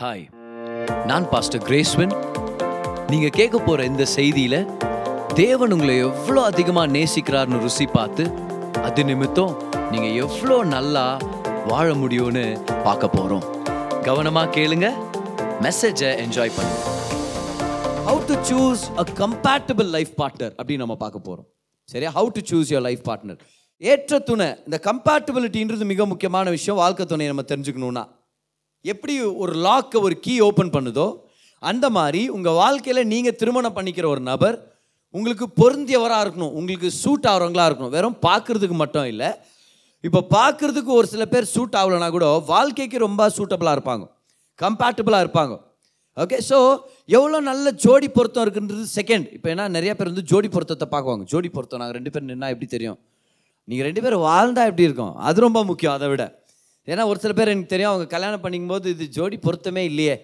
Hi 0.00 0.24
நான் 1.06 1.28
pastor 1.28 1.62
கிரேஸ்வன் 1.62 2.10
நீங்க 3.06 3.28
கேட்க 3.28 3.58
போற 3.58 3.84
இந்த 3.84 4.06
செய்தியில 4.16 4.56
தேவன் 5.34 5.72
உங்களை 5.72 5.96
எவ்வளோ 5.98 6.42
அதிகமாக 6.44 6.92
நேசிக்கிறார்னு 6.92 7.60
ருசி 7.60 7.86
பார்த்து 7.86 8.30
அது 8.82 9.04
நிமித்தம் 9.04 9.62
நீங்க 9.90 10.08
எவ்வளோ 10.08 10.64
நல்லா 10.64 11.18
வாழ 11.66 11.94
முடியும்னு 11.94 12.62
பார்க்க 12.84 13.06
போறோம். 13.06 13.44
கவனமா 14.02 14.42
கேளுங்க. 14.56 14.90
மெசேஜை 15.60 16.10
என்ஜாய் 16.24 16.54
பண்ணுங்க. 16.56 16.82
How 18.08 18.20
to 18.30 18.34
choose 18.50 18.82
a 18.96 19.06
compatible 19.22 19.90
life 19.96 20.12
partner 20.22 20.54
அப்படின்னு 20.58 20.76
நம்ம 20.76 20.96
பார்க்க 20.96 21.18
போகிறோம் 21.18 21.48
சரியா? 21.84 22.12
How 22.14 22.26
to 22.26 22.40
choose 22.50 22.72
your 22.74 22.86
life 22.88 23.08
partner 23.08 23.38
ஏற்ற 23.76 24.18
துணை 24.18 24.46
இந்த 24.64 24.80
கம்பேட்டபிலிட்டின்றது 24.90 25.84
மிக 25.84 26.06
முக்கியமான 26.06 26.50
விஷயம். 26.50 26.78
வாழ்க்கை 26.78 27.06
துணையை 27.06 27.34
நம்ம 27.34 27.48
தெரிஞ்சுக்கணும்னா 27.54 28.04
எப்படி 28.92 29.14
ஒரு 29.42 29.52
லாக்கை 29.66 30.00
ஒரு 30.06 30.16
கீ 30.24 30.34
ஓப்பன் 30.48 30.74
பண்ணுதோ 30.76 31.06
அந்த 31.62 31.86
மாதிரி 31.98 32.22
உங்கள் 32.36 32.58
வாழ்க்கையில் 32.62 33.08
நீங்கள் 33.12 33.36
திருமணம் 33.40 33.76
பண்ணிக்கிற 33.76 34.06
ஒரு 34.14 34.22
நபர் 34.30 34.56
உங்களுக்கு 35.14 35.46
பொருந்தியவராக 35.60 36.24
இருக்கணும் 36.24 36.54
உங்களுக்கு 36.58 36.88
சூட் 37.02 37.28
ஆகிறவங்களா 37.30 37.66
இருக்கணும். 37.68 37.94
வெறும் 37.96 38.18
பார்க்குறதுக்கு 38.26 38.76
மட்டும் 38.82 39.08
இல்லை 39.12 39.30
இப்போ 40.04 40.20
பார்க்குறதுக்கு 40.34 40.90
ஒரு 40.98 41.06
சில 41.12 41.24
பேர் 41.32 41.46
சூட் 41.54 41.76
ஆகலைன்னா 41.80 42.08
கூட 42.16 42.26
வாழ்க்கைக்கு 42.52 42.98
ரொம்ப 43.06 43.28
சூட்டபுளாக 43.36 43.76
இருப்பாங்க. 43.76 44.04
கம்பேட்டபிளாக 44.58 45.24
இருப்பாங்க. 45.24 45.54
ஓகே 46.22 46.38
ஸோ 46.50 46.58
எவ்வளோ 47.16 47.38
நல்ல 47.48 47.70
ஜோடி 47.84 48.08
பொருத்தம் 48.16 48.44
இருக்குன்றது 48.44 48.84
செகண்ட் 48.98 49.26
இப்போ 49.36 49.48
ஏன்னா 49.54 49.64
நிறைய 49.76 49.92
பேர் 49.96 50.10
வந்து 50.12 50.24
ஜோடி 50.30 50.48
பொருத்தத்தை 50.54 50.86
பார்க்குவாங்க. 50.94 51.24
ஜோடி 51.32 51.48
பொருத்தம் 51.56 51.80
நாங்கள் 51.82 51.98
ரெண்டு 51.98 52.12
பேர் 52.14 52.28
நின்னா 52.30 52.48
எப்படி 52.54 52.68
தெரியும்? 52.74 52.98
நீங்கள் 53.68 53.86
ரெண்டு 53.88 54.02
பேரும் 54.04 54.24
வாழ்ந்தால் 54.30 54.68
எப்படி 54.70 54.86
இருக்கும்? 54.88 55.14
அது 55.28 55.46
ரொம்ப 55.46 55.60
முக்கியம் 55.70 55.96
அதை 55.98 56.08
விட. 56.12 56.24
ஏன்னா 56.92 57.04
ஒரு 57.10 57.18
சில 57.24 57.32
பேர் 57.38 57.52
எனக்கு 57.52 57.72
தெரியும் 57.74 57.92
அவங்க 57.92 58.06
கல்யாணம் 58.14 58.42
பண்ணிக்கும்போது 58.44 58.86
இது 58.94 59.04
ஜோடி 59.16 59.36
பொருத்தமே 59.46 59.82
இல்லையே 59.90 60.16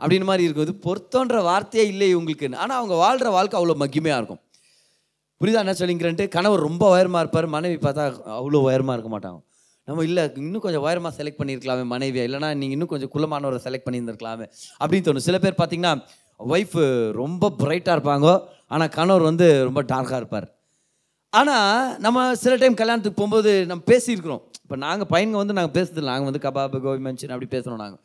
அப்படின்னு 0.00 0.26
மாதிரி 0.30 0.46
இருக்கும் 0.46 0.66
இது 0.68 0.74
பொருத்தன்ற 0.86 1.38
வார்த்தையே 1.50 1.84
இல்லை 1.92 2.08
உங்களுக்கு. 2.20 2.46
ஆனால் 2.62 2.78
அவங்க 2.80 2.94
வாழ்கிற 3.04 3.30
வாழ்க்கை 3.36 3.56
அவ்வளோ 3.60 3.76
மகிமையாக 3.82 4.20
இருக்கும். 4.20 4.42
புரியுதா? 5.40 5.62
என்ன 5.64 5.74
சொல்லிங்கிறன்ட்டு 5.80 6.24
கணவர் 6.36 6.66
ரொம்ப 6.68 6.84
உயரமாக 6.94 7.22
இருப்பார். 7.24 7.46
மனைவி 7.56 7.78
பார்த்தா 7.84 8.04
அவ்வளோ 8.38 8.60
உயரமாக 8.68 8.96
இருக்க 8.96 9.10
மாட்டாங்க. 9.14 9.40
நம்ம 9.88 10.04
இல்லை 10.08 10.24
இன்னும் 10.40 10.64
கொஞ்சம் 10.64 10.84
உயரமாக 10.86 11.12
செலக்ட் 11.18 11.38
பண்ணியிருக்கலாமே 11.40 11.84
மனைவியை 11.92 12.24
இல்லைனா 12.28 12.50
நீங்கள் 12.60 12.76
இன்னும் 12.76 12.90
கொஞ்சம் 12.92 13.12
குள்ளமானவரை 13.14 13.58
செலக்ட் 13.66 13.86
பண்ணியிருந்திருக்கலாமே 13.86 14.46
அப்படின்னு 14.80 15.06
தோணும். 15.06 15.26
சில 15.28 15.38
பேர் 15.44 15.58
பார்த்தீங்கன்னா 15.60 15.94
ஒய்ஃபு 16.40 16.84
ரொம்ப 17.22 17.50
பிரைட்டாக 17.62 17.96
இருப்பாங்க. 17.96 18.28
ஆனால் 18.74 18.92
கணவர் 18.98 19.28
வந்து 19.30 19.46
ரொம்ப 19.68 19.80
டார்க்காக 19.92 20.20
இருப்பார். 20.22 20.46
ஆனால் 21.32 21.98
நம்ம 22.06 22.24
சில 22.44 22.54
டைம் 22.62 22.80
கல்யாணத்துக்கு 22.80 23.20
போகும்போது 23.20 23.52
நம்ம 23.70 23.84
பேசியிருக்கிறோம். 23.92 24.42
இப்போ 24.72 24.82
நாங்கள் 24.84 25.08
பையனுங்க 25.12 25.38
வந்து 25.40 25.54
நாங்கள் 25.56 25.74
பேசுறது 25.74 26.02
நாங்கள் 26.10 26.28
வந்து 26.28 26.40
கபாபு 26.44 26.78
கோபி 26.84 27.00
மஞ்சன் 27.06 27.32
அப்படி 27.34 27.48
பேசுகிறோம் 27.54 27.80
நாங்கள் 27.82 28.00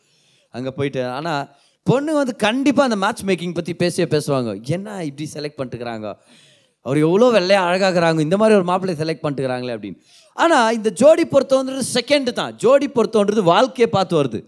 அங்கே 0.58 0.72
போயிட்டு. 0.78 1.02
ஆனால் 1.18 1.46
பொண்ணு 1.88 2.18
வந்து 2.18 2.34
கண்டிப்பாக 2.44 2.88
அந்த 2.90 2.98
மேட்ச் 3.04 3.24
மேக்கிங் 3.30 3.54
பற்றி 3.60 3.74
பேசியே 3.84 4.08
பேசுவாங்க. 4.16 4.52
என்ன 4.76 4.98
இப்படி 5.10 5.26
செலக்ட் 5.36 5.58
பண்ணிட்டுக்கிறாங்க 5.60 6.08
அவர் 6.86 7.00
எவ்வளோ 7.06 7.28
வெள்ளையாக 7.36 7.70
அழகாகிறாங்க 7.70 8.20
இந்த 8.26 8.36
மாதிரி 8.42 8.58
ஒரு 8.60 8.68
மாப்பிள்ளையை 8.72 9.00
செலக்ட் 9.04 9.24
பண்ணிட்டுக்கிறாங்களே 9.24 9.76
அப்படின்னு. 9.78 9.98
ஆனால் 10.44 10.74
இந்த 10.78 10.90
ஜோடி 11.02 11.24
பொருத்தம்ன்றது 11.32 11.86
செகண்ட் 11.96 12.30
தான். 12.42 12.52
ஜோடி 12.64 12.88
பொருத்தம்ன்றது 12.98 13.44
வாழ்க்கையை 13.54 13.90
பார்த்து 13.96 14.20
வருது. 14.20 14.40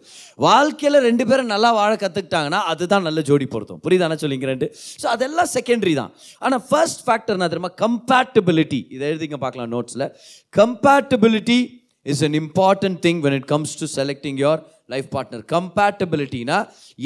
வாழ்க்கையில் 0.47 0.99
ரெண்டு 1.07 1.23
பேரும் 1.29 1.51
நல்லா 1.53 1.71
வாழ 1.79 1.91
கற்றுக்கிட்டாங்கன்னா 2.03 2.61
அதுதான் 2.73 3.07
நல்ல 3.09 3.19
ஜோடி 3.29 3.47
பொருத்தம். 3.55 3.81
புரியுதானே 3.85 4.17
சொல்லிங்கிறேன்ட்டு 4.23 4.69
ஸோ 5.01 5.07
அதெல்லாம் 5.15 5.51
செகண்டரி 5.55 5.95
தான். 6.01 6.13
ஆனால் 6.45 6.63
ஃபர்ஸ்ட் 6.69 7.03
ஃபேக்டர் 7.07 7.41
நான் 7.41 7.53
தெரியுமா? 7.53 7.73
கம்பேட்டபிலிட்டி 7.85 8.81
இதை 8.95 9.03
எழுதிங்க 9.11 9.39
பார்க்கலாம் 9.45 9.73
நோட்ஸில் 9.77 10.07
compatibility 10.53 11.59
is 12.05 12.23
an 12.27 12.37
important 12.41 12.99
thing 13.05 13.21
when 13.25 13.35
it 13.39 13.47
comes 13.53 13.73
to 13.81 13.87
selecting 13.97 14.37
your 14.43 14.57
life 14.93 15.09
partner 15.15 15.43
கம்பேட்டபிலிட்டினா 15.55 16.57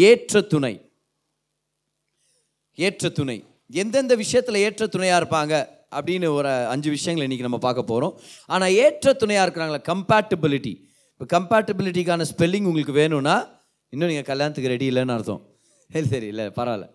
ஏற்ற 0.09 0.41
துணை. 0.53 0.73
ஏற்ற 2.77 3.09
துணை. 3.19 3.37
எந்தெந்த 3.81 4.13
விஷயத்தில் 4.23 4.63
ஏற்ற 4.65 4.83
துணையாக 4.93 5.19
இருப்பாங்க 5.21 5.53
அப்படின்னு 5.97 6.27
ஒரு 6.37 6.51
அஞ்சு 6.73 6.89
விஷயங்களை 6.95 7.25
இன்றைக்கி 7.27 7.45
நம்ம 7.47 7.59
பார்க்க 7.65 7.91
போகிறோம் 7.91 8.13
ஆனால் 8.53 8.75
ஏற்ற 8.83 9.13
துணையாக 9.21 9.45
இருக்கிறாங்களா 9.45 9.81
கம்பேட்டபிலிட்டி 9.91 10.73
இப்போ 11.13 11.25
கம்பேட்டபிலிட்டிக்கான 11.35 12.25
ஸ்பெல்லிங் 12.31 12.67
உங்களுக்கு 12.69 12.93
வேணும்னா 13.01 13.35
இன்னும் 13.93 14.09
நீங்கள் 14.11 14.29
கல்யாணத்துக்கு 14.29 14.71
ரெடி 14.73 14.85
இல்லைன்னு 14.91 15.15
அர்த்தம். 15.15 15.41
சரி 15.93 16.07
சரி 16.13 16.27
இல்லை 16.33 16.45
பரவாயில்ல. 16.59 16.87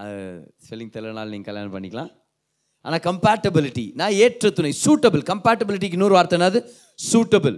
அது 0.00 0.16
ஸ்பெல்லிங் 0.64 0.92
தெரியலனாலும் 0.96 1.34
நீங்கள் 1.34 1.50
கல்யாணம் 1.50 1.74
பண்ணிக்கலாம். 1.76 2.10
ஆனால் 2.86 3.02
கம்பேட்டபிலிட்டி 3.08 3.84
நான் 4.00 4.14
ஏற்ற 4.24 4.50
துணை 4.58 4.72
சூட்டபிள் 4.84 5.22
கம்பேட்டபிலிட்டிக்கு 5.32 5.98
இன்னொரு 5.98 6.16
வார்த்தை 6.16 6.36
என்னது? 6.38 6.60
சூட்டபிள் 6.98 7.56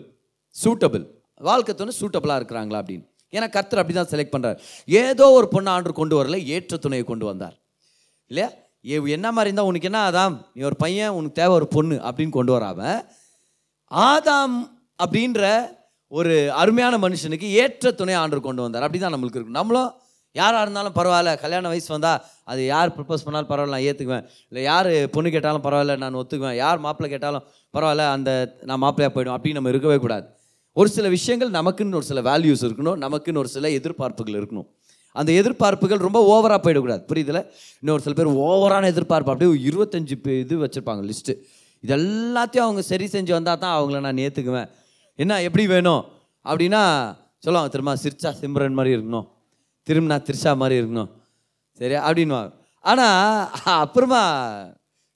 சூட்டபிள் 0.62 1.04
வாழ்க்கை 1.48 1.74
துணை 1.74 1.92
சூட்டபிளாக 2.00 2.38
இருக்கிறாங்களா 2.40 2.80
அப்படின்னு. 2.82 3.06
ஏன்னா 3.32 3.46
கர்த்தர் 3.54 3.80
அப்படி 3.82 3.94
தான் 3.98 4.10
செலக்ட் 4.12 4.34
பண்ணுறாரு 4.34 4.58
ஏதோ 5.02 5.26
ஒரு 5.38 5.46
பொண்ணை 5.54 5.68
ஆண்டு 5.68 5.92
கொண்டு 5.92 6.14
வரல 6.18 6.36
ஏற்ற 6.56 6.76
துணையை 6.76 7.04
கொண்டு 7.04 7.24
வந்தார். 7.24 7.56
இல்லையா? 8.30 8.48
ஏ 8.90 8.96
என்ன 9.16 9.28
மாதிரி 9.32 9.48
இருந்தால் 9.48 9.70
உனக்கு 9.70 9.88
என்ன 9.90 10.00
ஆதாம்? 10.10 10.34
நீ 10.54 10.62
ஒரு 10.62 10.76
பையன் 10.76 11.14
உனக்கு 11.18 11.38
தேவை 11.40 11.54
ஒரு 11.54 11.68
பொண்ணு 11.76 11.96
அப்படின்னு 12.06 12.36
கொண்டு 12.38 12.52
வராம 12.56 12.80
ஆதாம் 13.90 14.56
அப்படின்ற 15.04 15.42
ஒரு 16.08 16.52
அருமையான 16.52 16.94
மனுஷனுக்கு 17.04 17.48
ஏற்ற 17.62 17.92
துணை 18.00 18.14
ஆண்டு 18.14 18.40
கொண்டு 18.40 18.62
வந்தார். 18.62 18.82
அப்படி 18.82 19.00
தான் 19.02 19.14
நம்மளுக்கு 19.14 19.38
இருக்கும் 19.40 19.60
நம்மளும் 19.60 19.90
யாராக 20.38 20.62
இருந்தாலும் 20.64 20.94
பரவாயில்ல 20.98 21.32
கல்யாண 21.40 21.68
வயசு 21.72 21.90
வந்தால் 21.92 22.20
அது 22.52 22.62
யார் 22.66 22.94
ப்ரப்போஸ் 22.96 23.24
பண்ணாலும் 23.26 23.50
பரவாயில்ல 23.50 23.74
நான் 23.76 23.86
ஏற்றுக்குவேன் 23.90 24.24
இல்லை 24.48 24.62
யார் 24.70 24.88
பொண்ணு 25.14 25.28
கேட்டாலும் 25.34 25.64
பரவாயில்ல 25.66 25.96
நான் 25.96 26.16
ஒத்துக்குவேன். 26.20 26.56
யார் 26.64 26.78
மாப்பிள்ளை 26.78 27.10
கேட்டாலும் 27.14 27.44
பரவாயில்ல 27.74 28.06
அந்த 28.16 28.30
நான் 28.70 28.82
மாப்பிள்ளையாக 28.82 29.12
போயிடும் 29.16 29.36
அப்படின்னு 29.36 29.58
நம்ம 29.58 29.72
இருக்கவே 29.74 29.98
கூடாது. 30.04 30.26
ஒரு 30.72 30.88
சில 30.88 31.08
விஷயங்கள் 31.08 31.50
நமக்குன்னு 31.58 31.98
ஒரு 32.00 32.08
சில 32.10 32.22
வேல்யூஸ் 32.30 32.64
இருக்கணும் 32.68 32.98
நமக்குன்னு 33.04 33.42
ஒரு 33.42 33.50
சில 33.56 33.68
எதிர்பார்ப்புகள் 33.68 34.38
இருக்கணும். 34.40 34.66
அந்த 35.12 35.30
எதிர்பார்ப்புகள் 35.32 36.04
ரொம்ப 36.06 36.20
ஓவராக 36.32 36.60
போயிடக்கூடாது. 36.64 37.02
புரியுதுல? 37.10 37.40
இன்னொரு 37.80 38.02
சில 38.02 38.14
பேர் 38.14 38.30
ஓவரான 38.46 38.86
எதிர்பார்ப்பு 38.94 39.32
அப்படியே 39.32 39.68
இருபத்தஞ்சு 39.70 40.16
இது 40.44 40.56
வச்சுருப்பாங்க 40.64 41.02
லிஸ்ட்டு 41.10 41.34
இது 41.84 41.94
எல்லாத்தையும் 41.96 42.66
அவங்க 42.66 42.82
சரி 42.82 43.06
செஞ்சு 43.12 43.32
வந்தால் 43.38 43.58
தான் 43.58 43.76
அவங்கள 43.78 44.00
நான் 44.06 44.22
ஏற்றுக்குவேன் 44.26 44.68
என்ன 45.18 45.42
எப்படி 45.42 45.66
வேணும்? 45.66 46.02
அப்படின்னா 46.44 46.82
சொல்லுவாங்க 47.38 47.70
திரும்ப 47.74 47.96
சிரிச்சா 48.04 48.30
சிம்ரன் 48.40 48.78
மாதிரி 48.78 48.96
இருக்கணும். 48.96 49.26
திரும்பினா 49.86 50.16
திரிஷா 50.28 50.52
மாதிரி 50.56 50.76
இருக்கணும். 50.80 51.10
சரியா 51.80 52.00
அப்படின்வாங்க 52.08 52.50
ஆனால் 52.84 53.48
அப்புறமா 53.84 54.22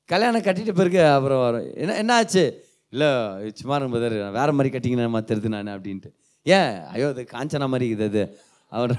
கல்யாணம் 0.09 0.45
கட்டிட்ட 0.47 0.73
பிறகு 0.73 1.01
அப்புறம் 1.17 1.43
வரும். 1.47 1.67
என்ன 1.83 1.97
என்ன 2.03 2.13
ஆச்சு? 2.21 2.45
இல்லை 2.93 3.09
சும்மா 3.61 3.79
பதர் 3.95 4.17
வேறு 4.39 4.53
மாதிரி 4.59 4.71
கட்டிங்கன்னா 4.75 5.23
தெரியுது 5.31 5.55
நான் 5.55 5.75
அப்படின்ட்டு. 5.77 6.11
ஏன்? 6.47 6.73
ஐயோ 6.93 7.09
அது 7.15 7.23
காஞ்சனா 7.35 7.67
மாதிரி 7.73 7.89
இருக்குது 7.91 8.11
அது. 8.13 8.23
அவர் 8.73 8.93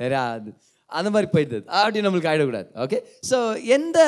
சரியா 0.00 0.22
அது 0.36 0.50
அந்த 0.92 1.08
மாதிரி 1.14 1.28
போயிடுது 1.34 1.64
அப்படி 1.78 2.00
நம்மளுக்கு 2.04 2.30
ஆகிடக்கூடாது 2.30 2.68
ஓகே 2.84 2.98
ஸோ 3.30 3.38
எந்த 3.76 3.98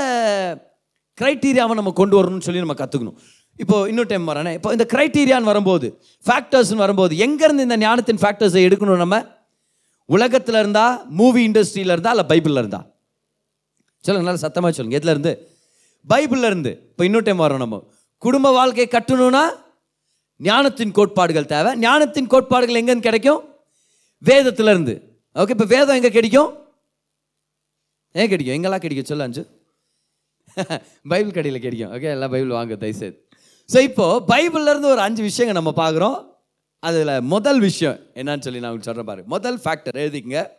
க்ரைட்டீரியாவை 1.18 1.74
நம்ம 1.74 1.92
கொண்டு 1.92 2.16
வரணும்னு 2.18 2.46
சொல்லி 2.46 2.62
நம்ம 2.64 2.76
கற்றுக்கணும் 2.82 3.18
இப்போ 3.58 3.76
இன்னொரு 3.88 4.08
டைம் 4.08 4.30
வரேனே 4.30 4.52
இப்போ 4.58 4.70
இந்த 4.72 4.86
க்ரைட்டீரியான்னு 4.92 5.50
வரும்போது 5.52 5.88
ஃபேக்டர்ஸ்னு 6.24 6.76
வரும்போது 6.76 7.14
எங்கேருந்து 7.26 7.66
இந்த 7.68 7.76
ஞானத்தின் 7.76 8.20
ஃபேக்டர்ஸை 8.22 8.62
எடுக்கணும் 8.68 8.96
நம்ம? 8.96 9.18
உலகத்தில் 10.15 10.59
இருந்தா 10.62 10.84
மூவி 11.21 11.41
இண்டஸ்ட்ரியில 11.48 11.94
இருந்தா 11.97 12.12
இல்லை 12.15 12.26
பைபிளில் 12.32 12.60
இருந்தா? 12.62 12.81
சொல்லுங்க 14.04 14.26
நல்லா 14.28 14.43
சத்தமாக 14.44 14.72
சொல்லுங்க. 14.76 14.98
எதுல 15.00 15.12
இருந்து? 15.15 15.32
பைபிளில் 16.12 16.48
இருந்து. 16.50 16.72
இப்போ 16.91 17.04
இன்னொரு 17.09 17.26
டைம் 17.26 17.44
வரோம் 17.44 17.62
நம்ம. 17.65 17.78
குடும்ப 18.25 18.48
வாழ்க்கையை 18.59 18.88
கட்டணும்னா 18.94 19.44
ஞானத்தின் 20.41 20.94
கோட்பாடுகள் 20.98 21.50
தேவை. 21.53 21.71
ஞானத்தின் 21.84 22.31
கோட்பாடுகள் 22.34 22.81
எங்கேருந்து 22.81 23.09
கிடைக்கும்? 23.09 23.41
வேதத்துலேருந்து 24.22 24.94
ஓகே 25.41 25.54
இப்போ 25.56 25.66
வேதம் 25.75 25.97
எங்கே 25.98 26.10
கிடைக்கும்? 26.19 26.50
ஏன் 28.15 28.31
கிடைக்கும்? 28.32 28.56
எங்கெல்லாம் 28.56 28.82
கிடைக்கும்? 28.84 29.10
சொல்ல 29.10 29.27
அஞ்சு. 29.28 29.42
பைபிள் 31.10 31.34
கடையில் 31.37 31.65
கிடைக்கும். 31.65 31.91
ஓகே 31.97 32.09
எல்லாம் 32.15 32.32
பைபிள் 32.34 32.56
வாங்க 32.59 32.77
தயவுசெய்து. 32.84 33.16
ஸோ 33.69 33.78
இப்போது 33.88 34.25
பைபிள்லேருந்து 34.32 34.88
ஒரு 34.94 35.03
அஞ்சு 35.06 35.22
விஷயங்கள் 35.28 35.59
நம்ம 35.60 35.72
பார்க்குறோம். 35.82 36.16
அதில் 36.80 37.20
முதல் 37.20 37.60
விஷயம் 37.60 37.98
என்னன்னு 38.14 38.44
சொல்லி 38.46 38.60
நான் 38.60 38.70
உங்களுக்கு 38.70 38.88
சொல்கிறேன் 38.88 39.10
பாரு. 39.10 39.22
முதல் 39.26 39.58
ஃபேக்டர் 39.64 39.98
எழுதிங்க 40.04 40.50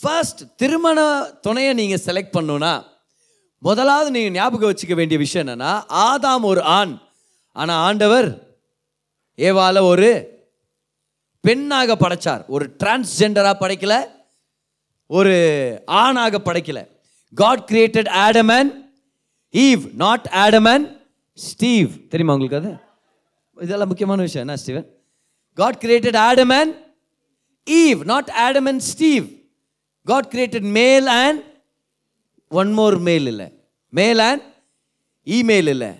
ஃபர்ஸ்ட் 0.00 0.42
திருமண 0.56 0.98
துணையை 1.40 1.74
நீங்கள் 1.74 2.02
செலக்ட் 2.06 2.36
பண்ணுன்னா 2.36 2.84
முதலாவது 3.58 4.10
நீங்கள் 4.10 4.36
ஞாபகம் 4.40 4.70
வச்சுக்க 4.70 4.94
வேண்டிய 4.94 5.18
விஷயம் 5.18 5.46
என்னன்னா 5.46 5.72
ஆதாம் 5.88 6.42
ஒரு 6.42 6.62
ஆண். 6.62 6.94
ஆனால் 7.52 7.82
ஆண்டவர் 7.88 8.28
ஏவால 9.36 9.80
ஒரு 9.80 10.10
பெண்ணாக 11.40 11.94
படைச்சார். 11.94 12.42
ஒரு 12.46 12.76
டிரான்ஸ்ஜெண்டராக 12.78 13.56
படைக்கல 13.62 13.94
ஒரு 15.06 15.34
ஆணாக 15.86 16.38
படைக்கல. 16.44 16.88
God 17.34 17.68
created 17.70 18.10
ஆடமன் 18.26 18.70
Eve 19.52 19.82
not 19.94 20.28
ஆடமன் 20.34 20.84
Steve 21.34 21.90
தெரியுமா 22.08 22.34
உங்களுக்கு 22.36 22.60
அது? 22.62 22.70
இதெல்லாம் 23.64 23.88
முக்கியமான 23.88 24.22
விஷயம். 24.22 24.46
என்ன 24.48 24.60
Steven? 24.60 24.88
God 25.60 25.78
created 25.84 26.18
Adam 26.28 26.50
and 26.60 26.72
Eve 27.66 28.00
not 28.12 28.30
Adam 28.46 28.66
and 28.70 28.80
Steve 28.90 29.24
God 30.10 30.28
created 30.34 30.68
male 30.78 31.08
and 31.22 31.38
one 32.60 32.72
more 32.78 32.96
male 33.08 33.26
இல்லை. 33.32 33.48
மேல் 33.88 34.22
அண்ட் 34.28 34.44
இமெயில் 35.26 35.68
இல்லை. 35.74 35.92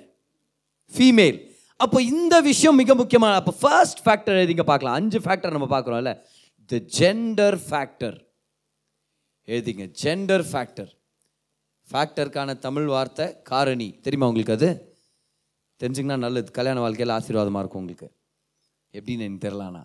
ஃபீமேல் 0.97 1.39
அப்போ 1.77 1.99
இந்த 2.13 2.35
விஷயம் 2.51 2.79
மிக 2.81 2.95
முக்கியமான 3.01 3.35
அப்போ 3.41 3.53
ஃபர்ஸ்ட் 3.63 4.01
ஃபேக்டர் 4.05 4.39
எழுதிங்க 4.43 4.65
பார்க்கலாம். 4.71 4.97
அஞ்சு 5.01 5.19
ஃபேக்டர் 5.19 5.55
நம்ம 5.57 5.69
பார்க்குறோம்ல 5.75 6.13
த 6.71 6.81
ஜெண்டர் 6.99 7.57
ஃபேக்டர் 7.69 8.17
எழுதிங்க. 9.49 9.85
ஜெண்டர் 10.03 10.45
ஃபேக்டர் 10.53 10.91
ஃபேக்டருக்கான 11.89 12.59
தமிழ் 12.67 12.89
வார்த்தை 12.95 13.27
காரணி. 13.53 13.89
தெரியுமா 14.05 14.27
உங்களுக்கு 14.31 14.57
அது? 14.59 14.71
தெரிஞ்சுங்கன்னா 15.83 16.19
நல்லது. 16.27 16.51
கல்யாண 16.59 16.81
வாழ்க்கையில் 16.85 17.17
ஆசீர்வாதமாக 17.19 17.63
இருக்கும் 17.65 17.83
உங்களுக்கு. 17.85 18.09
எப்படின்னு 18.99 19.27
எனக்கு 19.27 19.47
தெரிலண்ணா 19.47 19.83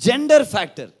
ஜெண்டர் 0.00 0.46
ஃபேக்டர் 0.52 0.92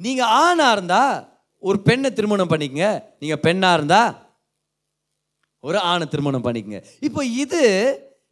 நீங்கள் 0.00 0.32
ஆணாக 0.44 0.74
இருந்தால் 0.76 1.16
ஒரு 1.62 1.78
பெண்ணை 1.86 2.08
திருமணம் 2.18 2.50
பண்ணிக்கங்க. 2.52 2.86
நீங்கள் 3.22 3.42
பெண்ணாக 3.46 3.76
இருந்தால் 3.78 4.12
ஒரு 5.64 5.78
ஆணை 5.90 6.04
திருமணம் 6.12 6.44
பண்ணிக்கங்க. 6.46 6.78
இப்போ 7.06 7.20
இது 7.42 7.62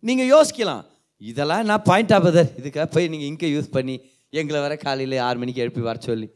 நீங்கள் 0.08 0.30
யோசிக்கலாம். 0.34 0.84
இதெல்லாம் 1.30 1.64
நான் 1.70 1.84
பாயிண்ட் 1.88 2.14
ஆகுதர் 2.16 2.50
இதுக்காக 2.60 2.86
போய் 2.94 3.10
நீங்கள் 3.12 3.28
இங்கே 3.32 3.48
யூஸ் 3.54 3.74
பண்ணி 3.76 3.94
எங்களை 4.40 4.58
வர 4.64 4.74
காலையில் 4.84 5.16
ஆறு 5.26 5.38
மணிக்கு 5.42 5.62
எழுப்பி 5.64 5.82
வர 5.88 5.98
சொல்லி. 6.08 6.28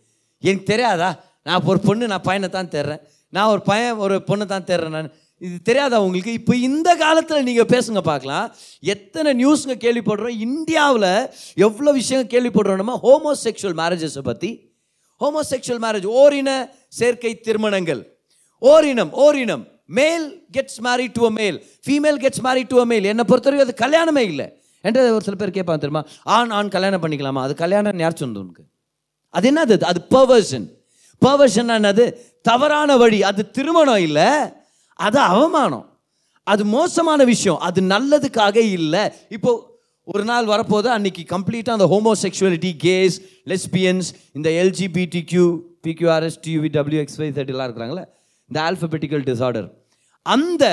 எனக்கு 0.43 0.67
தெரியாதா? 0.73 1.11
நான் 1.47 1.59
இப்போ 1.59 1.71
ஒரு 1.75 1.81
பொண்ணு 1.89 2.11
நான் 2.13 2.27
பையனை 2.29 2.49
தான் 2.57 2.73
தர்றேன் 2.77 3.03
நான் 3.37 3.51
ஒரு 3.55 3.63
பையன் 3.71 4.01
ஒரு 4.05 4.17
பொண்ணை 4.29 4.47
தான் 4.53 4.69
தர்றேன் 4.71 4.95
நான். 4.99 5.11
இது 5.47 5.57
தெரியாதா 5.63 6.03
உங்களுக்கு? 6.03 6.33
இப்போ 6.33 6.57
இந்த 6.57 6.97
காலத்தில் 6.97 7.43
நீங்கள் 7.43 7.71
பேசுங்க 7.75 7.99
பார்க்கலாம். 7.99 8.55
எத்தனை 8.81 9.45
நியூஸுங்க 9.45 9.75
கேள்விப்படுறோம்? 9.85 10.39
இந்தியாவில் 10.47 11.31
எவ்வளோ 11.55 11.93
விஷயங்கள் 11.93 12.33
கேள்விப்படுறோம்னா 12.35 12.97
ஹோமோ 13.07 13.33
ஹோமோசெக்ஷுவல் 13.43 13.77
மேரேஜஸை 13.83 14.19
பற்றி 14.19 14.51
ஹோமோசெக்ஷுவல் 15.21 15.83
மேரேஜ் 15.87 16.07
ஓரின 16.07 16.71
சேர்க்கை 16.89 17.41
திருமணங்கள். 17.41 18.03
ஓரினம் 18.59 19.13
ஓரினம். 19.13 19.65
மேல் 19.87 20.47
gets 20.57 20.81
marry 20.81 21.07
to 21.07 21.27
a 21.27 21.31
male 21.31 21.57
female 21.87 22.19
gets 22.25 22.41
marry 22.41 22.63
to 22.63 22.81
a 22.81 22.85
male 22.85 23.05
என்னை 23.05 23.25
பொறுத்தவரைக்கும் 23.29 23.69
அது 23.69 23.75
கல்யாணமே 23.85 24.19
இல்லை. 24.19 24.47
என்ற 24.81 25.13
ஒரு 25.15 25.25
சில 25.25 25.37
பேர் 25.37 25.57
கேட்பாங்க 25.59 25.81
தெரியுமா? 25.85 26.05
ஆண் 26.23 26.51
ஆண் 26.51 26.69
கல்யாணம் 26.69 27.03
பண்ணிக்கலாமா? 27.03 27.41
அது 27.41 27.55
கல்யாணம் 27.55 27.99
யார் 27.99 28.21
சொன்னது 28.23 28.41
உனக்கு? 28.41 28.65
அது 29.29 29.51
என்னது? 29.51 29.83
அது 29.83 30.01
பர்வர்ஷன் 30.11 30.67
பர்வர்ஷன் 31.27 31.77
என்னது? 31.79 32.13
தவறான 32.43 32.97
வழி. 32.97 33.23
அது 33.23 33.51
திருமணம் 33.51 34.03
இல்லை. 34.09 34.31
அது 34.95 35.19
அவமானம். 35.19 35.99
அது 36.43 36.65
மோசமான 36.65 37.25
விஷயம். 37.25 37.59
அது 37.59 37.81
நல்லதுக்காக 37.81 38.57
இல்லை. 38.57 39.11
இப்போ 39.29 39.71
ஒரு 40.05 40.25
நாள் 40.25 40.47
வரப்போது 40.47 40.91
அன்னைக்கு 40.91 41.39
கம்ப்ளீட்டாக 41.39 41.71
அந்த 41.71 41.87
ஹோமோசெக்சுவலிட்டி 41.87 42.77
கேஸ் 42.77 43.21
லெஸ்பியன்ஸ் 43.47 44.09
இந்த 44.33 44.51
LGBT 44.51 45.25
Q 45.25 45.59
P Q R S 45.87 46.41
T U V 46.47 46.69
W 46.69 47.01
X Y 47.03 47.29
தேர்ட்டிலாம் 47.37 47.69
இருக்கிறாங்களே 47.69 48.05
இந்த 48.49 48.61
ஆல்பபெட்டிக்கல் 48.71 49.25
டிசார்டர் 49.31 49.73
அந்த 50.23 50.65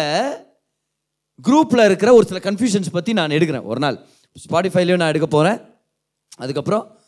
குரூப்பில் 1.44 1.86
இருக்கிற 1.86 2.14
ஒரு 2.14 2.26
சில 2.26 2.40
கன்ஃபியூஷன்ஸ் 2.40 2.92
பற்றி 2.92 3.14
நான் 3.14 3.30
எடுக்கிறேன். 3.30 3.64
ஒரு 3.64 3.80
நாள் 3.80 4.06
ஸ்பாட்டிஃபைலையும் 4.50 4.96
நான் 4.96 5.08
எடுக்க 5.08 5.28
போகிறேன் 5.28 5.62
அதுக்கப்புறம் 6.38 6.99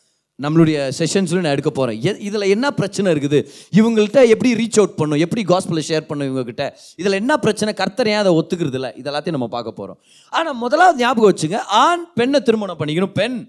நம்மளுடைய 0.45 0.77
செஷன்ஸில் 0.99 1.43
நான் 1.45 1.55
எடுக்க 1.55 1.71
போகிறேன் 1.79 2.19
இதில் 2.27 2.47
என்ன 2.55 2.73
பிரச்சனை 2.79 3.07
இருக்குது? 3.13 3.39
இவங்கள்ட்ட 3.79 4.21
எப்படி 4.33 4.51
ரீச் 4.61 4.79
அவுட் 4.81 4.97
பண்ணும்? 4.99 5.21
எப்படி 5.25 5.43
காஸ்பிளை 5.53 5.83
ஷேர் 5.91 6.09
பண்ணும் 6.09 6.29
இவங்ககிட்ட? 6.31 6.65
இதில் 7.01 7.19
என்ன 7.21 7.39
பிரச்சனை? 7.45 7.73
கர்த்தர் 7.81 8.11
அதை 8.23 8.33
ஒத்துக்கிறது 8.39 8.79
இல்லை 8.81 8.91
இதெல்லாத்தையும் 9.03 9.38
நம்ம 9.38 9.49
பார்க்க 9.55 9.79
போகிறோம் 9.79 9.99
ஆனால் 10.39 10.59
முதலாவது 10.65 11.01
ஞாபகம் 11.05 11.31
வச்சுங்க 11.31 11.59
ஆண் 11.85 12.05
பெண்ணை 12.19 12.41
திருமணம் 12.49 12.81
பண்ணிக்கணும். 12.81 13.15
பெண் 13.21 13.39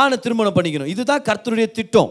ஆணை 0.00 0.16
திருமணம் 0.24 0.56
பண்ணிக்கணும். 0.56 0.90
இதுதான் 0.94 1.24
கர்த்தருடைய 1.28 1.68
திட்டம். 1.78 2.10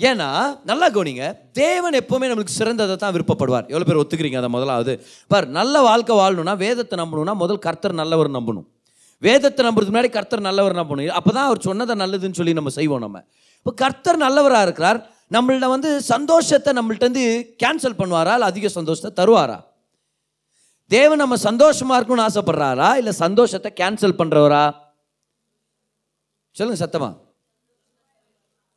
ஏன்னா 0.00 0.28
நல்லா 0.68 0.86
கவனிங்க 0.94 1.24
தேவன் 1.58 1.96
எப்போவுமே 1.98 2.28
நம்மளுக்கு 2.30 2.58
சிறந்ததை 2.58 2.94
தான் 3.02 3.12
விருப்பப்படுவார். 3.16 3.66
எவ்வளோ 3.72 3.86
பேர் 3.88 4.00
ஒத்துக்கிறீங்க 4.02 4.38
அதை 4.40 4.50
முதலாவது? 4.54 4.92
பார் 5.32 5.46
நல்ல 5.58 5.82
வாழ்க்கை 5.88 6.14
வாழணும்னா 6.20 6.54
வேதத்தை 6.62 6.96
நம்பணும்னா 7.02 7.34
முதல் 7.42 7.64
கர்த்தர் 7.66 8.00
நல்லவர் 8.00 8.36
நம்பணும். 8.38 8.66
வேதத்தை 9.26 9.62
நம்புறதுக்கு 9.66 9.94
முன்னாடி 9.94 10.10
கர்த்தர் 10.16 10.46
நல்லவர் 10.48 10.74
என்ன 10.74 10.84
பண்ணுவோம் 10.90 11.18
அப்போ 11.18 11.30
தான் 11.36 11.48
அவர் 11.48 11.66
சொன்னதை 11.66 11.94
நல்லதுன்னு 12.02 12.38
சொல்லி 12.38 12.54
நம்ம 12.58 12.70
செய்வோம் 12.78 13.04
நம்ம. 13.04 13.18
இப்போ 13.58 13.72
கர்த்தர் 13.82 14.24
நல்லவராக 14.26 14.66
இருக்கிறார். 14.66 14.98
நம்மள்ட்ட 15.34 15.68
வந்து 15.74 15.90
சந்தோஷத்தை 16.12 16.70
நம்மள்ட்டேருந்து 16.78 17.24
கேன்சல் 17.62 17.98
பண்ணுவாரா? 18.00 18.32
இல்லை 18.38 18.48
அதிக 18.52 18.70
சந்தோஷத்தை 18.78 19.12
தருவாரா? 19.20 19.58
தேவன் 20.90 21.22
நம்ம 21.22 21.36
சந்தோஷமாக 21.48 21.98
இருக்கணும்னு 21.98 22.26
ஆசைப்படுறாரா? 22.28 22.88
இல்லை 23.00 23.12
சந்தோஷத்தை 23.24 23.70
கேன்சல் 23.82 24.18
பண்ணுறவரா 24.22 24.64
சொல்லுங்க 26.56 26.80
சத்தமா. 26.84 27.10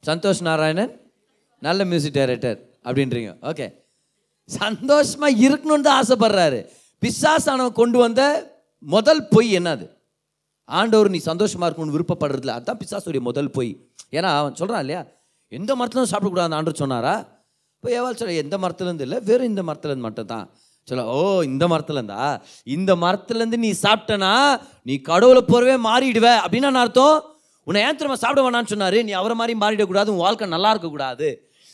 சந்தோஷ் 0.03 0.43
நாராயணன் 0.49 0.93
நல்ல 1.61 1.81
மியூசிக் 1.91 2.17
டைரக்டர் 2.19 2.59
அப்படின்றீங்க. 2.87 3.31
ஓகே 3.49 3.67
சந்தோஷமாக 4.49 5.39
இருக்கணும்னு 5.45 5.85
தான் 5.87 5.99
ஆசைப்படுறாரு. 6.01 6.59
பிசாசானவன் 7.03 7.79
கொண்டு 7.81 7.97
வந்த 8.05 8.21
முதல் 8.93 9.21
பொய் 9.33 9.49
என்னது? 9.59 9.85
ஆண்டவர் 10.69 11.09
நீ 11.15 11.19
சந்தோஷமாக 11.29 11.67
இருக்கணும்னு 11.67 11.95
விருப்பப்படுறதுல 11.95 12.53
அதுதான் 12.57 12.79
பிசாசுடைய 12.81 13.21
முதல் 13.29 13.51
பொய். 13.57 13.71
ஏன்னா 14.17 14.29
அவன் 14.39 14.59
சொல்கிறான் 14.59 14.83
இல்லையா 14.85 15.01
எந்த 15.51 15.71
மரத்துலையும் 15.79 16.11
சாப்பிடக்கூடாது 16.13 16.57
ஆண்டவர் 16.59 16.83
சொன்னாரா? 16.83 17.15
இப்போ 17.77 17.89
எவ்வளோ 17.97 18.15
சொல்ல 18.19 18.43
எந்த 18.43 18.55
மரத்துலேருந்து 18.63 19.05
இல்லை 19.07 19.17
வெறும் 19.29 19.49
இந்த 19.51 19.63
மரத்துலேருந்து 19.67 20.07
மட்டும் 20.07 20.31
தான் 20.33 20.45
சொல்ல 20.87 21.03
ஓ 21.13 21.19
இந்த 21.51 21.63
மரத்துலேருந்தா? 21.71 22.23
இந்த 22.75 22.91
மரத்துலேருந்து 23.03 23.57
நீ 23.65 23.71
சாப்பிட்டனா 23.85 24.33
நீ 24.87 24.95
கடவுளை 25.09 25.41
போறவே 25.51 25.75
மாறிடுவ 25.87 26.27
அப்படின்னு 26.43 26.69
நான் 26.69 26.83
அர்த்தம்? 26.85 27.17
உன்னை 27.67 27.79
ஏன் 27.87 27.97
திரும்ப 27.99 28.17
சாப்பிட 28.23 28.41
வேணாம்னு 28.45 28.71
சொன்னார்? 28.73 28.97
நீ 29.07 29.13
அவரை 29.19 29.35
மாதிரி 29.41 29.53
மாறிடக்கூடாது 29.63 30.13
உன் 30.13 30.23
வாழ்க்கை 30.25 30.47
நல்லா 30.55 30.71
இருக்கக்கூடாது. 30.73 31.29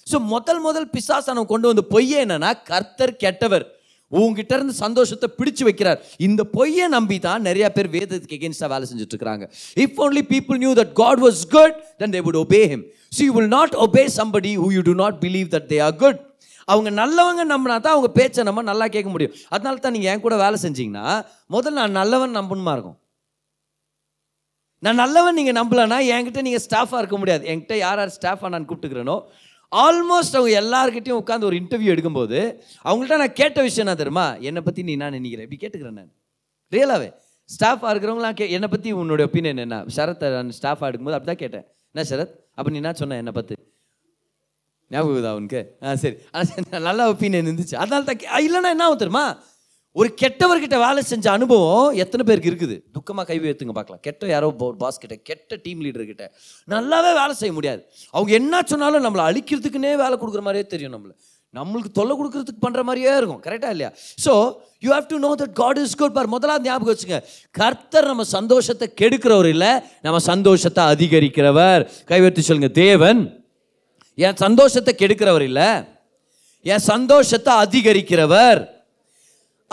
ஸோ 0.08 0.20
முதல் 0.34 0.62
முதல் 0.68 0.88
பிசாசானம் 0.96 1.50
கொண்டு 1.52 1.70
வந்த 1.72 1.84
பொய்யே 1.94 2.20
என்னன்னா 2.26 2.52
கர்த்தர் 2.72 3.14
கெட்டவர். 3.24 3.66
உங்ககிட்ட 4.20 4.54
இருந்து 4.58 4.76
சந்தோஷத்தை 4.84 5.30
பிடிச்சு 5.40 5.64
வைக்கிறார். 5.70 6.00
இந்த 6.28 6.42
பொய்யை 6.56 6.88
நம்பி 6.96 7.20
தான் 7.28 7.46
நிறைய 7.50 7.68
பேர் 7.76 7.90
வேதத்துக்கு 7.98 8.40
எகேன்ஸ்டாக 8.40 8.72
வேலை 8.74 8.88
செஞ்சுட்டு 8.92 9.16
இருக்காங்க 9.18 9.48
if 9.86 10.02
only 10.06 10.26
people 10.34 10.60
knew 10.64 10.74
that 10.82 10.96
God 11.04 11.22
was 11.28 11.44
good 11.56 11.78
then 12.02 12.16
they 12.18 12.24
would 12.28 12.42
obey 12.46 12.64
him 12.74 12.84
so 13.18 13.22
you 13.28 13.34
will 13.38 13.54
not 13.60 13.78
obey 13.86 14.06
somebody 14.20 14.54
who 14.64 14.70
you 14.78 14.84
do 14.90 14.96
not 15.04 15.18
believe 15.26 15.50
that 15.56 15.70
they 15.74 15.80
are 15.88 15.98
good 16.04 16.20
அவங்க 16.68 16.90
நல்லவங்க 17.02 17.44
நம்பினா 17.52 17.76
தான் 17.86 17.96
அவங்க 17.96 18.10
பேச்சை 18.18 18.42
நம்ம 18.48 18.64
நல்லா 18.72 18.86
கேட்க 18.96 19.10
முடியும். 19.14 19.34
அதனால 19.54 19.80
தான் 19.86 19.94
நீங்கள் 19.96 20.12
என் 20.12 20.24
கூட 20.26 20.36
வேலை 20.44 20.58
செஞ்சீங்கன்னா 20.64 21.06
முதல்ல 21.56 21.80
நான் 21.80 21.98
நல்லவன் 22.00 22.38
நம்பணுமா 22.40 22.74
இருக்கும்? 22.78 22.98
நான் 24.86 25.00
நல்லவன் 25.04 25.38
நீங்கள் 25.40 25.58
நம்பலன்னா 25.60 25.98
என்கிட்ட 26.14 26.42
நீங்கள் 26.48 26.64
ஸ்டாஃபாக 26.68 27.02
இருக்க 27.02 27.18
முடியாது. 27.22 27.44
என்கிட்ட 27.52 27.76
யார் 27.86 28.00
யார் 28.02 28.14
ஸ்டாஃபாக 28.18 28.52
நான் 28.54 28.68
கூப்பிட்டுக்கிறேனோ 28.70 29.18
ஆல்மோஸ்ட் 29.72 30.36
அவங்க 30.36 30.62
எல்லாருக்கிட்டையும் 30.62 31.22
உட்காந்து 31.24 31.44
ஒரு 31.44 31.56
இன்டர்வியூ 31.56 31.92
எடுக்கும்போது 31.96 32.40
அவங்கள்ட்ட 32.86 33.18
நான் 33.18 33.34
கேட்ட 33.34 33.62
விஷயம் 33.62 33.88
என்ன 33.88 33.98
தெரியுமா? 33.98 34.36
என்னை 34.36 34.62
பற்றி 34.62 34.84
நீ 34.84 34.96
நான் 34.96 35.12
நினைக்கிறேன் 35.12 35.48
இப்படி 35.50 35.62
கேட்டுக்கிறேன் 35.62 35.92
நான். 35.92 36.12
ரியலாகவே 36.72 37.10
ஸ்டாஃபாக 37.50 37.94
இருக்கிறவங்களாம் 37.94 38.34
கே 38.34 38.52
என்னை 38.52 38.68
பற்றி 38.68 38.94
உன்னோட 38.94 39.22
ஒப்பீனியன் 39.22 39.58
என்ன? 39.58 39.86
சரத்தை 39.96 40.32
நான் 40.32 40.50
ஸ்டாஃபாக 40.50 40.90
எடுக்கும்போது 40.92 41.18
அப்படி 41.18 41.26
தான் 41.26 41.36
கேட்டேன். 41.36 41.66
என்ன 41.96 42.10
சரத்? 42.10 42.34
அப்போ 42.56 42.70
நீ 42.70 42.76
என்ன 42.76 42.94
சொன்ன 42.94 43.16
என்னை 43.16 43.32
பற்றி 43.32 43.56
ஞாபகம் 44.92 45.24
அவனுக்கு 45.26 45.36
உனக்கு? 45.36 45.78
ஆ 45.84 45.96
சரி. 45.96 46.16
ஆனால் 46.32 46.82
நல்ல 46.82 47.12
ஒப்பீனியன் 47.12 47.46
இருந்துச்சு. 47.46 47.76
அதனால 47.76 48.04
தான் 48.04 48.16
கே- 48.16 48.48
இல்லைன்னா 48.48 48.70
என்ன 48.70 48.84
ஆகும் 48.84 48.98
தெரியுமா? 48.98 49.38
ஒரு 50.00 50.10
கெட்டவர்கிட்ட 50.22 50.76
வேலை 50.84 51.02
செஞ்ச 51.10 51.26
அனுபவம் 51.38 51.88
எத்தனை 52.04 52.24
பேருக்கு 52.28 52.52
இருக்குது? 52.52 52.76
துக்கமாக 52.96 53.26
கை 53.30 53.38
வைத்துங்க 53.46 53.74
பார்க்கலாம். 53.78 54.02
கெட்ட 54.08 54.30
யாரோ 54.34 54.50
பாஸ் 54.84 55.02
கிட்ட 55.04 55.16
கெட்ட 55.30 55.58
டீம் 55.66 55.82
லீடர் 55.86 56.10
கிட்ட. 56.12 56.26
நல்லாவே 56.74 57.12
வேலை 57.22 57.34
செய்ய 57.42 57.54
முடியாது. 57.58 57.82
அவங்க 58.16 58.32
என்ன 58.42 58.62
சொன்னாலும் 58.72 59.06
நம்மளை 59.08 59.26
அழிக்கிறதுக்குன்னே 59.30 59.92
வேலை 60.04 60.16
கொடுக்குற 60.22 60.44
மாதிரியே 60.48 60.68
தெரியும் 60.74 60.96
நம்மள. 60.96 61.14
நம்மளுக்கு 61.60 61.92
தொல்லை 62.00 62.14
கொடுக்கறதுக்கு 62.18 62.64
பண்ணுற 62.66 62.82
மாதிரியே 62.88 63.14
இருக்கும். 63.20 63.42
கரெக்டாக 63.46 63.74
இல்லையா? 63.76 63.92
So 64.26 64.34
you 64.84 64.90
have 64.96 65.08
to 65.14 65.18
know 65.28 65.32
that 65.42 65.56
God 65.62 65.80
is 65.84 65.96
good 66.02 66.16
பார் 66.18 66.34
முதலாவது 66.36 66.68
ஞாபகம் 66.70 66.94
வச்சுங்க. 66.94 67.18
கர்த்தர் 67.60 68.10
நம்ம 68.12 68.24
சந்தோஷத்தை 68.38 68.88
கெடுக்கிறவர் 69.02 69.50
இல்லை 69.54 69.72
நம்ம 70.06 70.20
சந்தோஷத்தை 70.32 70.84
அதிகரிக்கிறவர். 70.94 71.84
கைவெத்து 72.12 72.50
சொல்லுங்க 72.50 72.74
தேவன் 72.86 73.22
என் 74.18 74.40
சந்தோஷத்தை 74.46 74.94
கெடுக்கிறவர் 75.02 75.46
இல்லை 75.52 75.70
என் 76.66 76.86
சந்தோஷத்தை 76.92 77.54
அதிகரிக்கிறவர். 77.66 78.62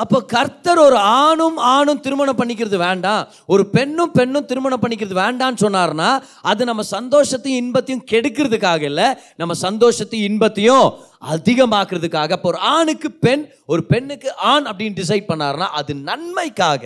அப்போ 0.02 0.18
கர்த்தர் 0.32 0.80
ஒரு 0.86 0.98
ஆணும் 1.20 1.56
ஆணும் 1.74 2.00
திருமணம் 2.04 2.38
பண்ணிக்கிறது 2.40 2.76
வேண்டாம். 2.84 3.22
ஒரு 3.52 3.62
பெண்ணும் 3.76 4.12
பெண்ணும் 4.18 4.46
திருமணம் 4.50 4.82
பண்ணிக்கிறது 4.82 5.16
வேண்டான்னு 5.24 5.60
சொன்னார்னா 5.64 6.10
அது 6.50 6.68
நம்ம 6.70 6.82
சந்தோஷத்தையும் 6.90 7.60
இன்பத்தையும் 7.62 8.04
கெடுக்கிறதுக்காக 8.12 8.82
இல்லை 8.90 9.08
நம்ம 9.40 9.56
சந்தோஷத்தையும் 9.62 10.28
இன்பத்தையும் 10.30 10.86
அதிகமாக்குறதுக்காக. 11.34 12.30
அப்போ 12.38 12.50
ஒரு 12.52 12.60
ஆணுக்கு 12.74 13.10
பெண் 13.26 13.44
ஒரு 13.66 13.84
பெண்ணுக்கு 13.92 14.30
ஆண் 14.52 14.68
அப்படின்னு 14.70 15.00
டிசைட் 15.02 15.28
பண்ணாருன்னா 15.32 15.68
அது 15.80 15.94
நன்மைக்காக. 16.10 16.84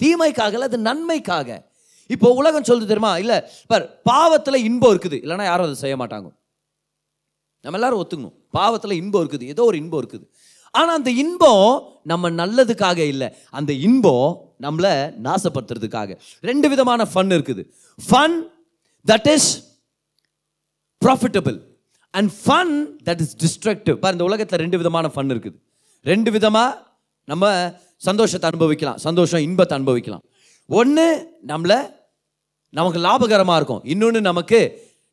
தீமைக்காக 0.00 0.54
இல்லை 0.58 0.68
அது 0.72 0.78
நன்மைக்காக. 0.90 1.48
இப்போ 2.14 2.28
உலகம் 2.40 2.68
சொல்லுது 2.68 2.90
தெரியுமா? 2.92 3.14
இல்லை 3.22 3.38
பார் 3.70 3.84
பாவத்தில் 4.10 4.64
இன்பம் 4.68 4.92
இருக்குது. 4.94 5.18
இல்லைன்னா 5.24 5.46
யாரும் 5.50 5.66
அதை 5.68 5.78
செய்ய 5.84 5.96
மாட்டாங்க. 6.02 6.28
நம்ம 7.64 7.78
எல்லாரும் 7.78 8.00
ஒத்துக்கணும். 8.02 8.36
பாவத்தில் 8.58 9.00
இன்பம் 9.00 9.22
இருக்குது. 9.22 9.46
ஏதோ 9.54 9.62
ஒரு 9.70 9.76
இன்பம் 9.82 10.00
இருக்குது. 10.02 10.26
ஆனால் 10.78 10.96
அந்த 11.00 11.10
இன்பம் 11.22 11.64
நம்ம 12.10 12.30
நல்லதுக்காக 12.40 12.98
இல்லை. 13.12 13.28
அந்த 13.58 13.72
இன்பம் 13.86 14.28
நம்மளை 14.64 14.92
நாசப்படுத்துறதுக்காக. 15.26 16.10
ரெண்டு 16.48 16.66
விதமான 16.72 17.06
ஃபன் 17.12 17.34
இருக்குது. 17.38 17.62
Fun 17.98 18.36
that 19.10 19.28
is 19.34 19.50
profitable 21.04 21.58
and 22.18 22.30
fun 22.42 22.74
that 23.08 23.22
is 23.24 23.34
destructive 23.44 23.96
பாரு 24.02 24.16
இந்த 24.16 24.26
உலகத்தில் 24.30 24.62
ரெண்டு 24.64 24.78
விதமான 24.82 25.08
ஃபன் 25.14 25.32
இருக்குது. 25.34 25.58
ரெண்டு 26.12 26.30
விதமாக 26.36 26.70
நம்ம 27.32 27.46
சந்தோஷத்தை 28.08 28.46
அனுபவிக்கலாம். 28.50 29.00
சந்தோஷம் 29.06 29.42
இன்பத்தை 29.46 29.74
அனுபவிக்கலாம். 29.78 30.24
ஒன்று 30.78 31.06
நம்மளை 31.52 31.78
நமக்கு 32.78 32.98
லாபகரமாக 33.06 33.58
இருக்கும். 33.60 33.82
இன்னொன்று 33.92 34.20
நமக்கு 34.30 34.60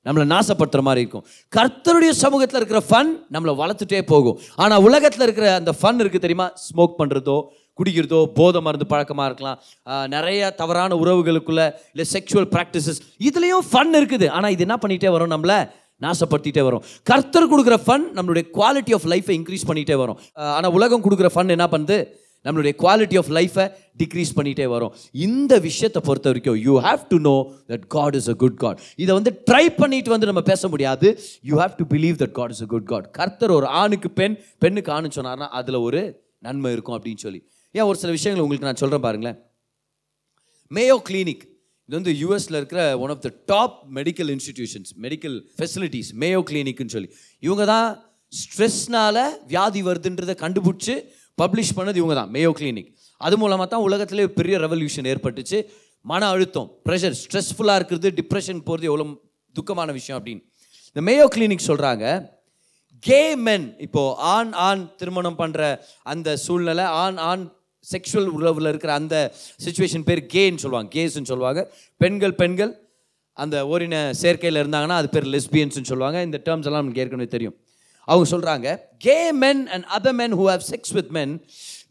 நம்மளை 0.08 0.26
நாசப்படுத்துகிற 0.34 0.86
மாதிரி 0.90 1.04
இருக்கும். 1.06 1.26
கர்த்தருடைய 1.58 2.12
சமூகத்தில் 2.24 2.60
இருக்கிற 2.62 2.82
ஃபன் 2.90 3.14
நம்மளை 3.36 3.56
வளர்த்துட்டே 3.62 4.02
போகும். 4.12 4.38
ஆனால் 4.66 4.84
உலகத்தில் 4.90 5.26
இருக்கிற 5.28 5.48
அந்த 5.62 5.74
ஃபன் 5.80 6.02
இருக்குது 6.04 6.26
தெரியுமா? 6.26 6.50
ஸ்மோக் 6.68 7.00
பண்ணுறதோ 7.00 7.40
குடிக்கிறதோ 7.80 8.20
போதை 8.38 8.60
மருந்து 8.66 8.86
பழக்கமாக 8.92 9.26
இருக்கலாம். 9.30 9.58
நிறைய 10.14 10.48
தவறான 10.62 10.96
உறவுகளுக்குள்ள 11.02 11.64
இல்லை 11.94 12.06
செக்ஷுவல் 12.14 12.48
ப்ராக்டிசஸ் 12.54 13.02
இதுலேயும் 13.30 13.66
ஃபன் 13.72 13.94
இருக்குது. 14.00 14.28
ஆனால் 14.38 14.54
இது 14.56 14.66
என்ன 14.68 14.78
பண்ணிகிட்டே 14.84 15.12
வரும்? 15.16 15.34
நம்மளை 15.34 15.58
நாசப்படுத்திட்டே 16.06 16.64
வரும். 16.68 16.84
கர்த்தர் 17.10 17.52
கொடுக்குற 17.52 17.76
ஃபன் 17.86 18.06
நம்மளுடைய 18.18 18.46
குவாலிட்டி 18.58 18.94
ஆஃப் 18.98 19.08
லைஃப்பை 19.14 19.36
இன்க்ரீஸ் 19.40 19.68
பண்ணிகிட்டே 19.70 19.98
வரும். 20.04 20.18
ஆனால் 20.58 20.74
உலகம் 20.78 21.04
கொடுக்குற 21.06 21.30
ஃபன் 21.36 21.54
என்ன 21.58 21.68
பண்ணுது? 21.76 21.98
நம்மளுடைய 22.48 22.74
குவாலிட்டி 22.84 23.18
ஆஃப் 23.22 23.32
லைஃப்பை 23.38 23.66
டிக்ரீஸ் 24.02 24.32
பண்ணிகிட்டே 24.38 24.68
வரும். 24.74 24.94
இந்த 25.28 25.54
விஷயத்தை 25.68 26.02
பொறுத்த 26.10 26.28
வரைக்கும் 26.32 26.60
you 26.68 26.76
have 26.88 27.02
to 27.14 27.20
know 27.30 27.36
that 27.72 27.86
God 27.96 28.16
is 28.20 28.30
a 28.34 28.36
good 28.44 28.60
God 28.64 28.80
இதை 29.04 29.12
வந்து 29.20 29.34
ட்ரை 29.50 29.66
பண்ணிட்டு 29.82 30.14
வந்து 30.16 30.30
நம்ம 30.32 30.44
பேச 30.52 30.68
முடியாது. 30.74 31.10
You 31.50 31.56
have 31.64 31.76
to 31.82 31.88
believe 31.96 32.18
that 32.24 32.36
God 32.40 32.54
is 32.56 32.64
a 32.68 32.70
good 32.76 32.88
God 32.94 33.10
கர்த்தர் 33.20 33.54
ஒரு 33.58 33.70
ஆணுக்கு 33.82 34.12
பெண் 34.22 34.38
பெண்ணுக்கு 34.66 34.92
ஆணுன்னு 34.98 35.18
சொன்னார்னா 35.20 35.50
அதில் 35.62 35.80
ஒரு 35.88 36.02
நன்மை 36.48 36.72
இருக்கும் 36.78 36.98
அப்படின்னு 36.98 37.24
சொல்லி. 37.26 37.42
ஏன் 37.76 37.88
ஒரு 37.90 37.98
சில 38.02 38.12
விஷயங்கள் 38.18 38.44
உங்களுக்கு 38.46 38.70
நான் 38.70 38.82
சொல்கிறேன் 38.84 39.06
பாருங்களேன். 39.06 39.38
மேயோ 40.72 40.98
கிளினிக் 41.10 41.46
இது 41.90 41.96
வந்து 41.98 42.14
யூஎஸில் 42.22 42.58
இருக்கிற 42.60 42.82
one 43.04 43.12
of 43.14 43.22
the 43.26 43.30
top 43.52 43.76
medical 43.98 44.30
institutions 44.34 44.90
medical 45.06 45.36
facilities 45.58 46.10
Mayo 46.22 46.40
கிளினிக்னு 46.50 46.94
சொல்லி. 46.96 47.10
இவங்க 47.48 47.66
தான் 47.74 47.88
ஸ்ட்ரெஸ்னால 48.40 49.18
வியாதி 49.52 49.82
வருதுன்றதை 49.88 50.36
கண்டுபிடிச்சி 50.44 50.96
பப்ளிஷ் 51.42 51.76
பண்ணது 51.78 52.00
இவங்க 52.02 52.16
தான் 52.20 52.32
மேயோ 52.36 52.52
கிளினிக் 52.60 52.90
அது 53.22 53.36
மூலமாக 53.42 53.68
தான் 53.74 53.86
உலகத்திலே 53.88 54.26
பெரிய 54.40 54.56
ரெவல்யூஷன் 54.66 55.10
ஏற்பட்டுச்சு. 55.14 55.60
மன 56.06 56.28
அழுத்தம் 56.34 56.70
ப்ரெஷர் 56.88 57.16
ஸ்ட்ரெஸ்ஃபுல்லாக 57.22 57.80
இருக்கிறது 57.80 58.10
டிப்ரெஷன் 58.20 58.60
போகிறது 58.68 58.90
எவ்வளோ 58.92 59.06
துக்கமான 59.56 59.92
விஷயம் 60.00 60.18
அப்படின்னு. 60.20 60.44
இந்த 60.90 61.02
மேயோ 61.08 61.28
கிளினிக் 61.36 61.70
சொல்கிறாங்க 61.70 62.06
கே 63.04 63.22
மென் 63.46 63.68
இப்போ 63.86 64.02
ஆண் 64.36 64.54
ஆண் 64.68 64.84
திருமணம் 65.00 65.40
பண்ணுற 65.42 65.62
அந்த 66.14 66.36
சூழ்நிலை 66.46 66.86
ஆண் 67.04 67.20
ஆண் 67.30 67.44
செக்ஷுவல் 67.92 68.30
உறவில் 68.38 68.70
இருக்கிற 68.72 68.92
அந்த 69.02 69.16
சுச்சுவேஷன் 69.66 70.06
பேர் 70.08 70.22
கேன்னு 70.34 70.64
சொல்லுவாங்க. 70.64 70.90
கேஸ்ன்னு 70.96 71.32
சொல்லுவாங்க. 71.32 71.62
பெண்கள் 72.02 72.36
பெண்கள் 72.42 72.72
அந்த 73.38 73.58
ஓரின 73.72 73.96
சேர்க்கையில் 74.22 74.62
இருந்தாங்கன்னா 74.64 74.98
அது 75.02 75.10
பேர் 75.16 75.28
லெஸ்பியன்ஸ்னு 75.36 75.90
சொல்லுவாங்க. 75.92 76.18
இந்த 76.28 76.38
டேர்ம்ஸ் 76.48 76.68
எல்லாம் 76.70 76.84
நமக்கு 76.84 77.02
ஏற்கனவே 77.04 77.30
தெரியும். 77.36 77.56
அவங்க 78.08 78.26
சொல்கிறாங்க 78.34 78.68
gay 79.06 79.18
men 79.44 79.62
and 79.74 79.86
other 79.98 80.18
men 80.20 80.36
who 80.40 80.46
have 80.52 80.64
sex 80.72 80.94
with 80.98 81.12
men 81.18 81.34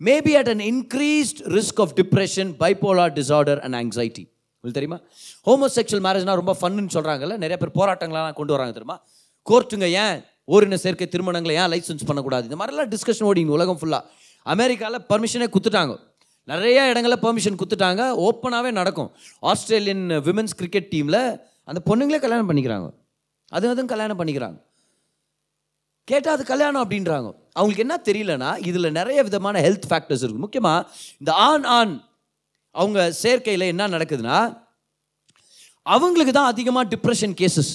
maybe 0.08 0.32
at 0.40 0.50
an 0.52 0.62
increased 0.72 1.40
risk 1.56 1.80
of 1.84 1.94
depression 2.00 2.50
bipolar 2.62 3.12
disorder 3.18 3.60
and 3.66 3.76
anxiety 3.80 4.24
உங்களுக்கு 4.60 4.78
தெரியுமா? 4.78 4.98
ஹோமோசெக்சுவல் 5.48 6.04
மேரேஜ்னால் 6.06 6.40
ரொம்ப 6.40 6.54
ஃபன்னு 6.60 6.94
சொல்கிறாங்கல்ல 6.96 7.36
நிறைய 7.44 7.58
பேர் 7.62 7.76
போராட்டங்களெலாம் 7.80 8.38
கொண்டு 8.40 8.52
வராங்க 8.54 8.72
தெரியுமா? 8.78 8.96
கோர்ட்டுங்க 9.50 9.88
ஏன் 10.04 10.16
ஓரின 10.54 10.74
சேர்க்கை 10.74 11.06
திருமணங்களை 11.12 11.54
ஏன் 11.60 11.70
லைசன்ஸ் 11.72 12.06
பண்ணக்கூடாது? 12.06 12.44
இந்த 12.48 12.58
மாதிரிலாம் 12.60 12.90
டிஸ்கஷன் 12.94 13.28
ஓடிங்க 13.30 13.54
உலகம் 13.58 13.78
ஃபுல்லாக 13.80 14.04
அமெரிக்காவில் 14.42 15.04
பர்மிஷனே 15.08 15.46
கொடுத்துட்டாங்க 15.54 15.94
நிறைய 16.52 16.88
இடங்களில் 16.88 17.22
பெர்மிஷன் 17.22 17.58
கொடுத்துட்டாங்க 17.62 18.02
ஓப்பனாகவே 18.26 18.70
நடக்கும். 18.70 19.10
ஆஸ்திரேலியன் 19.40 20.04
விமென்ஸ் 20.26 20.56
கிரிக்கெட் 20.56 20.90
டீமில் 20.94 21.22
அந்த 21.70 21.80
பொண்ணுங்களே 21.86 22.20
கல்யாணம் 22.24 22.48
பண்ணிக்கிறாங்க. 22.50 22.88
அது 23.56 23.64
அதுவும் 23.68 23.92
கல்யாணம் 23.94 24.18
பண்ணிக்கிறாங்க. 24.20 24.58
கேட்டால் 26.10 26.36
அது 26.36 26.44
கல்யாணம் 26.52 26.82
அப்படின்றாங்க. 26.84 27.28
அவங்களுக்கு 27.56 27.84
என்ன 27.86 27.96
தெரியலனா 28.08 28.50
இதில் 28.68 28.96
நிறைய 28.98 29.18
விதமான 29.28 29.60
ஹெல்த் 29.66 29.88
ஃபேக்டர்ஸ் 29.90 30.22
இருக்குது 30.24 30.44
முக்கியமாக 30.44 30.86
இந்த 31.20 31.32
ஆண் 31.48 31.66
ஆண் 31.78 31.94
அவங்க 32.74 32.98
சேர்க்கையில் 33.22 33.70
என்ன 33.72 33.88
நடக்குதுன்னா 33.94 34.38
அவங்களுக்கு 35.82 36.32
தான் 36.32 36.50
அதிகமாக 36.52 36.86
டிப்ரெஷன் 36.92 37.34
கேசஸ் 37.40 37.72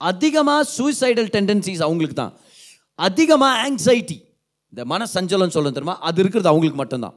அதிகமாக 0.00 0.62
சூசைடல் 0.76 1.28
டெண்டன்சிஸ் 1.34 1.82
அவங்களுக்கு 1.86 2.16
தான். 2.22 2.32
அதிகமாக 2.94 3.60
ஆங்ஸைட்டி 3.64 4.18
இந்த 4.72 4.84
மன 4.84 5.06
சஞ்சலம் 5.14 5.54
சொல்ல 5.56 5.70
தெரியுமா? 5.70 5.96
அது 6.08 6.20
இருக்கிறது 6.22 6.50
அவங்களுக்கு 6.52 6.78
மட்டும்தான். 6.80 7.16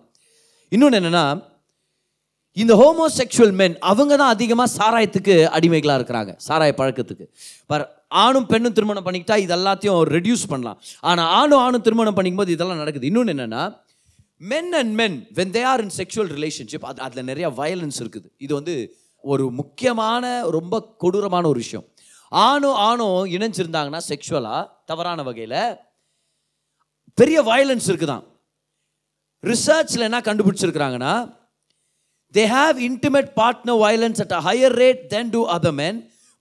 இன்னொன்று 0.71 0.99
என்னென்னா 0.99 1.25
இந்த 2.53 2.73
ஹோமோசெக்சுவல் 2.81 3.53
மென் 3.61 3.75
அவங்க 3.79 4.13
தான் 4.21 4.33
அதிகமாக 4.35 4.69
சாராயத்துக்கு 4.77 5.35
அடிமைகளாக 5.57 5.97
இருக்கிறாங்க. 5.99 6.31
சாராய 6.47 6.71
பழக்கத்துக்கு. 6.79 7.25
பர் 7.67 7.85
ஆணும் 8.11 8.47
பெண்ணும் 8.51 8.75
திருமணம் 8.77 9.05
பண்ணிக்கிட்டா 9.05 9.37
இது 9.45 9.53
எல்லாத்தையும் 9.57 10.01
ரெடியூஸ் 10.15 10.45
பண்ணலாம். 10.51 10.77
ஆனால் 11.09 11.29
ஆணும் 11.39 11.61
ஆணும் 11.65 11.85
திருமணம் 11.87 12.17
பண்ணிக்கும்போது 12.17 12.53
இதெல்லாம் 12.55 12.81
நடக்குது. 12.83 13.09
இன்னொன்று 13.09 13.33
என்னென்னா 13.35 13.63
men 14.51 14.71
and 14.79 14.93
men 15.01 15.17
when 15.39 15.53
they 15.57 15.63
are 15.71 15.81
in 15.85 15.93
sexual 15.99 16.31
relationship 16.37 16.87
அது 16.91 17.01
அதில் 17.07 17.27
நிறைய 17.31 17.47
வயலன்ஸ் 17.59 17.99
இருக்குது. 18.03 18.27
இது 18.45 18.53
வந்து 18.59 18.75
ஒரு 19.23 19.45
முக்கியமான 19.59 20.23
ரொம்ப 20.57 20.75
கொடூரமான 21.03 21.47
ஒரு 21.47 21.59
விஷயம். 21.65 21.85
ஆணும் 22.31 22.77
ஆணும் 22.89 23.19
இணைஞ்சிருந்தாங்கன்னா 23.35 24.01
செக்ஷுவலாக 24.11 24.63
தவறான 24.85 25.23
வகையில் 25.27 25.59
பெரிய 27.17 27.37
வயலன்ஸ் 27.51 27.87
இருக்குதான். 27.91 28.25
ரிசர்ச்சில் 29.43 30.07
என்ன 30.09 30.19
கண்டுபிடிச்சிருக்கிறாங்கன்னா 30.27 31.13
they 32.35 32.43
have 32.57 32.77
intimate 32.89 33.29
partner 33.39 33.79
violence 33.85 34.21
at 34.23 34.35
a 34.39 34.41
higher 34.47 34.75
rate 34.83 35.01
than 35.13 35.29
to 35.35 35.41
other 35.55 35.75
men 35.81 35.99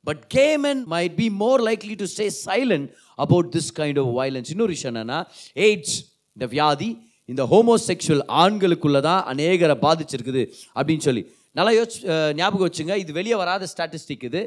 but 0.09 0.23
gay men 0.37 0.81
might 0.95 1.17
be 1.23 1.29
more 1.43 1.63
likely 1.69 1.97
to 2.03 2.09
stay 2.15 2.27
silent 2.47 2.89
about 3.25 3.51
this 3.57 3.71
kind 3.81 4.01
of 4.03 4.11
violence 4.21 4.51
இன்னொரு 4.55 4.73
விஷயம் 4.77 4.93
என்னன்னா 4.95 5.21
எய்ட்ஸ் 5.67 5.97
இந்த 6.37 6.49
வியாதி 6.57 6.91
இந்த 7.33 7.45
ஹோமோசெக்சுவல் 7.53 8.25
ஆண்களுக்குள்ள 8.43 8.99
தான் 9.09 9.23
அநேகரை 9.31 9.77
பாதிச்சிருக்குது 9.87 10.43
அப்படின்னு 10.79 11.05
சொல்லி. 11.09 11.23
நல்லா 11.59 11.73
யோசி 11.79 11.99
ஞாபகம் 12.41 12.67
வச்சுங்க 12.67 12.95
இது 13.03 13.11
வெளியே 13.19 13.37
வராத 13.41 13.67
ஸ்டாட்டிஸ்டிக் 13.73 14.27
இது. 14.29 14.43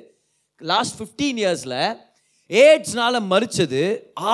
லாஸ்ட் 0.62 0.96
ஃபிஃப்டீன் 1.00 1.40
இயர்ஸில் 1.44 1.82
ஏட்ஸ்னால் 2.50 3.18
மறிச்சது 3.32 3.82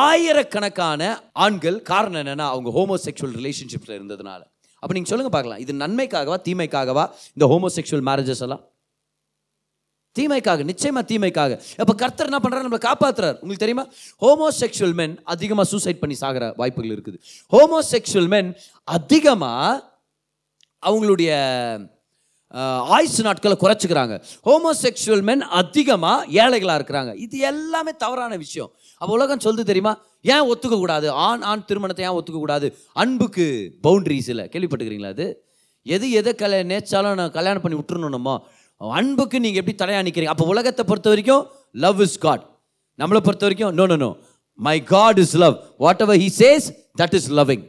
ஆயிரக்கணக்கான 0.10 1.02
ஆண்கள். 1.46 1.78
காரணம் 1.92 2.22
என்னென்னா 2.24 2.46
அவங்க 2.54 2.70
ஹோமோசெக்சுவல் 2.78 3.34
ரிலேஷன்ஷிப்பில் 3.40 3.96
இருந்ததுனால. 3.98 4.42
அப்போ 4.82 4.94
நீங்கள் 4.96 5.12
சொல்லுங்க 5.12 5.32
பார்க்கலாம். 5.36 5.62
இது 5.64 5.74
நன்மைக்காகவா 5.84 6.38
தீமைக்காகவா 6.48 7.06
இந்த 7.36 7.46
ஹோமோசெக்சுவல் 7.54 8.06
மேரேஜஸ் 8.10 8.44
எல்லாம்? 8.48 8.64
தீமைக்காக 10.20 10.64
நிச்சயமாக 10.72 11.04
தீமைக்காக. 11.12 11.52
அப்போ 11.82 11.94
கர்த்தர் 12.04 12.30
என்ன 12.32 12.40
பண்ணுறாரு 12.44 12.66
நம்மளை 12.68 12.84
காப்பாற்றுறார் 12.90 13.38
உங்களுக்கு 13.42 13.66
தெரியுமா? 13.66 13.86
ஹோமோசெக்ஷுவல் 14.26 14.96
மென் 15.02 15.16
அதிகமாக 15.34 15.68
சூசைட் 15.74 16.02
பண்ணி 16.04 16.18
சாகிற 16.24 16.46
வாய்ப்புகள் 16.62 16.96
இருக்குது. 16.96 17.20
ஹோமோசெக்ஷுவல் 17.56 18.32
மென் 18.36 18.50
அதிகமாக 18.98 19.84
அவங்களுடைய 20.84 21.32
ஆயுசு 22.96 23.22
நாட்களை 23.26 23.56
குறைச்சிக்கிறாங்க. 23.62 24.16
ஹோமோசெக்ஷுவல் 24.48 25.24
மென் 25.30 25.44
அதிகமாக 25.60 26.28
ஏழைகளாக 26.44 26.78
இருக்கிறாங்க. 26.80 27.12
இது 27.26 27.38
எல்லாமே 27.52 27.92
தவறான 28.04 28.34
விஷயம். 28.44 28.70
அப்போ 29.02 29.12
உலகம் 29.18 29.44
சொல்லுது 29.46 29.70
தெரியுமா? 29.72 29.94
ஏன் 30.34 30.46
ஒத்துக்கக்கூடாது 30.52 31.08
ஆண் 31.26 31.44
ஆண் 31.52 31.66
திருமணத்தை 31.70 32.04
ஏன் 32.08 32.18
ஒத்துக்கக்கூடாது 32.20 32.68
அன்புக்கு 33.04 33.48
பவுண்ட்ரிஸ் 33.88 34.30
இல்லை. 34.34 34.46
கேள்விப்பட்டுக்கிறீங்களா 34.54 35.12
அது? 35.16 35.28
எது 35.86 36.06
எதை 36.20 36.32
கல்யாணம் 36.44 36.72
நேச்சாலும் 36.74 37.20
நான் 37.22 37.36
கல்யாணம் 37.38 37.64
பண்ணி 37.64 37.80
விட்டுருணுமோ 37.80 38.36
அன்புக்கு 38.82 39.38
நீங்கள் 39.46 39.62
எப்படி 39.62 39.76
தடையா 39.82 40.02
நிற்கிறீங்க 40.08 40.34
அப்போ 40.34 40.48
உலகத்தை 40.54 40.84
பொறுத்த 40.90 41.10
வரைக்கும் 41.14 41.44
லவ் 41.86 42.02
இஸ் 42.08 42.18
காட் 42.26 42.44
நம்மளை 43.00 43.22
பொறுத்த 43.28 43.46
வரைக்கும் 43.48 43.74
no 43.80 43.86
no 43.92 43.98
no 44.04 44.12
my 44.60 44.78
God 44.96 45.20
is 45.24 45.36
love 45.44 45.56
whatever 46.06 46.20
he 46.24 46.30
says 46.42 46.68
that 47.02 47.16
is 47.20 47.30
loving 47.40 47.64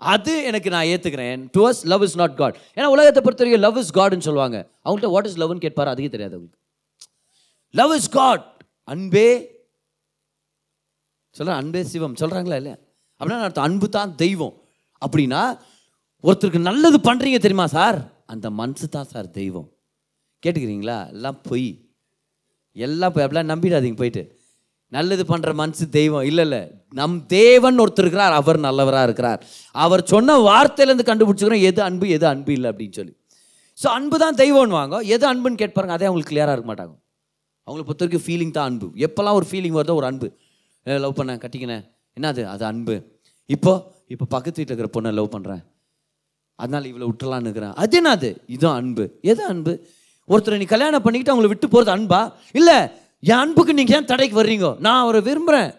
அது 0.00 0.34
எனக்கு 0.48 0.68
நான் 0.74 0.88
ஏற்றுக்கிறேன் 0.92 1.40
to 1.54 1.62
us 1.70 1.80
love 1.92 2.04
is 2.06 2.18
not 2.20 2.36
God 2.40 2.54
ஏன்னா 2.76 2.86
உலகத்தை 2.94 3.20
பொறுத்த 3.24 3.42
வரைக்கும் 3.42 3.64
லவ் 3.66 3.78
இஸ் 3.80 3.90
காட்னு 3.98 4.26
சொல்லுவாங்க. 4.28 4.58
அவங்கள்ட்ட 4.84 5.10
வாட் 5.14 5.28
இஸ் 5.30 5.38
லவ்னு 5.42 5.64
கேட்பார் 5.64 5.90
அதுக்கே 5.92 6.12
தெரியாது 6.14 6.34
அவங்களுக்கு. 6.36 6.58
லவ் 7.74 7.92
இஸ் 7.96 8.10
காட் 8.18 8.44
அன்பே 8.92 9.28
சொல்கிறேன் 11.36 11.58
அன்பே 11.62 11.82
சிவம். 11.90 12.16
சொல்கிறாங்களா 12.20 12.56
இல்லையா? 12.60 12.78
அப்படின்னா 13.18 13.44
அர்த்தம் 13.48 13.66
அன்பு 13.68 13.86
தான் 13.98 14.14
தெய்வம். 14.22 14.54
அப்படின்னா 15.04 15.42
ஒருத்தருக்கு 16.24 16.68
நல்லது 16.70 16.98
பண்ணுறீங்க 17.08 17.38
தெரியுமா 17.44 17.66
சார்? 17.76 17.98
அந்த 18.32 18.46
மனசு 18.60 18.88
தான் 18.96 19.10
சார் 19.12 19.28
தெய்வம். 19.40 19.68
கேட்டுக்கிறீங்களா? 20.42 20.98
எல்லாம் 21.14 21.38
பொய். 21.48 21.70
எல்லாம் 22.86 23.12
போய். 23.12 23.24
அப்படிலாம் 23.24 23.50
நம்பிடாதீங்க 23.52 23.98
போயிட்டு. 24.02 24.22
நல்லது 24.96 25.24
பண்ணுற 25.32 25.50
மனசு 25.54 25.84
தெய்வம். 25.88 26.24
இல்லை 26.30 26.44
இல்லை. 26.44 26.60
நம் 27.00 27.26
தேவன் 27.26 27.80
ஒருத்தர் 27.82 28.04
இருக்கிறார். 28.04 28.32
அவர் 28.40 28.58
நல்லவராக 28.66 29.08
இருக்கிறார். 29.08 29.40
அவர் 29.84 30.02
சொன்ன 30.12 30.36
வார்த்தையிலேருந்து 30.48 31.08
கண்டுபிடிச்சிக்கிறோம். 31.10 31.66
எது 31.70 31.82
அன்பு 31.88 32.08
எது 32.16 32.26
அன்பு 32.32 32.52
இல்லை 32.52 32.70
அப்படின்னு 32.72 32.96
சொல்லி. 33.00 33.14
ஸோ 33.78 33.86
அன்பு 33.98 34.16
தான் 34.18 34.38
தெய்வம்னு 34.42 34.78
வாங்க. 34.80 34.96
எது 35.14 35.24
அன்புன்னு 35.32 35.60
கேட்பாருங்க 35.62 35.94
அதே 35.96 36.06
அவங்களுக்கு 36.08 36.32
கிளியராக 36.32 36.54
இருக்க 36.56 36.70
மாட்டாங்க. 36.72 36.94
அவங்களை 37.66 37.84
பொறுத்த 37.88 38.04
வரைக்கும் 38.04 38.26
ஃபீலிங் 38.26 38.54
தான் 38.56 38.68
அன்பு. 38.70 38.86
எப்போல்லாம் 39.06 39.36
ஒரு 39.40 39.46
ஃபீலிங் 39.50 39.76
வருதோ 39.78 39.94
ஒரு 40.00 40.06
அன்பு. 40.10 40.28
லவ் 40.86 41.18
பண்ணேன் 41.18 41.40
கட்டிக்கினேன் 41.44 41.84
என்னது? 42.16 42.42
அது 42.54 42.64
அன்பு. 42.64 42.96
இப்போ 43.46 43.72
இப்போ 44.14 44.24
பக்கத்து 44.34 44.58
வீட்டில் 44.60 44.74
இருக்கிற 44.74 44.90
பொண்ணை 44.96 45.10
லவ் 45.18 45.34
பண்ணுறேன் 45.34 45.62
அதனால் 46.58 46.86
இவ்வளோ 46.90 47.06
விட்டுலான்னு 47.10 47.48
இருக்கிறேன். 47.48 47.74
அது 47.82 47.96
என்னது? 48.00 48.30
இதுதான் 48.54 48.78
அன்பு. 48.80 49.04
எது 49.32 49.42
அன்பு? 49.46 49.72
ஒருத்தரை 50.32 50.56
நீ 50.62 50.66
கல்யாணம் 50.72 51.04
பண்ணிக்கிட்டு 51.04 51.32
அவங்கள 51.34 51.50
விட்டு 51.52 51.68
போகிறது 51.74 51.92
அன்பா? 51.96 52.20
இல்லை 52.60 52.78
என் 53.30 53.40
அன்புக்கு 53.42 53.78
நீங்கள் 53.78 53.96
ஏன் 53.98 54.10
தடைக்கு 54.12 54.36
வர்றீங்க? 54.40 54.68
நான் 54.86 55.02
அவரை 55.04 55.20
விரும்புகிறேன் 55.28 55.70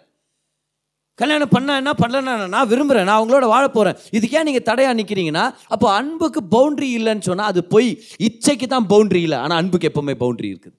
கல்யாணம் 1.20 1.51
பண்ண 1.53 1.72
என்ன 1.81 1.91
பண்ணலன்னா 2.01 2.34
நான் 2.55 2.70
விரும்புகிறேன் 2.72 3.08
நான் 3.08 3.20
அவங்களோட 3.20 3.46
வாழ 3.53 3.63
போகிறேன் 3.74 3.98
இதுக்கு 4.17 4.38
ஏன் 4.39 4.48
நீங்கள் 4.50 4.65
தடையாக 4.70 4.96
நிற்கிறீங்கன்னா 5.00 5.43
அப்போ 5.74 5.88
அன்புக்கு 5.98 6.41
பவுண்ட்ரி 6.55 6.89
இல்லைன்னு 7.00 7.25
சொன்னால் 7.29 7.50
அது 7.51 7.62
பொய். 7.74 7.89
இச்சைக்கு 8.27 8.67
தான் 8.74 8.88
பவுண்ட்ரி 8.93 9.22
இல்லை. 9.27 9.39
ஆனால் 9.46 9.60
அன்புக்கு 9.62 9.89
எப்போவுமே 9.89 10.15
பவுண்ட்ரி 10.24 10.50
இருக்குது. 10.53 10.75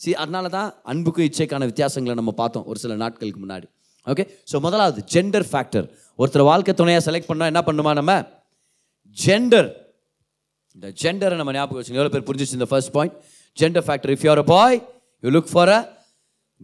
சரி 0.00 0.14
அதனால 0.22 0.46
தான் 0.56 0.68
அன்புக்கும் 0.92 1.26
இச்சைக்கான 1.28 1.66
வித்தியாசங்களை 1.70 2.16
நம்ம 2.20 2.34
பார்த்தோம் 2.42 2.66
ஒரு 2.70 2.78
சில 2.84 2.94
நாட்களுக்கு 3.02 3.40
முன்னாடி. 3.44 3.66
ஓகே 4.06 4.24
ஸோ 4.50 4.56
முதலாவது 4.66 5.02
ஜெண்டர் 5.14 5.46
ஃபேக்டர் 5.50 5.86
ஒருத்தர் 6.18 6.48
வாழ்க்கை 6.50 6.74
துணையாக 6.80 7.04
செலக்ட் 7.08 7.30
பண்ணால் 7.30 7.50
என்ன 7.52 7.62
பண்ணுமா 7.68 7.92
நம்ம? 8.00 8.14
ஜெண்டர் 9.16 9.68
இந்த 10.76 10.88
ஜெண்டரை 11.02 11.36
நம்ம 11.40 11.52
ஞாபகம் 11.56 11.78
வச்சுங்க 11.80 12.00
எவ்வளோ 12.00 12.12
பேர் 12.14 12.28
புரிஞ்சிச்சு 12.28 12.58
இந்த 12.58 12.68
first 12.70 12.94
point 12.96 13.16
gender 13.58 13.86
factor 13.86 14.12
if 14.14 14.24
you're 14.26 14.42
a 14.44 14.46
boy 14.54 14.78
you 15.24 15.30
look 15.36 15.52
for 15.52 15.72
a 15.76 15.80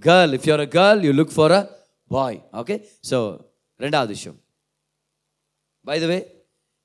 girl 0.06 0.32
if 0.38 0.48
you're 0.50 0.64
a 0.66 0.68
girl 0.76 1.00
you 1.06 1.12
look 1.20 1.34
for 1.36 1.54
a 1.58 1.60
boy 2.10 2.38
okay 2.60 2.76
so 3.10 3.18
ரெண்டாவது 3.80 4.12
விஷயம். 4.16 4.38
பை 5.84 5.96
த 6.02 6.06
வே 6.12 6.18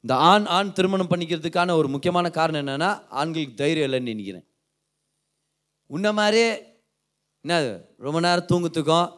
இந்த 0.03 0.13
ஆண் 0.29 0.45
ஆண் 0.55 0.75
திருமணம் 0.77 1.09
பண்ணிக்கிறதுக்கான 1.11 1.75
ஒரு 1.79 1.87
முக்கியமான 1.93 2.27
காரணம் 2.37 2.61
என்னென்னா 2.63 2.89
ஆண்களுக்கு 3.19 3.55
தைரியம் 3.61 3.87
இல்லைன்னு 3.87 4.11
நினைக்கிறேன். 4.13 4.45
உன்ன 5.89 6.11
மாதிரியே 6.19 6.49
என்ன 7.45 7.55
ரொம்ப 8.05 8.19
நேரம் 8.25 8.49
தூங்குத்துக்கும் 8.51 9.09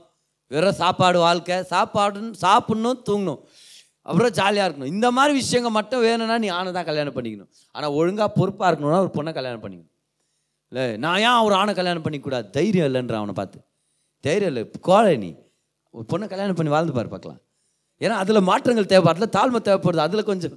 வெறும் 0.52 0.80
சாப்பாடு 0.82 1.20
வாழ்க்கை 1.26 1.58
சாப்பாடுன்னு 1.74 2.38
சாப்பிட்ணும் 2.46 3.02
தூங்கணும். 3.10 3.42
அப்புறம் 4.08 4.34
ஜாலியாக 4.40 4.66
இருக்கணும். 4.68 4.92
இந்த 4.96 5.08
மாதிரி 5.18 5.34
விஷயங்கள் 5.42 5.76
மட்டும் 5.78 6.04
வேணும்னா 6.08 6.36
நீ 6.44 6.50
ஆணை 6.58 6.72
தான் 6.78 6.88
கல்யாணம் 6.90 7.16
பண்ணிக்கணும். 7.18 7.50
ஆனால் 7.76 7.96
ஒழுங்காக 8.00 8.30
பொறுப்பாக 8.40 8.70
இருக்கணும்னா 8.70 9.00
ஒரு 9.06 9.12
பொண்ணை 9.18 9.32
கல்யாணம் 9.40 9.64
பண்ணிக்கணும். 9.64 9.94
இல்லை 10.72 10.86
நான் 11.06 11.20
ஏன் 11.28 11.42
ஒரு 11.48 11.56
ஆணை 11.62 11.74
கல்யாணம் 11.80 12.06
பண்ணிக்கூடாது 12.06 12.48
தைரியம் 12.58 12.88
இல்லைன்ற 12.90 13.16
அவனை 13.22 13.36
பார்த்து. 13.40 13.60
தைரியம் 14.28 14.52
இல்லை 14.54 14.64
கோழை 14.90 15.14
நீ. 15.26 15.32
ஒரு 15.94 16.06
பொண்ணை 16.12 16.26
கல்யாணம் 16.34 16.58
பண்ணி 16.60 16.72
வாழ்ந்து 16.76 16.96
பாரு 16.98 17.10
பார்க்கலாம். 17.16 17.42
ஏன்னா 18.02 18.16
அதில் 18.24 18.48
மாற்றங்கள் 18.50 18.90
தேவைப்படுது 18.92 19.16
அதில் 19.16 19.36
தாழ்மை 19.38 19.60
தேவைப்படுது 19.68 20.04
அதில் 20.08 20.28
கொஞ்சம் 20.30 20.56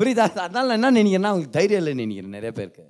புரியுதா 0.00 0.24
அதனால் 0.46 0.68
நான் 0.70 0.78
என்ன 0.78 0.90
நினைக்கிறேன்னா 0.96 1.30
அவங்களுக்கு 1.32 1.56
தைரியம் 1.58 1.82
இல்லை 1.82 1.94
நினைக்கிறேன் 2.00 2.36
நிறைய 2.38 2.52
பேருக்கு. 2.58 2.84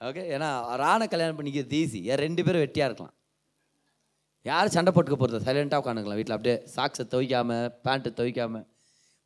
ஓகே 0.00 0.22
ஏன்னா 0.34 0.48
ஒரு 0.72 0.82
ஆணை 0.92 1.06
கல்யாணம் 1.14 1.38
பண்ணிக்கிறது 1.38 1.76
ஈஸி 1.82 2.00
ஏன் 2.10 2.20
ரெண்டு 2.24 2.40
பேரும் 2.46 2.62
வெட்டியாக 2.64 2.88
இருக்கலாம். 2.90 3.14
யாரும் 4.46 4.74
சண்டை 4.76 4.90
போட்டுக்க 4.96 5.16
போகிறது 5.20 5.46
சைலண்ட்டாக 5.46 5.82
உட்காந்துக்கலாம். 5.82 6.18
வீட்டில் 6.20 6.36
அப்படியே 6.36 6.56
சாக்ஸை 6.74 7.04
துவைக்காமல் 7.14 7.66
பேண்ட்டை 7.86 8.12
துவைக்காமல் 8.18 8.64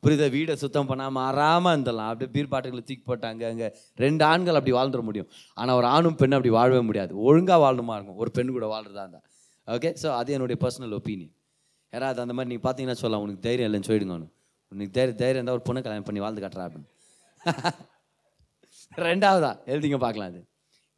புரியுதா? 0.03 0.27
வீடை 0.29 0.53
சுத்தம் 0.55 0.87
பண்ணாமல் 0.87 1.23
ஆறாமல் 1.23 1.73
இருந்தலாம் 1.75 2.09
அப்படியே 2.11 2.29
பீர் 2.35 2.51
பாட்டுகளை 2.53 2.81
தூக்கி 2.81 3.03
போட்டாங்க. 3.09 3.43
அங்கே 3.51 3.67
ரெண்டு 3.95 4.23
ஆண்கள் 4.23 4.55
அப்படி 4.55 4.73
வாழ்ந்துட 4.77 5.01
முடியும். 5.01 5.29
ஆனால் 5.57 5.75
ஒரு 5.75 5.87
ஆணும் 5.87 6.15
பெண்ணும் 6.15 6.37
அப்படி 6.39 6.53
வாழவே 6.57 6.81
முடியாது. 6.81 7.13
ஒழுங்காக 7.27 7.59
வாழணுமா 7.65 7.95
இருக்கும். 7.95 8.15
ஒரு 8.15 8.31
பெண் 8.31 8.55
கூட 8.57 8.65
வாழ்றதா 8.65 9.03
இருந்தால் 9.05 9.27
ஓகே 9.67 9.89
ஸோ 10.01 10.07
அது 10.15 10.33
என்னுடைய 10.33 10.57
பர்சனல் 10.63 10.95
ஒப்பீனியன் 10.99 11.33
யாராவது 11.93 12.21
அந்த 12.21 12.33
மாதிரி 12.33 12.49
நீங்கள் 12.49 12.67
பார்த்தீங்கன்னா 12.67 12.99
சொல்லலாம். 13.01 13.23
உனக்கு 13.25 13.41
தைரியம் 13.41 13.69
இல்லைன்னு 13.69 13.89
சொல்லிடுங்க 13.89 14.15
அவனு 14.15 14.29
உனக்கு 14.71 14.93
தைரியம் 14.93 15.19
தைரியம் 15.21 15.39
இருந்தால் 15.39 15.57
ஒரு 15.59 15.65
பொண்ணை 15.67 15.81
கல்யாணம் 15.83 16.07
பண்ணி 16.09 16.21
வாழ்ந்து 16.21 16.41
காட்டுறா 16.41 16.65
அப்படின்னு. 16.67 16.89
ரெண்டாவதா? 19.07 19.51
எழுதிங்க 19.65 19.97
பார்க்கலாம் 19.97 20.29
அது. 20.31 20.41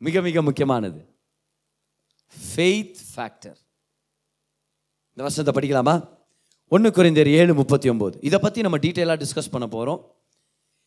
மிக 0.02 0.22
மிக 0.22 0.42
முக்கியமானது. 0.42 1.00
ஃபெய்த் 2.34 3.00
ஃபேக்டர் 3.10 3.60
இந்த 5.18 5.24
வருஷத்தை 5.26 5.54
படிக்கலாமா? 5.54 5.96
ஒன்று 6.74 6.90
குறைந்தர் 6.90 7.30
ஏழு 7.40 7.54
முப்பத்தி 7.54 7.88
ஒம்பது 7.90 8.16
இதை 8.28 8.38
பற்றி 8.40 8.62
நம்ம 8.62 8.78
டீட்டெயிலாக 8.78 9.18
டிஸ்கஸ் 9.24 9.50
பண்ண 9.54 9.66
போகிறோம் 9.68 10.00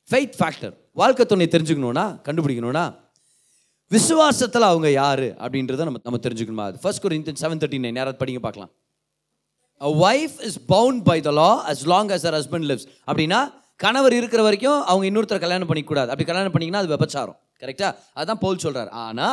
ஃபெய்த் 0.09 0.37
ஃபேக்டர் 0.39 0.75
வாழ்க்கை 1.01 1.25
துணை 1.27 1.47
தெரிஞ்சுக்கணும்னா 1.55 2.05
கண்டுபிடிக்கணும்னா 2.27 2.85
விசுவாசத்தில் 3.91 4.67
அவங்க 4.71 4.89
யார் 4.91 5.27
அப்படின்றத 5.43 5.85
நம்ம 5.89 6.01
நம்ம 6.05 6.19
தெரிஞ்சுக்கணுமா? 6.23 6.65
அது 6.71 6.79
ஃபர்ஸ்ட் 6.83 7.03
குறைந்தர் 7.05 7.39
செவன் 7.43 7.61
தேர்ட்டி 7.63 7.79
நைன் 7.85 7.99
யாராவது 8.01 8.19
படிங்க 8.23 8.41
பார்க்கலாம். 8.47 8.71
A 9.81 9.91
wife 10.07 10.37
is 10.49 10.59
bound 10.75 11.03
by 11.11 11.19
the 11.21 11.33
law 11.41 11.51
as 11.73 11.85
long 11.93 12.11
as 12.17 12.27
her 12.31 12.37
husband 12.39 12.69
lives 12.71 12.87
அப்படின்னா 13.09 13.41
கணவர் 13.81 14.17
இருக்கிற 14.19 14.43
வரைக்கும் 14.43 14.79
அவங்க 14.83 15.07
இன்னொருத்தர் 15.11 15.45
கல்யாணம் 15.45 15.71
பண்ணிக்கூடாது 15.71 16.11
அப்படி 16.13 16.27
கல்யாணம் 16.31 16.55
பண்ணிங்கன்னா 16.55 16.83
அது 16.83 16.93
விபச்சாரம். 16.97 17.39
கரெக்டாக 17.63 17.93
அதான் 18.21 18.41
போல் 18.45 18.63
சொல்கிறார் 18.65 18.89
ஆனா 19.05 19.29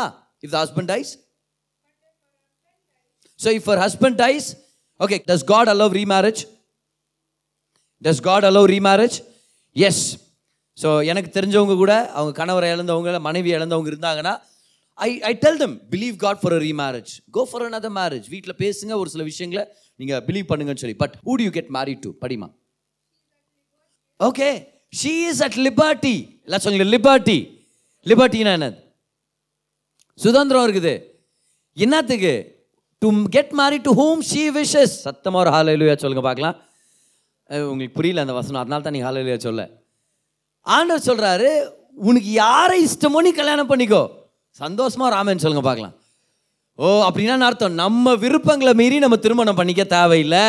if 0.45 0.53
the 0.55 0.57
husband 0.63 0.91
dies 0.97 1.13
so 3.39 3.49
if 3.59 3.69
her 3.71 3.79
husband 3.85 4.21
dies 4.31 4.49
okay 4.99 5.19
does 5.29 5.43
god 5.43 5.67
allow 5.67 5.89
remarriage? 5.89 6.41
Does 8.01 8.19
god 8.29 8.43
allow 8.49 8.65
remarriage? 8.75 9.17
Yes 9.75 10.03
so 10.81 10.89
எனக்கு 11.11 11.29
தெரிஞ்சவங்க 11.39 11.75
கூட 11.75 11.93
அவங்க 12.11 12.45
கணவரை 12.45 12.67
இழந்தவங்க 12.73 13.19
மனைவி 13.19 13.49
இழந்தவங்க 13.53 13.89
இருந்தாங்கன்னா 13.91 14.33
I 14.93 15.21
I 15.29 15.31
tell 15.43 15.57
them 15.57 15.75
believe 15.93 16.15
God 16.15 16.39
for 16.41 16.55
a 16.57 16.59
remarriage 16.65 17.11
go 17.37 17.43
for 17.51 17.63
another 17.67 17.95
marriage 17.99 18.27
வீட்டில் 18.33 18.55
பேசுங்க 18.63 18.93
ஒரு 19.01 19.09
சில 19.13 19.23
விஷயங்களை 19.23 19.63
நீங்கள் 19.95 20.21
பிலீவ் 20.27 20.49
பண்ணுங்கன்னு 20.51 20.83
சொல்லி. 20.83 20.97
But 21.03 21.15
who 21.25 21.33
do 21.39 21.43
you 21.43 21.49
get 21.49 21.71
married 21.77 21.99
to 22.05 22.11
படிமா. 22.21 22.47
Okay 24.19 24.49
she 25.01 25.13
is 25.29 25.43
at 25.47 25.59
liberty 25.67 26.15
எல்லாம் 26.43 26.63
சொல்லுங்க 26.65 26.87
லிபர்ட்டி 26.97 27.37
லிபர்ட்டினா 28.05 28.53
என்னது? 28.57 28.77
சுதந்திரம் 30.15 30.65
இருக்குது. 30.67 30.93
என்னத்துக்கு? 31.73 32.33
To 33.03 33.09
get 33.35 33.53
marry 33.61 33.77
to 33.87 33.91
whom 34.01 34.21
she 34.31 34.43
wishes 34.57 34.95
சத்தமாக 35.05 35.41
ஒரு 35.43 35.51
ஹாலையிலுயா 35.55 35.95
சொல்லுங்க 36.03 36.23
பார்க்கலாம். 36.27 36.57
உங்களுக்கு 37.71 37.97
புரியல 37.97 38.23
அந்த 38.25 38.35
வசனம் 38.39 38.61
அதனால 38.63 38.83
தான் 38.85 38.95
நீ 38.97 39.01
ஹாலையிலுயா 39.07 39.37
சொல்ல. 39.47 39.63
ஆண்டவர் 40.75 41.07
சொல்கிறாரு 41.09 41.49
உனக்கு 42.09 42.29
யாரை 42.43 42.77
இஷ்டமோ 42.87 43.21
நீ 43.25 43.31
கல்யாணம் 43.39 43.71
பண்ணிக்கோ. 43.71 44.03
சந்தோஷமாக 44.61 45.09
ராமன் 45.15 45.43
சொல்லுங்க 45.43 45.63
பார்க்கலாம். 45.67 45.95
ஓ 46.79 46.85
அப்படின்னா 47.07 47.47
அர்த்தம்? 47.47 47.75
நம்ம 47.81 48.13
விருப்பங்களை 48.23 48.73
மீறி 48.81 48.97
நம்ம 49.03 49.17
திருமணம் 49.25 49.59
பண்ணிக்க 49.59 49.83
தேவையில்லை. 49.97 50.45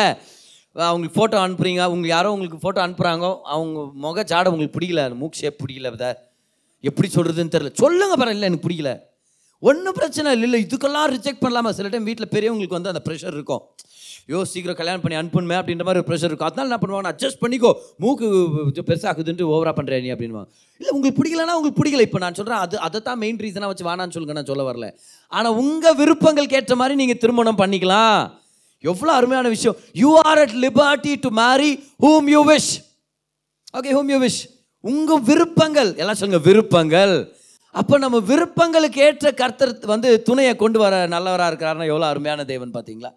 அவங்களுக்கு 0.75 1.17
ஃபோட்டோ 1.17 1.37
அனுப்புறீங்க 1.45 1.81
உங்களுக்கு 1.91 2.13
யாரோ 2.15 2.31
உங்களுக்கு 2.35 2.61
ஃபோட்டோ 2.63 2.79
அனுப்புகிறாங்க 2.85 3.25
அவங்க 3.55 3.83
முக 4.05 4.23
ஜாடை 4.31 4.49
உங்களுக்கு 4.53 4.77
பிடிக்கல 4.77 5.03
மூக் 5.23 5.37
ஷேப் 5.41 5.59
பிடிக்கல 5.63 5.91
எப்படி 6.89 7.07
சொல்கிறதுன்னு 7.17 7.53
தெரியல. 7.53 7.73
சொல்லுங்க 7.83 8.15
பரவாயில்ல 8.21 8.49
எனக்கு 8.49 8.65
பிடிக்கல. 8.67 8.91
ஒன்றும் 9.63 9.97
பிரச்சனை 9.99 10.29
இல்லை 10.35 10.47
இல்லை 10.47 10.59
இதுக்கெல்லாம் 10.65 11.09
ரிஜெக்ட் 11.15 11.43
பண்ணலாமா? 11.43 11.69
சில 11.77 11.89
டைம் 11.91 12.07
வீட்டில் 12.09 12.33
பெரியவங்களுக்கு 12.35 12.77
வந்து 12.77 12.91
அந்த 12.93 13.01
ப்ரெஷர் 13.07 13.35
இருக்கும். 13.37 13.63
ஐயோ 14.29 14.39
சீக்கிரம் 14.51 14.77
கல்யாணம் 14.79 15.03
பண்ணி 15.03 15.17
அனுப்பணுமே 15.19 15.55
அப்படின்ற 15.59 15.83
மாதிரி 15.87 16.01
ஒரு 16.01 16.07
ப்ரெஷர் 16.09 16.29
இருக்கும். 16.31 16.49
அதனால 16.49 16.67
என்ன 16.69 16.77
பண்ணுவாங்க 16.83 17.09
அட்ஜஸ்ட் 17.13 17.41
பண்ணிக்கோ. 17.43 17.71
மூக்கு 18.03 18.83
பெருசாகுதுன்ட்டு 18.89 19.49
ஓவரா 19.55 19.73
பண்ணுறேன் 19.79 20.03
நீ? 20.05 20.09
அப்படின்வாங்க 20.15 20.49
இல்லை 20.79 20.91
உங்களுக்கு 20.95 21.19
பிடிக்கலன்னா 21.19 21.55
உங்களுக்கு 21.57 21.79
பிடிக்கல. 21.81 22.05
இப்போ 22.07 22.19
நான் 22.23 22.37
சொல்கிறேன் 22.39 22.61
அது 22.65 22.75
அதை 22.87 23.01
தான் 23.09 23.19
மெயின் 23.23 23.39
ரீசனாக 23.45 23.69
வச்சு 23.71 23.87
வேணான்னு 23.89 24.15
சொல்லுங்க 24.15 24.35
நான் 24.39 24.49
சொல்ல 24.51 24.65
வரல. 24.69 24.89
ஆனால் 25.31 25.57
உங்கள் 25.63 25.97
விருப்பங்களுக்கு 26.01 26.57
ஏற்ற 26.61 26.75
மாதிரி 26.81 26.95
நீங்கள் 27.01 27.21
திருமணம் 27.23 27.61
பண்ணிக்கலாம். 27.61 28.19
எவ்வளோ 28.83 29.13
அருமையான 29.19 29.47
விஷயம். 29.55 29.77
You 30.03 30.09
are 30.25 30.41
at 30.45 30.57
liberty 30.65 31.13
to 31.27 31.31
marry 31.43 31.71
whom 32.05 32.27
you 32.35 32.41
wish 32.51 32.71
okay 33.79 33.93
whom 33.97 34.11
you 34.15 34.19
wish 34.27 34.41
உங்கள் 34.83 35.23
விருப்பங்கள் 35.29 35.91
எல்லாம் 36.01 36.19
சொல்லுங்கள் 36.19 36.45
விருப்பங்கள். 36.49 37.15
அப்போ 37.79 37.95
நம்ம 38.03 38.17
விருப்பங்களுக்கு 38.29 38.99
ஏற்ற 39.07 39.31
கர்த்தர் 39.41 39.71
வந்து 39.93 40.09
துணையை 40.27 40.53
கொண்டு 40.63 40.79
வர 40.83 40.93
நல்லவராக 41.13 41.49
இருக்கிறாருன்னா 41.51 41.87
எவ்வளோ 41.91 42.07
அருமையான 42.13 42.45
தேவன் 42.51 42.73
பார்த்தீங்களா 42.75 43.11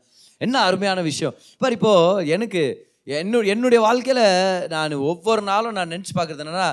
என்ன 0.45 0.57
அருமையான 0.69 1.01
விஷயம். 1.11 1.35
பார் 1.61 1.75
இப்போது 1.77 2.27
எனக்கு 2.35 2.63
என்னு 3.19 3.39
என்னுடைய 3.53 3.81
வாழ்க்கையில் 3.85 4.25
நான் 4.73 4.95
ஒவ்வொரு 5.11 5.43
நாளும் 5.51 5.77
நான் 5.79 5.93
நினச்சி 5.95 6.13
பார்க்குறது 6.17 6.43
என்னன்னா 6.45 6.67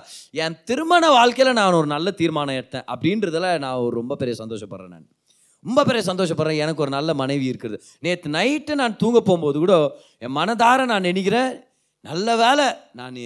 என் 0.44 0.58
திருமண 0.70 1.04
வாழ்க்கையில் 1.18 1.58
நான் 1.60 1.78
ஒரு 1.82 1.88
நல்ல 1.94 2.12
தீர்மானம் 2.22 2.58
எடுத்தேன் 2.60 2.86
அப்படின்றதில் 2.94 3.48
நான் 3.66 3.82
ஒரு 3.86 3.94
ரொம்ப 4.02 4.16
பெரிய 4.22 4.36
சந்தோஷப்படுறேன் 4.42 4.94
நான். 4.96 5.06
ரொம்ப 5.66 5.84
பெரிய 5.90 6.02
சந்தோஷப்படுறேன். 6.10 6.60
எனக்கு 6.64 6.84
ஒரு 6.86 6.92
நல்ல 6.98 7.14
மனைவி 7.22 7.46
இருக்குது. 7.52 7.78
நேற்று 8.06 8.32
நைட்டு 8.38 8.74
நான் 8.82 9.00
தூங்க 9.04 9.20
போகும்போது 9.22 9.60
கூட 9.64 9.76
என் 10.26 10.36
மனதார 10.40 10.86
நான் 10.92 11.08
நினைக்கிறேன் 11.10 11.52
நல்ல 12.06 12.36
வேலை 12.44 12.68
நான் 13.00 13.18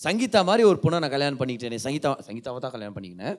சங்கீதா 0.00 0.40
மாதிரி 0.48 0.62
ஒரு 0.70 0.78
பொண்ணை 0.82 0.98
நான் 1.04 1.14
கல்யாணம் 1.14 1.40
பண்ணிக்கிட்டேன். 1.40 1.84
சங்கீதா 1.86 2.10
சங்கீதாவை 2.28 2.60
தான் 2.64 2.74
கல்யாணம் 2.74 2.96
பண்ணிக்கினேன். 2.98 3.36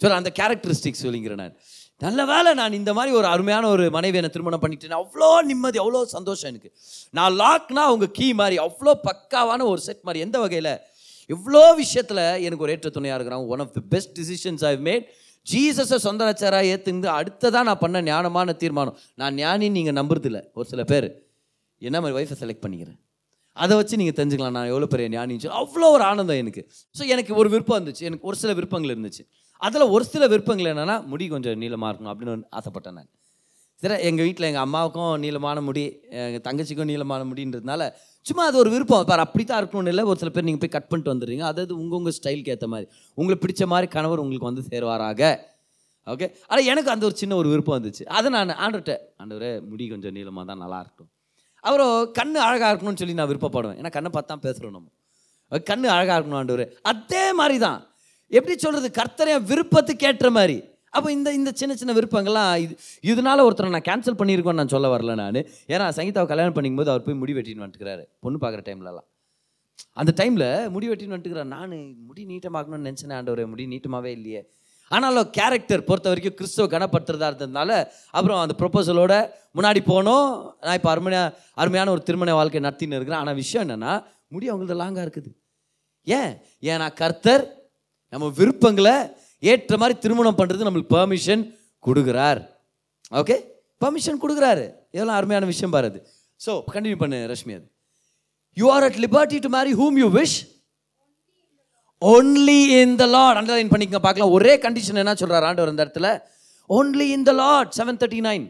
சொல்ல 0.00 0.20
அந்த 0.22 0.32
கேரக்டரிஸ்டிக்ஸ் 0.40 1.02
சொல்லிங்கிறேன் 1.06 1.42
நான். 1.44 1.56
நல்ல 2.00 2.20
வேலை 2.24 2.50
நான் 2.60 2.78
இந்த 2.78 2.92
மாதிரி 2.92 3.16
ஒரு 3.16 3.26
அருமையான 3.26 3.68
ஒரு 3.74 3.84
மனைவி 3.90 4.16
என்னை 4.20 4.30
திருமணம் 4.30 4.62
பண்ணிக்கிட்டேன் 4.62 5.00
அவ்வளோ 5.02 5.28
நிம்மதி 5.50 5.78
அவ்வளோ 5.82 6.00
சந்தோஷம் 6.16 6.50
எனக்கு. 6.52 6.70
நான் 7.10 7.34
லாக்னா 7.42 7.82
அவங்க 7.90 8.06
கீ 8.18 8.26
மாதிரி 8.40 8.56
அவ்வளோ 8.66 8.94
பக்காவான 9.08 9.66
ஒரு 9.72 9.80
செட் 9.80 10.02
மாதிரி 10.02 10.24
எந்த 10.26 10.38
வகையில்? 10.38 10.72
இவ்வளோ 11.30 11.62
விஷயத்தில் 11.82 12.24
எனக்கு 12.46 12.64
ஒரு 12.66 12.72
ஏற்ற 12.72 12.90
துணையாக 12.90 13.16
இருக்கிறாங்க 13.18 13.46
one 13.46 13.62
of 13.64 13.74
the 13.76 13.82
best 13.92 14.12
decisions 14.20 14.64
I 14.70 14.72
made 14.88 15.06
ஜீசஸை 15.46 15.98
சொந்தராச்சாராக 16.06 16.70
ஏற்றுந்து 16.72 17.08
அடுத்ததான் 17.18 17.68
நான் 17.68 17.82
பண்ண 17.84 18.02
ஞானமான 18.02 18.56
தீர்மானம். 18.56 18.96
நான் 19.14 19.34
ஞானின்னு 19.34 19.76
நீங்கள் 19.78 19.96
நம்புறதில்ல 20.00 20.40
ஒரு 20.52 20.68
சில 20.68 20.84
பேர். 20.84 21.08
என்ன 21.82 21.96
மாதிரி 22.00 22.16
ஒய்ஃபை 22.18 22.36
செலக்ட் 22.42 22.64
பண்ணிக்கிறேன்? 22.64 22.98
அதை 23.52 23.76
வச்சு 23.76 23.96
நீங்கள் 23.96 24.16
தெரிஞ்சுக்கலாம். 24.18 24.56
நான் 24.58 24.70
எவ்வளோ 24.72 24.86
பெரிய 24.86 25.08
ஞானின்னு 25.08 25.42
சொல்லி. 25.44 25.58
அவ்வளோ 25.62 25.88
ஒரு 25.96 26.02
ஆனந்தம் 26.02 26.40
எனக்கு. 26.42 26.62
ஸோ 26.98 27.02
எனக்கு 27.06 27.34
ஒரு 27.34 27.48
விருப்பம் 27.48 27.76
இருந்துச்சு. 27.78 28.04
எனக்கு 28.10 28.26
ஒரு 28.26 28.36
சில 28.36 28.52
விருப்பங்கள் 28.52 28.94
இருந்துச்சு. 28.96 29.24
அதில் 29.62 29.92
ஒரு 29.94 30.04
சில 30.12 30.24
விருப்பங்கள் 30.32 30.70
என்னென்னா 30.72 30.96
முடி 31.10 31.26
கொஞ்சம் 31.34 31.60
நீளமாக 31.62 31.90
இருக்கணும் 31.90 32.12
அப்படின்னு 32.12 32.32
ஒன்று 32.34 32.48
ஆசைப்பட்டேன் 32.58 32.96
நான். 32.98 33.10
சரி 33.82 33.96
எங்கள் 34.08 34.26
வீட்டில் 34.26 34.48
எங்கள் 34.48 34.64
அம்மாவுக்கும் 34.66 35.14
நீளமான 35.22 35.58
முடி 35.68 35.82
எங்கள் 36.26 36.44
தங்கச்சிக்கும் 36.46 36.90
நீளமான 36.90 37.22
முடின்றதுனால 37.30 37.82
சும்மா 38.26 38.42
அது 38.50 38.56
ஒரு 38.62 38.70
விருப்பம். 38.74 39.06
பார் 39.08 39.22
அப்படி 39.24 39.44
தான் 39.44 39.60
இருக்கணும்னு 39.62 39.90
இல்லை. 39.92 40.04
ஒரு 40.10 40.18
சில 40.20 40.30
பேர் 40.34 40.46
நீங்கள் 40.48 40.62
போய் 40.62 40.74
கட் 40.76 40.88
பண்ணிட்டு 40.90 41.12
வந்துடுறீங்க. 41.12 41.44
அதாவது 41.52 41.72
உங்கள் 41.80 41.98
உங்கள் 42.00 42.16
ஸ்டைலுக்கு 42.18 42.52
ஏற்ற 42.54 42.66
மாதிரி. 42.74 42.86
உங்களுக்கு 43.18 43.42
பிடிச்ச 43.44 43.66
மாதிரி 43.72 43.88
கணவர் 43.96 44.22
உங்களுக்கு 44.24 44.48
வந்து 44.50 44.64
சேருவாராக? 44.70 45.22
ஓகே 46.12 46.26
ஆனால் 46.50 46.66
எனக்கு 46.72 46.92
அந்த 46.94 47.04
ஒரு 47.08 47.16
சின்ன 47.22 47.36
ஒரு 47.40 47.48
விருப்பம் 47.52 47.76
வந்துச்சு. 47.78 48.04
அதை 48.16 48.30
நான் 48.36 48.58
ஆண்டுட்டேன். 48.64 49.02
ஆண்டவரே 49.20 49.50
முடி 49.70 49.84
கொஞ்சம் 49.92 50.14
நீளமாக 50.18 50.44
தான் 50.50 50.62
நல்லா 50.64 50.78
இருக்கும் 50.84 51.10
அப்புறம் 51.64 51.92
கண் 52.18 52.34
அழகாக 52.46 52.70
இருக்கணும்னு 52.72 53.00
சொல்லி 53.02 53.16
நான் 53.20 53.30
விருப்பப்படுவேன். 53.30 53.78
ஏன்னா 53.80 53.90
கண்ணை 53.96 54.10
பார்த்து 54.14 54.32
தான் 54.32 54.44
பேசுகிறோம் 54.46 54.74
நம்ம. 54.76 54.88
கண் 55.70 55.86
அழகாக 55.96 56.16
இருக்கணும் 56.18 56.40
ஆண்டவர். 56.40 56.64
அதே 56.92 57.24
மாதிரி 57.40 57.58
தான் 57.66 57.78
எப்படி 58.38 58.54
சொல்கிறது 58.64 58.88
கர்த்தரை 59.00 59.34
விருப்பத்துக்கு 59.50 60.06
ஏற்ற 60.10 60.28
மாதிரி. 60.36 60.56
அப்போ 60.96 61.08
இந்த 61.16 61.28
இந்த 61.38 61.50
சின்ன 61.60 61.72
சின்ன 61.80 61.92
விருப்பங்கள்லாம் 61.98 62.52
இது 62.64 62.74
இதனால 63.10 63.44
ஒருத்தரை 63.46 63.70
நான் 63.74 63.88
கேன்சல் 63.88 64.18
பண்ணியிருக்கோன்னு 64.20 64.60
நான் 64.62 64.72
சொல்ல 64.74 64.88
வரல 64.94 65.14
நான். 65.22 65.38
ஏன்னா 65.74 65.86
சங்கீதாவை 65.96 66.28
கல்யாணம் 66.32 66.56
பண்ணிக்கும்போது 66.56 66.92
அவர் 66.92 67.06
போய் 67.06 67.20
முடி 67.22 67.32
வெட்டின்னு 67.36 67.64
வந்துட்டுக்கிறாரு 67.64 68.04
பொண்ணு 68.24 68.38
பார்க்குற 68.42 68.62
டைம்லலாம். 68.68 69.06
அந்த 70.00 70.10
டைமில் 70.20 70.46
முடி 70.74 70.86
வெட்டின்னு 70.90 71.14
வந்துட்டுக்கிறார் 71.14 71.50
நான் 71.56 71.74
முடி 72.08 72.22
நீட்டமாக்கணும்னு 72.32 72.86
நினச்சேன் 72.88 73.16
ஆண்டவர் 73.18 73.42
முடி 73.52 73.64
நீட்டமாகவே 73.72 74.12
இல்லையே. 74.18 74.42
ஆனாலும் 74.90 75.28
கேரக்டர் 75.36 75.84
பொறுத்த 75.88 76.08
வரைக்கும் 76.12 76.36
கிறிஸ்துவ 76.38 76.66
கனப்படுத்துறதா 76.74 77.28
இருந்ததுனால 77.30 77.70
அப்புறம் 78.16 78.40
அந்த 78.44 78.54
ப்ரொப்போசலோட 78.60 79.14
முன்னாடி 79.58 79.80
போனோம். 79.92 80.28
நான் 80.66 80.78
இப்போ 80.78 80.90
அருமையான 80.94 81.26
அருமையான 81.62 81.90
ஒரு 81.94 82.02
திருமண 82.08 82.32
வாழ்க்கை 82.40 82.62
நடத்தின்னு 82.66 82.98
இருக்கிறேன். 82.98 83.22
ஆனால் 83.22 83.38
விஷயம் 83.42 83.64
என்னென்னா 83.66 83.92
முடி 84.34 84.46
அவங்களது 84.50 84.80
லாங்காக 84.82 85.04
இருக்குது. 85.06 85.30
ஏன்? 86.06 86.32
ஏன்னா 86.72 86.88
கர்த்தர் 87.02 87.44
நம்ம 88.14 88.26
விருப்பங்களை 88.38 88.96
ஏற்ற 89.52 89.76
மாதிரி 89.82 89.94
திருமணம் 90.04 90.38
பண்ணுறது 90.40 90.66
நம்மளுக்கு 90.66 90.94
பெர்மிஷன் 90.96 91.44
கொடுக்குறார். 91.86 92.40
ஓகே 93.20 93.36
பெர்மிஷன் 93.82 94.20
கொடுக்குறாரு. 94.24 94.64
இதெல்லாம் 94.94 95.18
அருமையான 95.20 95.46
விஷயம் 95.52 95.74
பாருது 95.76 95.98
ஸோ 96.44 96.52
கண்டினியூ 96.74 96.98
பண்ணு 97.02 97.18
ரஷ்மி 97.32 97.54
அது. 97.58 97.66
You 98.60 98.66
are 98.74 98.84
at 98.88 98.98
liberty 99.04 99.38
to 99.46 99.50
marry 99.56 99.72
whom 99.80 99.96
you 100.02 100.08
wish 100.20 100.36
only 102.02 102.60
in 102.80 102.96
the 103.02 103.04
Lord 103.16 103.38
underline 103.40 103.72
பண்ணிக்க 103.74 104.00
பார்க்கலாம். 104.06 104.32
ஒரே 104.38 104.54
கண்டிஷன் 104.64 105.02
என்ன 105.02 105.14
சொல்கிறார் 105.20 105.48
ஆண்டவர் 105.48 105.72
அந்த 105.72 105.84
இடத்துல? 105.86 106.08
Only 106.70 107.06
in 107.16 107.26
the 107.28 107.32
Lord 107.42 107.70
seven 107.78 108.00
thirty 108.02 108.20
nine 108.30 108.44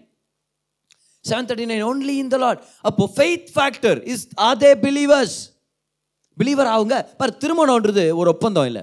seven 1.25 1.47
thirty 1.49 1.69
nine 1.73 1.85
only 1.91 2.15
in 2.23 2.33
the 2.35 2.39
Lord 2.45 2.63
அப்போ 2.89 3.05
faith 3.17 3.51
factor 3.57 4.01
is 4.15 4.25
are 4.49 4.59
they 4.65 4.73
believers 4.87 5.37
believer 6.37 6.71
ஆகுங்க. 6.75 6.97
பார் 7.21 7.39
திருமணம்ன்றது 7.43 8.05
ஒரு 8.21 8.29
ஒப்பந்தம் 8.35 8.69
இல்லை. 8.71 8.83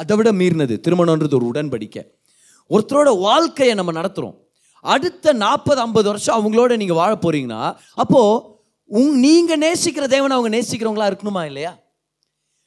அதை 0.00 0.16
விட 0.16 0.32
மீறினது 0.32 0.74
திருமணம்ன்றது 0.86 1.36
ஒரு 1.38 1.46
உடன்படிக்கை. 1.52 2.02
ஒருத்தரோட 2.70 3.20
வாழ்க்கையை 3.20 3.74
நம்ம 3.74 3.92
நடத்துகிறோம் 3.92 4.36
அடுத்த 4.80 5.32
நாற்பது 5.32 5.80
ஐம்பது 5.80 6.08
வருஷம் 6.08 6.36
அவங்களோட 6.38 6.76
நீங்கள் 6.76 6.96
வாழ 6.96 7.12
போகிறீங்கன்னா 7.14 7.76
அப்போது 7.94 8.60
உங் 8.90 9.12
நீங்கள் 9.18 9.58
நேசிக்கிற 9.58 10.04
தேவனை 10.06 10.36
அவங்க 10.36 10.50
நேசிக்கிறவங்களா 10.56 11.08
இருக்கணுமா 11.10 11.44
இல்லையா? 11.44 11.72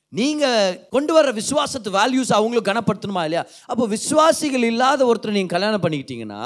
நீங்கள் 0.09 0.87
கொண்டு 0.89 1.11
வர்ற 1.15 1.31
விசுவாசத்து 1.33 1.89
வேல்யூஸ் 1.99 2.31
அவங்களும் 2.33 2.67
கனப்படுத்தணுமா 2.69 3.23
இல்லையா? 3.23 3.45
அப்போ 3.65 3.87
விசுவாசிகள் 3.87 4.63
இல்லாத 4.63 5.05
ஒருத்தர் 5.05 5.37
நீங்கள் 5.37 5.59
கல்யாணம் 5.59 5.83
பண்ணிக்கிட்டீங்கன்னா 5.83 6.43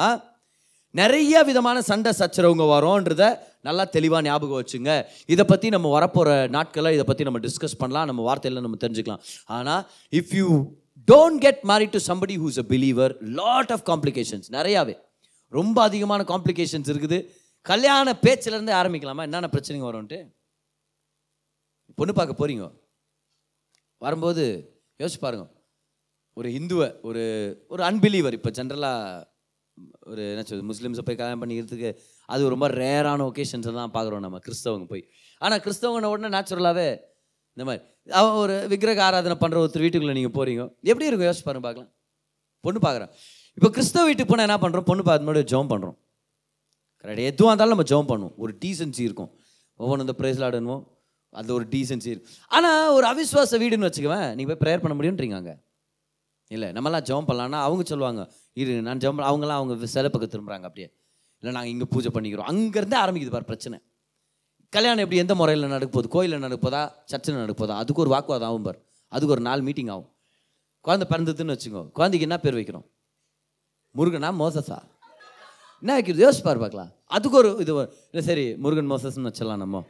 நிறைய 0.93 1.43
விதமான 1.49 1.77
சண்டை 1.89 2.11
சச்சரவுங்க 2.19 2.65
வரோன்றத 2.75 3.23
நல்லா 3.67 3.83
தெளிவாக 3.95 4.21
ஞாபகம் 4.27 4.59
வச்சுங்க. 4.61 4.91
இதை 5.33 5.43
பற்றி 5.51 5.69
நம்ம 5.75 5.87
வரப்போகிற 5.95 6.29
நாட்களில் 6.55 6.95
இதை 6.97 7.05
பற்றி 7.09 7.23
நம்ம 7.27 7.39
டிஸ்கஸ் 7.45 7.79
பண்ணலாம். 7.81 8.07
நம்ம 8.09 8.21
வார்த்தையில் 8.29 8.65
நம்ம 8.65 8.79
தெரிஞ்சுக்கலாம். 8.83 9.21
ஆனால் 9.57 9.83
if 10.19 10.33
you 10.39 10.47
don't 11.11 11.41
get 11.45 11.61
married 11.71 11.93
to 11.97 12.01
somebody 12.07 12.37
who's 12.43 12.59
a 12.63 12.65
believer 12.73 13.13
lot 13.41 13.71
of 13.75 13.85
complications 13.91 14.49
நிறையாவே. 14.57 14.95
ரொம்ப 15.59 15.77
அதிகமான 15.89 16.23
காம்ப்ளிகேஷன்ஸ் 16.33 16.89
இருக்குது. 16.93 17.19
கல்யாண 17.61 18.09
பேச்சிலேருந்து 18.25 18.73
ஆரம்பிக்கலாமா? 18.81 19.21
என்னென்ன 19.27 19.49
பிரச்சனைங்க 19.55 19.87
வரும்ன்ட்டு? 19.89 20.19
பொண்ணு 21.99 22.13
பார்க்க 22.17 22.41
போகிறீங்க 22.41 22.65
வரும்போது 23.97 24.43
யோசிச்சு 25.01 25.21
பாருங்க. 25.21 25.45
ஒரு 26.37 26.49
இந்துவை 26.59 26.87
ஒரு 27.07 27.23
ஒரு 27.67 27.81
அன்பிலீவர் 27.83 28.37
இப்போ 28.37 28.49
ஜென்ரலாக 28.57 29.25
ஒரு 30.11 30.21
என்ன 30.33 30.43
சொல்றது 30.47 30.67
முஸ்லீம்ஸை 30.71 31.03
போய் 31.07 31.19
கல்யாணம் 31.19 31.41
பண்ணிக்கிறதுக்கு 31.41 31.89
அது 32.29 32.49
ரொம்ப 32.53 32.67
ரேரான 32.81 33.25
ஒகேஷன்ஸை 33.29 33.73
தான் 33.79 33.93
பார்க்குறோம் 33.95 34.23
நம்ம 34.25 34.39
கிறிஸ்தவங்க 34.47 34.87
போய். 34.93 35.03
ஆனால் 35.41 35.61
கிறிஸ்தவங்க 35.65 36.11
உடனே 36.13 36.31
நேச்சுரலாகவே 36.35 36.87
இந்த 37.57 37.63
மாதிரி 37.69 37.81
அவன் 38.19 38.37
ஒரு 38.43 38.55
விக்கிரக 38.71 39.01
ஆராதனை 39.07 39.35
பண்ணுற 39.43 39.57
ஒருத்தர் 39.63 39.85
வீட்டுக்குள்ளே 39.85 40.15
நீங்கள் 40.19 40.35
போகிறீங்க 40.37 40.63
எப்படி 40.91 41.07
இருக்கும் 41.09 41.29
யோசிச்சு 41.29 41.47
பாருங்க 41.47 41.65
பார்க்கலாம். 41.67 41.89
பொண்ணு 42.63 42.79
பார்க்குறேன். 42.85 43.11
இப்போ 43.57 43.69
கிறிஸ்தவ 43.75 44.03
வீட்டுக்கு 44.09 44.31
போனால் 44.31 44.47
என்ன 44.49 44.57
பண்ணுறோம் 44.63 44.87
பொண்ணு 44.89 45.03
பார்த்து 45.07 45.25
முன்னாடி 45.27 45.49
ஜோம் 45.53 45.71
பண்ணுறோம் 45.73 45.97
கரெக்டாக 47.03 47.31
எதுவாக 47.31 47.51
இருந்தாலும் 47.51 47.75
நம்ம 47.75 47.87
ஜோம் 47.91 48.09
பண்ணுவோம். 48.11 48.35
ஒரு 48.43 48.51
டீசன்சி 48.63 49.01
இருக்கும். 49.07 49.31
ஒவ்வொன்று 49.79 50.05
இந்த 50.05 50.15
ப்ரைஸ் 50.21 50.41
ஆடணுமோ 50.47 50.77
அது 51.33 51.51
ஒரு 51.57 51.65
டீசன்சி 51.73 52.09
இருக்கும் 52.13 52.37
ஆனால் 52.57 52.93
ஒரு 52.97 53.05
அவிஸ்வாச 53.11 53.57
வீடுன்னு 53.63 53.87
வச்சுக்குவேன் 53.89 54.27
நீங்கள் 54.37 54.51
போய் 54.51 54.61
ப்ரேயர் 54.63 54.83
பண்ண 54.83 54.95
முடியுன்றீங்க 54.99 55.35
அங்கே. 55.39 55.55
இல்லை 56.51 56.67
நம்மலாம் 56.75 57.03
ஜெபம் 57.07 57.27
பண்ணலான்னா 57.29 57.59
அவங்க 57.65 57.83
சொல்லுவாங்க 57.89 58.21
இரு 58.61 58.73
நான் 58.87 58.97
ஜெபம் 58.97 59.27
அவங்களாம் 59.31 59.59
அவங்க 59.59 59.85
சில 59.95 60.09
பக்கம் 60.09 60.33
திரும்புறாங்க 60.33 60.67
அப்படியே. 60.69 60.89
இல்லை 61.41 61.51
நாங்கள் 61.57 61.71
இங்கே 61.71 61.85
பூஜை 61.89 62.09
பண்ணிக்கிறோம். 62.13 62.49
அங்கேருந்தே 62.51 62.97
ஆரம்பிக்குது 63.03 63.33
பார் 63.35 63.49
பிரச்சனை. 63.51 63.77
கல்யாணம் 64.69 65.03
எப்படி 65.03 65.21
எந்த 65.21 65.35
முறையில் 65.35 65.67
நடக்குது 65.67 66.07
கோயிலில் 66.07 66.43
நடப்போதா 66.45 66.81
சர்ச்சில் 67.05 67.35
நடப்போதா 67.35 67.75
அதுக்கு 67.81 68.01
ஒரு 68.01 68.09
வாக்குவாதம் 68.09 68.49
ஆகும் 68.49 68.65
பார். 68.67 68.79
அதுக்கு 69.07 69.33
ஒரு 69.35 69.41
நாள் 69.41 69.61
மீட்டிங் 69.61 69.87
ஆகும். 69.87 70.11
குழந்தை 70.87 71.05
பிறந்ததுன்னு 71.11 71.55
வச்சுக்கோ. 71.55 71.81
குழந்தைக்கு 71.99 72.27
என்ன 72.27 72.37
பேர் 72.37 72.57
வைக்கிறோம்? 72.59 72.87
முருகனா 73.97 74.29
மோசஸா? 74.41 74.79
என்ன 75.81 75.93
வைக்கிறது? 75.97 76.21
யோசிச்சு 76.25 76.57
பார்க்கலாம். 76.57 76.91
அதுக்கு 77.05 77.37
ஒரு 77.37 77.49
இது 77.59 77.73
இல்லை 78.11 78.25
சரி 78.29 78.45
முருகன் 78.55 78.91
மோசஸ்ன்னு 78.91 79.29
வச்சிடலாம் 79.29 79.63
நம்ம. 79.63 79.81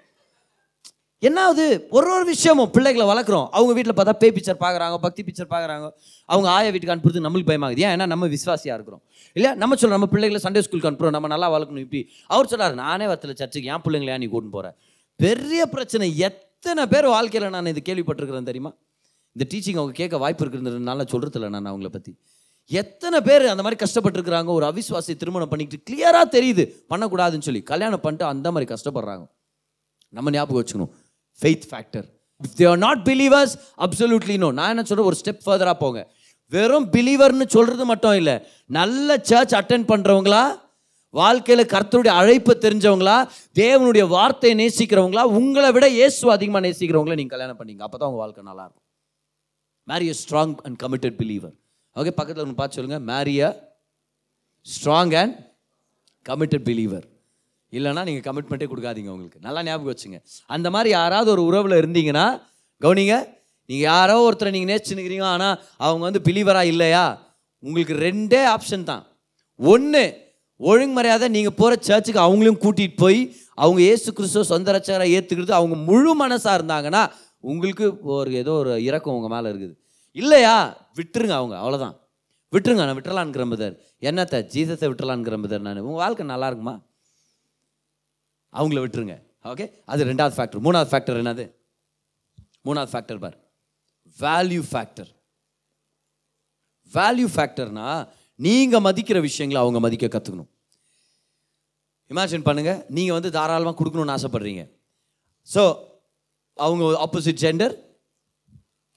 என்னாவது 1.22 1.64
ஒரு 1.90 2.14
ஒரு 2.14 2.24
விஷயமும் 2.26 2.70
பிள்ளைகளை 2.72 3.08
வளர்க்குறோம். 3.08 3.48
அவங்க 3.50 3.74
வீட்டில் 3.74 3.94
பார்த்தா 3.94 4.14
பே 4.14 4.30
பிக்சர் 4.30 4.60
பார்க்குறாங்க 4.60 4.98
பக்தி 4.98 5.24
பிக்சர் 5.24 5.50
பார்க்குறாங்க. 5.50 5.92
அவங்க 6.26 6.50
ஆய 6.50 6.72
வீட்டுக்கு 6.72 6.96
அனுப்புறது 6.96 7.24
நம்மளுக்கு 7.24 7.50
பயமாகுது. 7.52 7.80
ஏன்? 7.80 8.00
ஏன்னா 8.00 8.06
நம்ம 8.06 8.28
விசுவாசியாக 8.28 8.78
இருக்கிறோம். 8.78 9.02
இல்லையா? 9.34 9.56
நம்ம 9.58 9.76
சொல்கிறோம் 9.76 10.00
நம்ம 10.00 10.06
பிள்ளைகளை 10.06 10.42
சண்டே 10.42 10.64
ஸ்கூலுக்கு 10.66 10.92
அனுப்புறோம். 10.92 11.10
நம்ம 11.10 11.28
நல்லா 11.28 11.52
வளர்க்கணும் 11.52 11.86
இப்படி. 11.86 12.10
அவர் 12.28 12.48
சொல்கிறார் 12.48 12.74
நானே 12.74 13.06
வரத்தில் 13.06 13.36
சர்ச்சுக்கு 13.36 13.70
என் 13.70 13.82
பிள்ளைங்களே 13.84 14.18
நீ 14.18 14.26
கூட்டு 14.26 14.50
போகிறேன் 14.50 14.76
பெரிய 15.16 15.66
பிரச்சனை. 15.66 16.18
எத்தனை 16.18 16.86
பேர் 16.86 17.08
வாழ்க்கையில் 17.08 17.50
நான் 17.50 17.66
இது 17.66 17.82
கேள்விப்பட்டிருக்கிறேன் 17.86 18.50
தெரியுமா? 18.52 18.74
இந்த 19.32 19.46
டீச்சிங் 19.52 19.80
அவங்க 19.82 19.92
கேட்க 19.92 20.18
வாய்ப்பு 20.18 20.46
இருக்கிறதுனால 20.46 21.06
சொல்கிறதில்ல 21.14 21.50
நான் 21.50 21.66
அவங்கள 21.66 21.88
பற்றி 21.88 22.16
எத்தனை 22.66 23.22
பேர் 23.22 23.46
அந்த 23.46 23.64
மாதிரி 23.64 23.86
கஷ்டப்பட்டிருக்கிறாங்க 23.86 24.46
ஒரு 24.46 24.66
அவிஸ்வாசி 24.66 25.18
திருமணம் 25.18 25.50
பண்ணிக்கிட்டு 25.50 25.88
கிளியராக 25.90 26.28
தெரியுது. 26.38 26.64
பண்ணக்கூடாதுன்னு 26.90 27.48
சொல்லி. 27.48 27.62
கல்யாணம் 27.62 28.00
பண்ணிட்டு 28.00 28.28
அந்த 28.34 28.52
மாதிரி 28.52 28.74
கஷ்டப்படுறாங்க. 28.74 29.26
நம்ம 30.10 30.30
ஞாபகம் 30.30 30.60
வச்சுக்கணும். 30.64 30.92
Faith 31.42 31.68
factor 31.72 32.08
if 32.42 32.56
they 32.62 32.68
are 32.72 32.82
not 32.86 33.02
believers 33.12 33.54
absolutely 33.86 34.38
no 34.44 34.50
நான் 34.60 34.72
என்ன 34.74 34.84
சொல்கிறேன் 34.90 35.10
ஒரு 35.12 35.20
ஸ்டெப் 35.22 35.44
ஃபர்தராக 35.46 35.78
போங்க. 35.84 36.02
வெறும் 36.52 36.88
பிலீவர்னு 36.96 37.46
சொல்கிறது 37.56 37.86
மட்டும் 37.92 38.18
இல்லை. 38.20 38.36
நல்ல 38.78 39.18
சர்ச் 39.30 39.56
அட்டென்ட் 39.60 39.88
பண்ணுறவங்களா 39.92 40.44
வாழ்க்கையில் 41.14 41.72
கர்த்தருடைய 41.74 42.14
அழைப்பு 42.22 42.54
தெரிஞ்சவங்களா 42.66 43.16
தேவனுடைய 43.60 44.04
வார்த்தையை 44.16 44.56
நேசிக்கிறவங்களா 44.62 45.24
உங்களை 45.40 45.70
விட 45.76 45.86
இயேசு 46.00 46.32
அதிகமாக 46.36 46.64
நேசிக்கிறவங்கள 46.66 47.16
நீங்கள் 47.20 47.36
கல்யாணம் 47.36 47.60
பண்ணிங்க. 47.62 47.82
அப்போ 47.88 47.98
தான் 47.98 48.10
உங்கள் 48.12 48.24
வாழ்க்கை 48.24 48.44
நல்லாயிருக்கும் 48.52 48.86
marry 49.92 50.08
a 50.14 50.18
strong 50.22 50.56
and 50.66 50.78
committed 50.84 51.18
believer 51.22 51.56
okay 51.96 52.14
பக்கத்தில் 52.20 52.44
ஒன்று 52.46 52.60
பார்த்து 52.60 52.78
சொல்லுங்கள் 52.80 53.06
marry a 53.12 53.52
strong 54.66 55.16
and 55.22 55.36
committed 56.26 56.66
believer 56.70 57.06
இல்லைன்னா 57.78 58.04
நீங்கள் 58.10 58.26
கமிட்மெண்ட்டே 58.28 58.68
கொடுக்காதீங்க 58.72 59.12
உங்களுக்கு. 59.16 59.40
நல்லா 59.48 59.62
ஞாபகம் 59.68 59.92
வச்சுங்க. 59.92 60.20
அந்த 60.56 60.68
மாதிரி 60.76 60.90
யாராவது 61.00 61.30
ஒரு 61.36 61.44
உறவில் 61.50 61.80
இருந்தீங்கன்னா 61.82 62.26
கவுனிங்க 62.82 63.16
நீங்கள் 63.70 63.90
யாரோ 63.94 64.16
ஒருத்தரை 64.28 64.52
நீங்கள் 64.56 64.72
நேசிச்சுனுக்கிறீங்க 64.72 65.26
ஆனால் 65.34 65.56
அவங்க 65.86 66.04
வந்து 66.08 66.22
பிலீவராக 66.28 66.72
இல்லையா? 66.74 67.06
உங்களுக்கு 67.64 67.96
ரெண்டே 68.08 68.42
ஆப்ஷன் 68.56 68.90
தான். 68.92 69.04
ஒன்று 69.60 70.04
ஒழுங்குமறையாத 70.60 71.28
நீங்கள் 71.36 71.58
போகிற 71.60 71.74
சர்ச்சுக்கு 71.88 72.22
அவங்களையும் 72.26 72.62
கூட்டிகிட்டு 72.64 73.02
போய் 73.04 73.20
அவங்க 73.64 73.80
ஏசு 73.92 74.10
கிறிஸ்துவ 74.18 74.44
சொந்த 74.54 74.72
ரச்சகரை 74.76 75.08
ஏற்றுக்கிறது 75.18 75.54
அவங்க 75.60 75.76
முழு 75.90 76.12
மனசாக 76.22 76.58
இருந்தாங்கன்னா 76.60 77.04
உங்களுக்கு 77.52 77.86
ஒரு 78.16 78.30
ஏதோ 78.42 78.54
ஒரு 78.62 78.74
இறக்கம் 78.90 79.16
உங்கள் 79.18 79.34
மேலே 79.36 79.48
இருக்குது. 79.52 79.74
இல்லையா? 80.16 80.56
விட்டுருங்க 80.98 81.36
அவங்க 81.40 81.56
அவ்வளோதான் 81.64 81.96
விட்டுருங்க 82.54 82.84
நான் 82.88 82.98
விட்டுறலான்ங்கிற 83.00 83.44
பதர் 83.54 83.76
என்னத்த? 84.10 84.38
ஜீசஸை 84.54 84.88
விட்டுறலான்ங்கிற 84.92 85.38
பதர் 85.44 85.66
நான். 85.68 85.82
உங்கள் 85.88 86.04
வாழ்க்கை 86.04 86.26
நல்லா 86.34 86.48
இருக்குமா? 86.50 86.76
அவங்கள 88.54 88.80
விட்டுருங்க. 88.84 89.16
ஓகே 89.52 89.66
அது 89.92 90.08
ரெண்டாவது 90.12 90.36
ஃபேக்டர் 90.38 90.64
மூணாவது 90.68 90.92
ஃபேக்டர் 90.92 91.22
என்னது? 91.24 91.46
மூணாவது 92.68 92.92
ஃபேக்டர் 92.94 93.20
பார். 93.24 93.38
வேல்யூ 94.18 94.62
ஃபேக்டர் 94.72 95.10
வேல்யூ 96.94 97.28
ஃபேக்டர்னா 97.36 97.90
நீங்கள் 98.40 98.84
மதிக்கிற 98.88 99.18
விஷயங்களை 99.28 99.60
அவங்க 99.64 99.80
மதிக்க 99.86 100.06
கற்றுக்கணும் 100.14 100.50
இமேஜின் 102.12 102.46
பண்ணுங்கள் 102.48 102.80
நீங்கள் 102.98 103.18
வந்து 103.18 103.30
தாராளமாக 103.36 103.76
கொடுக்கணும்னு 103.80 104.14
ஆசைப்பட்றீங்க. 104.16 104.64
ஸோ 105.48 105.64
அவங்க 106.58 106.84
ஆப்போசிட் 107.06 107.42
ஜெண்டர் 107.44 107.74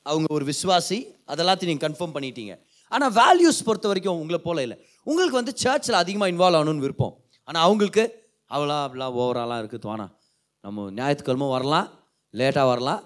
அவங்க 0.06 0.28
ஒரு 0.36 0.44
விசுவாசி 0.50 0.98
அதெல்லாத்தையும் 1.32 1.70
நீங்கள் 1.72 1.86
கன்ஃபார்ம் 1.86 2.14
பண்ணிட்டீங்க. 2.14 2.54
ஆனால் 2.92 3.12
வேல்யூஸ் 3.18 3.60
பொறுத்த 3.66 3.86
வரைக்கும் 3.90 4.20
உங்களை 4.22 4.40
போல 4.46 4.62
இல்லை. 4.66 4.76
உங்களுக்கு 5.08 5.38
வந்து 5.40 5.52
சர்ச்சில் 5.64 6.00
அதிகமாக 6.02 6.32
இன்வால்வ் 6.32 6.58
ஆகணும்னு 6.60 6.84
விருப்பம். 6.86 7.14
ஆனால் 7.48 7.64
அவங்களுக்கு 7.66 8.04
அவ்வளோ 8.54 8.76
அப்படிலாம் 8.84 9.16
ஓவராலாம் 9.22 9.60
இருக்குது 9.62 9.84
தோணா 9.86 10.06
நம்ம 10.64 10.86
ஞாயிற்றுக்கிழமை 10.98 11.48
வரலாம் 11.54 11.86
லேட்டாக 12.38 12.66
வரலாம். 12.72 13.00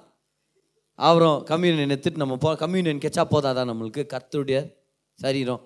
அப்புறம் 1.06 1.36
கம்யூனியன் 1.50 1.92
எடுத்துட்டு 1.94 2.22
நம்ம 2.22 2.34
போ 2.44 2.50
கம்யூனியன் 2.64 3.00
கெச்சா 3.04 3.22
போதாதான் 3.32 3.70
நம்மளுக்கு? 3.70 4.02
கத்துடைய 4.12 4.58
சரீரம். 5.18 5.62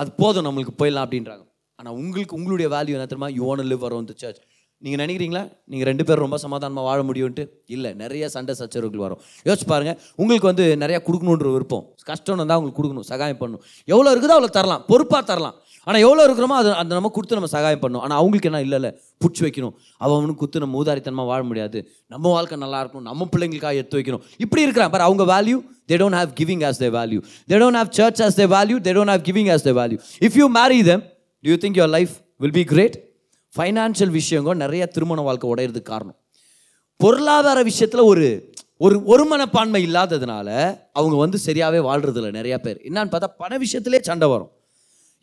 அது 0.00 0.10
போதும் 0.20 0.46
நம்மளுக்கு 0.46 0.74
போயிடலாம் 0.80 1.06
அப்படின்றாங்க. 1.06 1.44
ஆனால் 1.78 1.96
உங்களுக்கு 2.00 2.36
உங்களுடைய 2.38 2.68
வேல்யூ 2.74 2.94
என்ன 2.96 3.06
தெரியுமா? 3.10 3.30
யூ 3.38 3.42
வாண்ட் 3.48 3.70
லிவ் 3.72 3.84
வரும் 3.86 4.02
இந்த 4.04 4.14
சர்ச் 4.22 4.40
நீங்கள் 4.82 5.00
நினைக்கிறீங்களா? 5.02 5.42
நீங்கள் 5.70 5.88
ரெண்டு 5.90 6.04
பேரும் 6.06 6.24
ரொம்ப 6.26 6.38
சமாதானமாக 6.44 6.86
வாழ 6.88 6.98
முடியும்ன்ட்டு? 7.08 7.44
இல்லை 7.74 7.90
நிறைய 8.02 8.24
சண்டை 8.34 8.54
சச்சரவுகள் 8.58 9.04
வரும். 9.04 9.20
யோசிச்சு 9.48 9.66
பாருங்கள் 9.72 9.98
உங்களுக்கு 10.20 10.48
வந்து 10.50 10.64
நிறையா 10.82 10.98
கொடுக்கணுன்ற 11.06 11.50
விருப்பம். 11.56 11.84
கஷ்டம் 12.10 12.42
தான் 12.50 12.58
உங்களுக்கு 12.58 12.80
கொடுக்கணும் 12.80 13.08
சகாயம் 13.12 13.40
பண்ணணும். 13.42 13.62
எவ்வளோ 13.92 14.10
இருக்குதோ 14.14 14.36
அவ்வளோ 14.36 14.50
தரலாம் 14.58 14.84
பொறுப்பாக 14.90 15.22
தரலாம். 15.30 15.56
ஆனால் 15.86 16.00
எவ்வளோ 16.00 16.20
இருக்கிறோமோ 16.26 16.56
அது 16.60 16.70
அந்த 16.82 16.94
நம்ம 16.94 17.08
கொடுத்து 17.08 17.36
நம்ம 17.38 17.50
சகாயம் 17.50 17.82
பண்ணணும். 17.82 18.04
ஆனால் 18.06 18.18
அவங்களுக்கு 18.18 18.48
என்ன? 18.48 18.60
இல்லை 18.60 18.78
இல்லை. 18.78 18.90
பிடிச்சி 19.20 19.42
வைக்கணும். 19.42 19.74
அவனுக்கு 19.98 20.34
குத்து 20.34 20.58
நம்ம 20.58 20.82
ஊதாரித்தனமாக 20.82 21.30
வாழ 21.32 21.42
முடியாது. 21.42 21.80
நம்ம 22.06 22.30
வாழ்க்கை 22.30 22.58
நல்லா 22.58 22.78
இருக்கணும். 22.84 23.06
நம்ம 23.10 23.28
பிள்ளைங்களுக்காக 23.36 23.74
எடுத்து 23.74 23.98
வைக்கணும். 23.98 24.22
இப்படி 24.36 24.62
இருக்கிறான். 24.62 24.90
பார் 24.90 25.00
அவங்க 25.00 25.24
value 25.32 25.58
they 25.90 25.96
don't 26.02 26.18
have 26.20 26.32
giving 26.40 26.64
as 26.68 26.80
they 26.84 26.88
value 26.98 27.20
they 27.50 27.58
don't 27.62 27.78
have 27.80 27.90
church 27.98 28.22
as 28.22 28.38
they 28.40 28.46
value 28.54 28.78
they 28.86 28.94
don't 28.98 29.12
have 29.14 29.24
giving 29.28 29.50
as 29.54 29.66
they 29.68 29.74
value 29.80 29.98
if 30.20 30.34
you 30.34 30.46
marry 30.46 30.82
them 30.82 31.02
you 31.40 31.54
think 31.54 31.78
think 31.78 31.88
life 31.88 32.10
will 32.36 32.56
be 32.58 32.64
great 32.64 32.96
financial 33.56 34.20
விஷயங்க 34.20 34.54
நிறைய 34.54 34.86
திருமண 34.86 35.20
வாழ்க்கை 35.20 35.54
உடையிறதுக்கு 35.54 35.82
காரணம். 35.82 36.16
பொருளாதார 36.96 37.62
விஷயத்தில் 37.62 38.00
ஒரு 38.00 38.54
ஒரு 38.78 39.04
ஒரு 39.04 39.24
மனப்பான்மை 39.24 39.80
இல்லாததுனால 39.86 40.78
அவங்க 40.92 41.16
வந்து 41.16 41.38
சரியாகவே 41.46 41.80
வாழ்றதில்ல 41.88 42.30
நிறையா 42.38 42.58
பேர். 42.58 42.80
என்னன்னு 42.84 43.12
பார்த்தா 43.12 43.28
பண 43.38 43.58
விஷயத்திலே 43.58 44.00
சண்டை 44.00 44.28
வரும். 44.28 44.50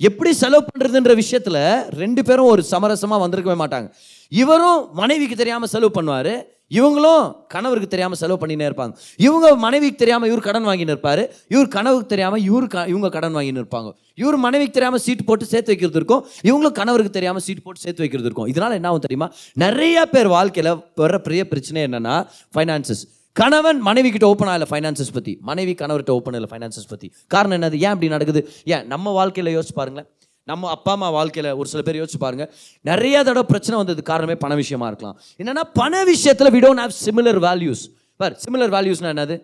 எப்படி 0.02 0.32
செலவு 0.42 0.64
பண்ணுறதுன்ற 0.68 1.14
விஷயத்தில் 1.20 1.62
ரெண்டு 2.02 2.22
பேரும் 2.28 2.52
ஒரு 2.54 2.62
சமரசமாக 2.72 3.22
வந்திருக்கவே 3.24 3.58
மாட்டாங்க. 3.62 3.88
இவரும் 4.32 4.82
மனைவிக்கு 5.00 5.36
தெரியாமல் 5.42 5.72
செலவு 5.74 5.92
பண்ணுவார் 5.98 6.34
இவங்களும் 6.78 7.24
கணவருக்கு 7.54 7.90
தெரியாமல் 7.92 8.20
செலவு 8.22 8.38
பண்ணினே 8.42 8.66
இருப்பாங்க. 8.70 8.94
இவங்க 9.28 9.48
மனைவிக்கு 9.66 9.98
தெரியாமல் 10.02 10.30
இவர் 10.32 10.46
கடன் 10.48 10.68
வாங்கின்னு 10.70 10.94
இருப்பார் 10.96 11.22
இவர் 11.54 11.70
கனவுக்கு 11.76 12.08
தெரியாமல் 12.14 12.44
இவர் 12.50 12.68
க 12.74 12.86
இவங்க 12.94 13.10
கடன் 13.16 13.36
வாங்கின்னு 13.38 13.62
இருப்பாங்க. 13.64 13.90
இவர் 14.22 14.38
மனைவிக்கு 14.46 14.76
தெரியாமல் 14.78 15.04
சீட் 15.06 15.26
போட்டு 15.28 15.46
சேர்த்து 15.54 15.72
வைக்கிறது 15.74 16.00
இருக்கும் 16.02 16.24
இவங்களும் 16.50 16.78
கணவருக்கு 16.80 17.18
தெரியாமல் 17.18 17.46
சீட் 17.48 17.66
போட்டு 17.66 17.84
சேர்த்து 17.86 18.04
வைக்கிறது 18.04 18.28
இருக்கும். 18.30 18.50
இதனால் 18.54 18.78
என்ன 18.80 18.90
ஆகும் 18.92 19.06
தெரியுமா? 19.08 19.28
நிறைய 19.66 20.06
பேர் 20.14 20.30
வாழ்க்கையில் 20.38 20.72
வர 21.04 21.20
பெரிய 21.28 21.44
பிரச்சனை 21.52 21.82
என்னென்னா 21.90 22.16
ஃபைனான்சஸ் 22.56 23.04
கணவன் 23.40 23.80
மனைவி 23.80 24.10
கிட்ட 24.12 24.28
ஓப்பன் 24.28 24.48
ஆகல 24.48 24.66
ஃபைனான்சஸ் 24.72 25.14
பற்றி 25.14 25.38
மனைவி 25.42 25.74
கணவர்கிட்ட 25.74 26.10
ஓப்பன் 26.10 26.34
இல்லை 26.34 26.50
ஃபைனான்சஸ் 26.52 26.90
பற்றி 26.90 27.14
காரணம் 27.28 27.56
என்னது? 27.58 27.74
ஏன் 27.74 27.94
அப்படி 27.94 28.08
நடக்குது? 28.08 28.42
ஏன் 28.64 28.88
நம்ம 28.88 29.12
வாழ்க்கையில் 29.12 29.58
யோசிச்சு 29.58 29.76
பாருங்களேன். 29.76 30.10
நம்ம 30.44 30.70
அப்பா 30.70 30.92
அம்மா 30.92 31.10
வாழ்க்கையில் 31.10 31.54
ஒரு 31.54 31.70
சில 31.70 31.82
பேர் 31.82 32.00
யோசிச்சு 32.02 32.20
பாருங்க. 32.20 32.54
நிறைய 32.82 33.24
தடவை 33.24 33.44
பிரச்சனை 33.44 33.78
வந்தது. 33.78 34.04
காரணமே 34.04 34.36
பண 34.36 34.56
விஷயமா 34.56 34.88
இருக்கலாம். 34.88 35.20
என்னன்னா 35.38 35.64
பண 35.74 36.04
விஷயத்தில் 36.04 36.48
we 36.48 36.62
don't 36.66 36.82
have 36.84 36.96
similar 37.06 37.40
values 37.48 37.84
bar 38.16 38.40
similar 38.46 38.74
வேல்யூஸ்னா 38.76 39.12
என்னது? 39.16 39.38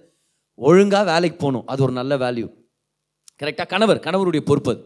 ஒழுங்காக 0.55 1.11
வேலைக்கு 1.11 1.37
போகணும். 1.37 1.65
அது 1.67 1.83
ஒரு 1.83 1.91
நல்ல 1.91 2.17
வேல்யூ 2.17 2.47
கரெக்டாக 3.43 3.67
கணவர் 3.67 3.99
கணவருடைய 3.99 4.41
பொறுப்பு 4.49 4.71
அது. 4.71 4.81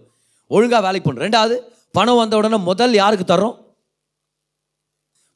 ஒழுங்காக 0.48 0.82
வேலைக்கு 0.86 1.08
போகணும். 1.08 1.26
ரெண்டாவது 1.28 1.56
பணம் 1.92 2.16
வந்த 2.16 2.38
உடனே 2.38 2.58
முதல் 2.58 2.94
யாருக்கு 2.94 3.26
தர்றோம்? 3.34 3.58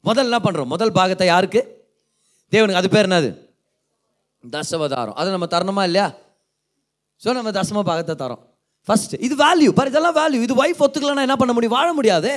முதல் 0.00 0.28
என்ன 0.30 0.40
பண்ணுறோம் 0.44 0.72
முதல் 0.74 0.92
பாகத்தை 0.92 1.26
யாருக்கு? 1.26 1.60
தேவனுக்கு. 2.52 2.80
அது 2.82 2.88
பேர் 2.88 3.08
என்னது? 3.08 3.30
தசவதாரம். 4.44 5.16
அதை 5.20 5.28
நம்ம 5.36 5.48
தரணுமா 5.54 5.84
இல்லையா? 5.88 6.08
ஸோ 7.22 7.28
நம்ம 7.38 7.50
தசம 7.60 7.82
பாகத்தை 7.90 8.14
தரோம். 8.24 8.42
ஃபர்ஸ்ட் 8.88 9.14
இது 9.26 9.34
வேல்யூ 9.46 9.70
பாரு 9.78 9.90
இதெல்லாம் 9.92 10.16
வேல்யூ 10.20 10.40
இது 10.46 10.54
ஒய்ஃப் 10.62 10.82
ஒத்துக்கலன்னா 10.84 11.24
என்ன 11.26 11.36
பண்ண 11.40 11.52
முடியும்? 11.56 11.76
வாழ 11.78 11.88
முடியாது. 11.98 12.32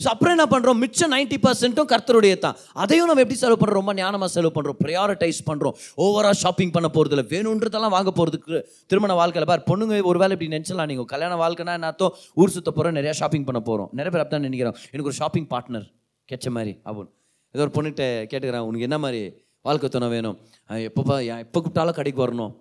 ஸோ 0.00 0.06
அப்புறம் 0.12 0.34
என்ன 0.34 0.44
பண்ணுறோம் 0.52 0.78
மிச்சம் 0.82 1.12
நைன்ட்டி 1.14 1.36
பர்சன்ட்டும் 1.44 1.88
கர்த்தருடைய 1.90 2.34
தான். 2.44 2.56
அதையும் 2.82 3.08
நம்ம 3.10 3.22
எப்படி 3.24 3.38
செலவு 3.42 3.58
பண்ணுறோம் 3.60 3.78
ரொம்ப 3.80 3.92
ஞானமாக 4.00 4.30
செலவு 4.34 4.52
பண்ணுறோம் 4.56 4.78
ப்ரையாரிட்டைஸ் 4.82 5.40
பண்ணுறோம் 5.48 5.74
ஓவராக 6.04 6.34
ஷாப்பிங் 6.42 6.72
பண்ண 6.76 6.88
போகிறது 6.96 7.14
இல்லை 7.16 7.26
வேணுன்றதெல்லாம் 7.32 7.94
வாங்க 7.96 8.10
போகிறதுக்கு 8.18 8.56
திருமண 8.90 9.14
வாழ்க்கையில் 9.20 9.48
பார் 9.50 9.62
பொண்ணுங்க 9.70 10.00
ஒரு 10.10 10.20
வேலை 10.22 10.32
இப்படி 10.36 10.50
நினச்சலாம் 10.56 10.90
நீங்கள் 10.92 11.08
கல்யாண 11.12 11.36
வாழ்க்கைனா 11.42 11.74
என்ன 11.78 11.90
அர்த்தம்? 11.92 12.14
ஊர் 12.40 12.54
சுத்த 12.56 12.70
போகிறோம் 12.70 12.96
நிறையா 12.98 13.14
ஷாப்பிங் 13.20 13.46
பண்ண 13.50 13.60
போகிறோம் 13.68 13.90
நிறைய 13.98 14.10
பேர் 14.14 14.24
அப்படி 14.24 14.36
தான் 14.36 14.46
நினைக்கிறோம் 14.48 14.76
எனக்கு 14.92 15.10
ஒரு 15.12 15.18
ஷாப்பிங் 15.22 15.48
பார்ட்னர் 15.54 15.86
கெச்ச 16.28 16.48
மாதிரி 16.56 16.74
அப்படின்னு 16.86 17.12
ஏதோ 17.54 17.64
ஒரு 17.66 17.74
பொண்ணுகிட்ட 17.76 18.04
கேட்டுக்கிறேன் 18.30 18.66
உனக்கு 18.68 18.86
என்ன 18.88 18.98
மாதிரி 18.98 19.22
வாழ்க்கை 19.66 19.88
துணை 19.96 20.08
வேணும். 20.14 20.36
எப்போ 20.88 21.02
எப்போ 21.42 21.58
கூப்பிட்டாலும் 21.58 21.96
கடைக்கு 21.98 22.20
வரணும். 22.26 22.52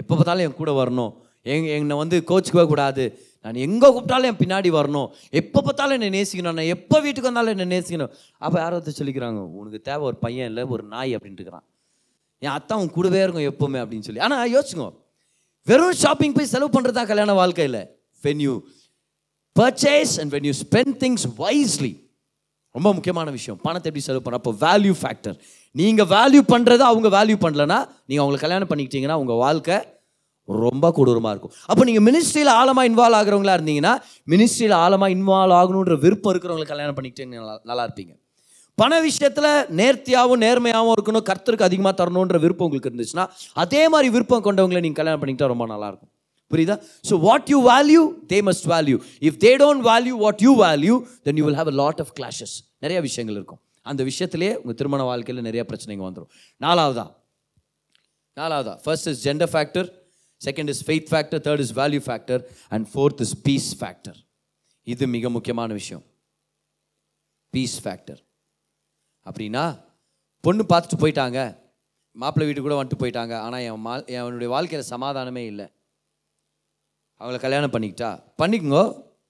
எப்போ 0.00 0.12
பார்த்தாலும் 0.18 0.44
என் 0.46 0.58
கூட 0.62 0.72
வரணும். 0.80 1.12
எங் 1.52 1.66
என்னை 1.76 1.96
வந்து 2.02 2.16
கோச்சுக்கவே 2.28 2.64
கூடாது 2.72 3.04
நான் 3.44 3.62
எங்கே 3.66 3.88
கூப்பிட்டாலும் 3.94 4.28
என் 4.30 4.38
பின்னாடி 4.42 4.70
வரணும். 4.76 5.08
எப்போ 5.40 5.58
பார்த்தாலும் 5.66 5.96
என்னை 5.96 6.10
நேசிக்கணும். 6.18 6.56
நான் 6.58 6.70
எப்போ 6.76 6.96
வீட்டுக்கு 7.04 7.28
வந்தாலும் 7.30 7.54
என்னை 7.54 7.66
நேசிக்கணும். 7.74 8.12
அப்போ 8.44 8.56
யாரோ 8.62 8.76
ஒருத்தர் 8.78 8.98
சொல்லிக்கிறாங்க 9.00 9.40
உனக்கு 9.60 9.80
தேவை 9.88 10.04
ஒரு 10.10 10.16
பையன் 10.24 10.48
இல்லை 10.50 10.62
ஒரு 10.74 10.84
நாய் 10.94 11.12
அப்படின்ட்டுக்கிறான் 11.16 11.66
என் 12.44 12.54
அத்தா 12.58 12.78
உன் 12.82 12.94
கூடவே 12.96 13.20
இருக்கும் 13.24 13.48
எப்போவுமே 13.50 13.80
அப்படின்னு 13.82 14.06
சொல்லி. 14.06 14.22
ஆனால் 14.26 14.52
யோசிச்சுங்க 14.54 14.86
வெறும் 15.66 15.98
ஷாப்பிங் 16.04 16.36
போய் 16.38 16.52
செலவு 16.54 16.70
பண்ணுறது 16.76 16.98
தான் 17.00 17.10
கல்யாண 17.10 17.34
வாழ்க்கையில். 17.40 17.80
When 18.24 18.42
you 18.46 18.54
purchase 19.56 20.14
and 20.22 20.32
when 20.36 20.48
you 20.50 20.54
spend 20.64 20.96
things 21.04 21.26
wisely 21.42 21.92
ரொம்ப 22.76 22.88
முக்கியமான 22.96 23.28
விஷயம். 23.38 23.58
பணத்தை 23.66 23.88
எப்படி 23.90 24.04
செலவு 24.08 24.24
பண்ண 24.24 24.40
அப்போ 24.42 24.54
வேல்யூ 24.64 24.94
ஃபேக்டர் 25.02 25.36
நீங்கள் 25.80 26.08
வேல்யூ 26.14 26.42
பண்ணுறதை 26.52 26.84
அவங்க 26.90 27.08
வேல்யூ 27.18 27.36
பண்ணலன்னா 27.44 27.78
நீங்கள் 28.08 28.24
அவங்களை 28.24 28.40
கல்யாணம் 28.44 28.70
பண்ணிக்கிட்டீங்கன்னா 28.72 29.18
உங்கள் 29.22 29.40
வாழ்க்கை 29.44 29.78
ரொம்ப 30.48 30.86
கொடூரமாக 30.96 31.32
இருக்கும். 31.34 31.52
அப்போ 31.70 31.82
நீங்கள் 31.88 32.04
மினிஸ்ட்ரியில் 32.08 32.52
ஆழமாக 32.58 32.88
இன்வால்வ் 32.90 33.18
ஆகிறவங்களா 33.20 33.54
இருந்தீங்கன்னா 33.58 33.94
மினிஸ்ட்ரியில் 34.32 34.76
ஆழமாக 34.84 35.14
இன்வால்வ் 35.16 35.56
ஆகணுன்ற 35.60 35.96
விருப்பம் 36.04 36.32
இருக்கிறவங்களை 36.34 36.68
கல்யாணம் 36.72 36.96
பண்ணிக்கிட்டீங்கன்னா 36.98 37.40
நல்லா 37.42 37.56
நல்லா 37.70 37.84
இருப்பீங்க. 37.88 38.12
பண 38.80 38.92
விஷயத்தில் 39.08 39.50
நேர்த்தியாகவும் 39.80 40.42
நேர்மையாகவும் 40.44 40.94
இருக்கணும் 40.96 41.26
கர்த்தருக்கு 41.30 41.68
அதிகமாக 41.68 41.94
தரணுன்ற 42.00 42.38
விருப்பம் 42.44 42.66
உங்களுக்கு 42.68 42.90
இருந்துச்சுன்னா 42.90 43.26
அதே 43.64 43.82
மாதிரி 43.94 44.08
விருப்பம் 44.16 44.44
கொண்டவங்களை 44.48 44.82
நீங்கள் 44.86 45.00
கல்யாணம் 45.00 45.22
பண்ணிக்கிட்டா 45.22 45.52
ரொம்ப 45.54 45.66
நல்லாயிருக்கும் 45.74 46.12
புரியுதா? 46.52 46.76
So 47.08 47.14
what 47.26 47.50
you 47.52 47.58
value 47.72 48.02
they 48.32 48.38
must 48.48 48.66
value 48.74 48.96
if 49.28 49.38
they 49.44 49.52
don't 49.62 49.84
value 49.90 50.16
what 50.24 50.42
you 50.46 50.54
value 50.66 50.96
then 51.26 51.38
you 51.40 51.44
will 51.48 51.60
have 51.60 51.70
a 51.74 51.78
lot 51.82 52.00
of 52.04 52.12
clashes 52.18 52.56
நிறைய 52.84 52.98
விஷயங்கள் 53.08 53.38
இருக்கும். 53.40 53.60
அந்த 53.84 54.04
விஷயத்திலே 54.04 54.54
உங்கள் 54.54 54.74
திருமண 54.74 55.02
வாழ்க்கையில் 55.02 55.44
நிறைய 55.44 55.66
பிரச்சனைங்க 55.68 56.04
வந்துடும் 56.08 56.30
நாலாவதா? 56.60 57.14
நாலாவதா? 58.40 58.74
First 58.82 59.08
is 59.08 59.28
gender 59.28 59.52
factor 59.54 59.88
second 60.44 60.68
is 60.68 60.90
faith 60.90 61.10
factor 61.10 61.42
third 61.46 61.58
is 61.58 61.74
value 61.74 62.00
factor 62.06 62.42
and 62.68 62.86
fourth 62.94 63.20
is 63.20 63.42
peace 63.42 63.84
factor 63.84 64.16
இது 64.82 65.06
மிக 65.06 65.30
முக்கியமான 65.30 65.72
விஷயம். 65.72 66.04
பீஸ் 67.50 67.88
ஃபேக்டர் 67.88 68.20
அப்படின்னா 69.24 69.84
பொண்ணு 70.40 70.64
பார்த்துட்டு 70.68 70.98
போயிட்டாங்க. 70.98 71.58
மாப்பிள்ளை 72.12 72.54
வீட்டு 72.54 72.68
கூட 72.68 72.74
வந்துட்டு 72.82 73.02
போயிட்டாங்க. 73.02 73.34
ஆனால் 73.38 73.60
என் 73.60 73.80
மா 73.80 73.94
என்னுடைய 74.04 74.52
வாழ்க்கையில் 74.52 74.90
சமாதானமே 74.90 75.46
இல்லை. 75.46 75.68
அவங்கள 77.18 77.40
கல்யாணம் 77.40 77.70
பண்ணிக்கிட்டா. 77.70 78.10
பண்ணிக்கோங்க. 78.38 78.84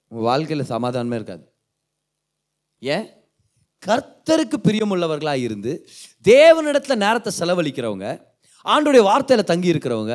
உங்கள் 0.09 0.29
வாழ்க்கையில் 0.31 0.67
சமாதானமே 0.67 1.15
இருக்காது. 1.15 1.45
ஏன்? 2.79 3.24
கர்த்தருக்கு 3.89 4.57
பிரியமுள்ளவர்களாக 4.67 5.41
இருந்து 5.47 5.73
தேவனிடத்தில் 6.25 7.03
நேரத்தை 7.05 7.31
செலவழிக்கிறவங்க 7.39 8.07
ஆண்டுடைய 8.73 9.03
வார்த்தையில் 9.11 9.51
தங்கி 9.51 9.73
இருக்கிறவங்க 9.73 10.15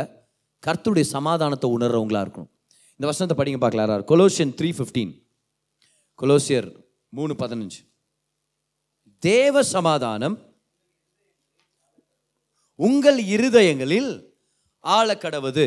கர்த்தருடைய 0.65 1.05
சமாதானத்தை 1.15 1.67
உணர்றவங்களா 1.75 2.21
இருக்கணும். 2.25 2.51
இந்த 2.95 3.05
வசனத்தை 3.09 3.35
படிங்க 3.39 3.59
பார்க்கலாம் 3.63 3.85
யாரார் 3.87 4.05
கொலோசியன் 4.11 4.53
த்ரீ 4.59 4.69
ஃபிஃப்டீன் 4.77 5.11
கொலோசியர் 6.19 6.69
மூணு 7.17 7.33
பதினஞ்சு. 7.41 7.79
தேவ 9.23 9.63
சமாதானம் 9.75 10.35
உங்கள் 12.87 13.19
இருதயங்களில் 13.35 14.11
ஆழக்கடவுது. 14.83 15.65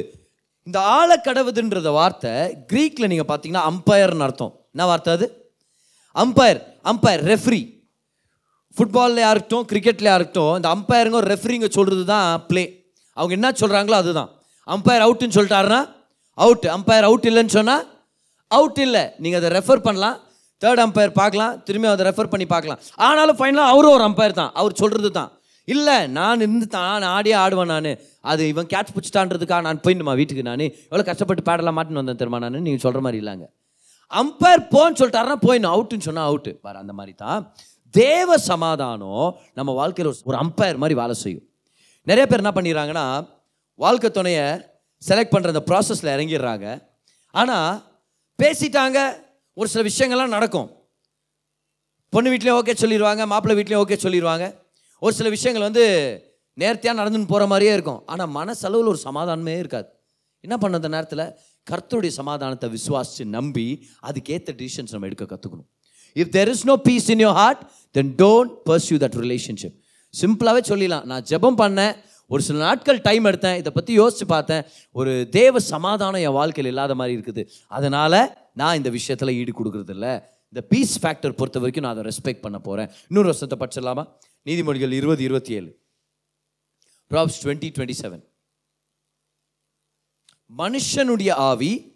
இந்த 0.67 0.79
ஆழக்கடவுதுன்றத 0.99 1.89
வார்த்தை 1.99 2.33
கிரீக்கில் 2.71 3.11
நீங்கள் 3.13 3.31
பார்த்தீங்கன்னா 3.31 3.65
அம்பயர்னு 3.71 4.27
அர்த்தம். 4.27 4.53
என்ன 4.75 4.85
வார்த்தை 4.91 5.13
அது? 5.17 5.27
அம்பயர் 6.23 6.61
அம்பயர் 6.91 7.25
ரெஃப்ரி 7.31 7.61
ஃபுட்பாலில் 8.77 9.23
இருக்கட்டும் 9.31 9.67
கிரிக்கெட்லையாக 9.71 10.19
இருக்கட்டும் 10.19 10.55
இந்த 10.59 10.69
அம்பயருங்க 10.75 11.21
ரெஃப்ரிங்க 11.33 11.69
சொல்கிறது 11.79 12.05
தான் 12.13 12.29
ப்ளே 12.51 12.65
அவங்க 13.17 13.33
என்ன 13.39 13.49
சொல்கிறாங்களோ 13.63 13.97
அதுதான். 14.03 14.31
அம்பயர் 14.75 15.05
அவுட்டுன்னு 15.07 15.37
சொல்லிட்டாருன்னா 15.39 15.81
அவுட் 16.45 16.67
அம்பயர் 16.77 17.07
அவுட் 17.09 17.27
இல்லைன்னு 17.31 17.55
சொன்னால் 17.59 17.85
அவுட் 18.57 18.81
இல்லை. 18.87 19.03
நீங்கள் 19.23 19.41
அதை 19.41 19.49
ரெஃபர் 19.59 19.83
பண்ணலாம். 19.87 20.17
தேர்ட் 20.63 20.83
அம்பயர் 20.85 21.13
பார்க்கலாம். 21.21 21.55
திரும்பி 21.67 21.89
அதை 21.93 22.05
ரெஃபர் 22.09 22.31
பண்ணி 22.33 22.47
பார்க்கலாம். 22.55 22.81
ஆனாலும் 23.07 23.39
ஃபைனலாக 23.39 23.73
அவரும் 23.73 23.95
ஒரு 23.97 24.05
அம்பயர் 24.09 24.39
தான். 24.41 24.53
அவர் 24.61 24.81
சொல்கிறது 24.83 25.11
தான் 25.19 25.31
இல்லை 25.69 25.97
நான் 26.19 26.43
இருந்து 26.45 26.67
தான் 26.77 26.95
நான் 27.03 27.15
ஆடியே 27.17 27.35
ஆடுவேன் 27.43 27.73
நான். 27.73 27.91
அது 28.31 28.43
இவன் 28.53 28.71
கேட்ச் 28.73 28.93
பிடிச்சிட்டான்றதுக்காக 28.95 29.63
நான் 29.67 29.83
போயிடணுமா 29.85 30.15
வீட்டுக்கு 30.21 30.45
நான்? 30.51 30.65
எவ்வளோ 30.89 31.05
கஷ்டப்பட்டு 31.11 31.43
பேடலாம் 31.49 31.77
மாட்டின்னு 31.79 32.03
வந்தேன் 32.03 32.21
தெரியுமா 32.23 32.41
நான்? 32.45 32.59
நீங்கள் 32.69 32.85
சொல்கிற 32.87 33.03
மாதிரி 33.07 33.21
இல்லைங்க. 33.23 33.47
அம்பயர் 34.23 34.65
போன்னு 34.75 34.99
சொல்லிட்டாருன்னா 35.01 35.39
போயிடணும். 35.47 35.75
அவுட்டுன்னு 35.75 36.09
சொன்னால் 36.09 36.29
அவுட்டு 36.31 36.53
பாரு 36.65 36.79
அந்த 36.85 36.95
மாதிரி 37.01 37.15
தான். 37.25 37.43
தேவ 37.93 38.39
சமாதானம் 38.39 39.37
நம்ம 39.55 39.73
வாழ்க்கையில் 39.73 40.15
ஒரு- 40.15 40.29
அம்பையர் 40.29 40.35
அம்பயர் 40.35 40.77
மாதிரி 40.77 40.95
வேலை 40.95 41.15
செய்யும். 41.15 41.43
நிறைய 42.03 42.27
பேர் 42.27 42.45
என்ன 42.45 42.51
பண்ணிடுறாங்கன்னா 42.51 43.29
வாழ்க்கை 43.75 44.11
துணையை 44.11 44.43
செலக்ட் 45.09 45.33
பண்ணுற 45.33 45.47
அந்த 45.47 45.63
ப்ராசஸில் 45.67 46.21
இறங்கிடுறாங்க. 46.21 46.83
ஆனால் 47.31 47.83
பேசிட்டாங்க 48.43 49.13
ஒரு 49.55 49.69
சில 49.69 49.89
விஷயங்கள்லாம் 49.89 50.29
நடக்கும். 50.29 50.71
பொண்ணு 52.09 52.33
வீட்லேயும் 52.33 52.65
ஓகே 52.65 52.75
சொல்லிடுவாங்க 52.81 53.27
மாப்பிள்ளை 53.27 53.63
வீட்லேயும் 53.63 53.81
ஓகே 53.81 53.93
சொல்லிடுவாங்க. 53.93 54.59
ஒரு 55.01 55.15
சில 55.15 55.29
விஷயங்கள் 55.29 55.65
வந்து 55.65 55.85
நேர்த்தியாக 56.55 57.03
நடந்துன்னு 57.03 57.27
போகிற 57.27 57.47
மாதிரியே 57.47 57.73
இருக்கும். 57.73 58.03
ஆனால் 58.07 58.29
மனசளவில் 58.29 58.87
ஒரு 58.87 58.99
சமாதானமே 59.05 59.59
இருக்காது. 59.59 59.87
என்ன 60.41 60.57
பண்ண 60.59 60.77
அந்த 60.77 60.89
நேரத்தில்? 60.89 61.35
கர்த்தருடைய 61.71 62.09
சமாதானத்தை 62.09 62.71
விசுவாசித்து 62.71 63.25
நம்பி 63.25 63.89
அதுக்கேற்ற 64.03 64.53
டிசிஷன்ஸ் 64.53 64.91
நம்ம 64.91 65.07
எடுக்க 65.07 65.25
கற்றுக்கணும் 65.25 65.67
if 66.21 66.33
there 66.37 66.51
is 66.55 66.67
no 66.71 66.77
peace 66.77 67.09
in 67.15 67.23
your 67.27 67.37
heart 67.43 67.63
then 67.91 68.15
don't 68.23 68.53
pursue 68.71 68.97
that 69.05 69.19
relationship 69.25 69.77
சிம்பிளாகவே 70.21 70.63
சொல்லிடலாம். 70.71 71.05
நான் 71.05 71.25
ஜெபம் 71.33 71.59
பண்ணேன் 71.63 71.95
ஒரு 72.27 72.43
சில 72.43 72.59
நாட்கள் 72.59 73.01
டைம் 73.01 73.25
எடுத்தேன் 73.25 73.57
இதை 73.57 73.73
பற்றி 73.73 73.93
யோசித்து 73.93 74.27
பார்த்தேன். 74.27 74.65
ஒரு 74.93 75.29
தேவ 75.31 75.61
சமாதானம் 75.61 76.21
என் 76.21 76.37
வாழ்க்கையில் 76.41 76.71
இல்லாத 76.73 76.95
மாதிரி 76.95 77.17
இருக்குது. 77.19 77.43
அதனால் 77.69 78.19
நான் 78.53 78.77
இந்த 78.77 78.91
விஷயத்தில் 78.91 79.29
ஈடு 79.29 79.53
கொடுக்குறதில்ல. 79.59 80.07
இந்த 80.49 80.63
பீஸ் 80.71 80.95
ஃபேக்டர் 81.03 81.37
பொறுத்த 81.41 81.59
வரைக்கும் 81.59 81.85
நான் 81.85 81.95
அதை 81.97 82.05
ரெஸ்பெக்ட் 82.11 82.45
பண்ண 82.45 82.59
போகிறேன் 82.59 82.91
இன்னொரு 83.09 83.29
வருஷத்தை 83.31 83.57
படிச்சிடலாமா? 83.63 84.05
நீதிமொழிகள் 84.45 84.93
இருபது 84.93 85.23
இருபத்தி 85.23 85.53
ஏழு. 85.53 85.71
ப்ராப்ஸ் 87.11 87.39
டுவெண்ட்டி 87.43 87.69
டுவெண்ட்டி 87.77 87.97
செவன் 88.03 88.23
மனுஷனுடைய 90.59 91.31
ஆவி 91.51 91.92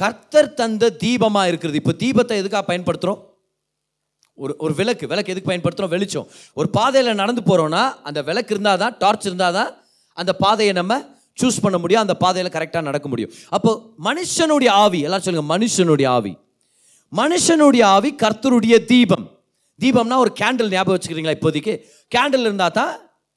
கர்த்தர் 0.00 0.54
தந்த 0.60 0.92
தீபமாக 1.04 1.50
இருக்கிறது. 1.50 1.76
இப்போ 1.82 1.94
தீபத்தை 2.02 2.34
எதுக்காக 2.42 2.64
பயன்படுத்துகிறோம் 2.70 3.20
ஒரு 4.38 4.52
ஒரு 4.64 4.72
விளக்கு. 4.80 5.04
விளக்கு 5.12 5.32
எதுக்கு 5.32 5.50
பயன்படுத்துகிறோம் 5.50 5.94
வெளிச்சம். 5.94 6.26
ஒரு 6.58 6.68
பாதையில் 6.76 7.20
நடந்து 7.22 7.42
போகிறோன்னா 7.48 7.82
அந்த 8.08 8.20
விளக்கு 8.28 8.52
இருந்தால் 8.54 8.82
தான் 8.82 8.94
டார்ச் 9.02 9.26
இருந்தால் 9.28 9.56
தான் 9.58 9.70
அந்த 10.16 10.32
பாதையை 10.44 10.74
நம்ம 10.80 10.94
சூஸ் 11.38 11.62
பண்ண 11.64 11.76
முடியும். 11.82 12.04
அந்த 12.04 12.14
பாதையில் 12.22 12.54
கரெக்டாக 12.56 12.84
நடக்க 12.90 13.06
முடியும். 13.12 13.32
அப்போ 13.56 13.70
மனுஷனுடைய 14.08 14.70
ஆவி 14.84 15.00
எல்லாரும் 15.06 15.26
சொல்லுங்க 15.26 15.48
மனுஷனுடைய 15.54 16.08
ஆவி. 16.18 16.32
மனுஷனுடைய 17.12 17.82
ஆவி 17.96 18.10
கர்த்தருடைய 18.22 18.76
தீபம். 18.92 19.26
தீபம்னா 19.80 20.16
ஒரு 20.24 20.32
கேண்டில் 20.40 20.72
ஞாபகம் 20.74 20.96
வச்சுக்கிறீங்களா 20.96 21.36
இப்போதைக்கு? 21.38 21.74
கேண்டில் 22.12 22.46
இருந்தால் 22.48 22.76
தான் 22.80 22.92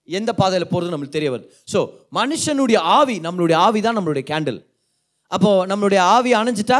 எந்த 0.09 0.31
பாதையில் 0.41 0.71
போகிறது 0.71 0.93
நம்மளுக்கு 0.93 1.17
தெரிய 1.17 1.29
வருது. 1.33 1.47
ஸோ 1.73 1.79
மனுஷனுடைய 2.19 2.79
ஆவி 2.97 3.15
நம்மளுடைய 3.27 3.57
ஆவி 3.67 3.81
தான் 3.87 3.97
நம்மளுடைய 3.99 4.25
கேண்டில் 4.31 4.59
அப்போது 5.35 5.67
நம்மளுடைய 5.71 6.01
ஆவி 6.15 6.31
அணைஞ்சிட்டா 6.41 6.79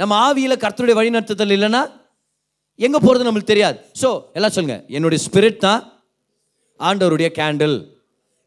நம்ம 0.00 0.12
ஆவியில் 0.26 0.62
கர்த்தருடைய 0.64 0.96
வழிநடத்துதல் 1.00 1.54
இல்லைன்னா 1.56 1.82
எங்கே 2.86 2.98
போகிறது 3.04 3.26
நம்மளுக்கு 3.26 3.52
தெரியாது. 3.54 3.76
ஸோ 4.02 4.08
எல்லாம் 4.36 4.54
சொல்லுங்கள் 4.54 4.82
என்னுடைய 4.96 5.20
ஸ்பிரிட் 5.26 5.58
தான் 5.66 5.82
ஆண்டவருடைய 6.88 7.28
கேண்டில் 7.40 7.76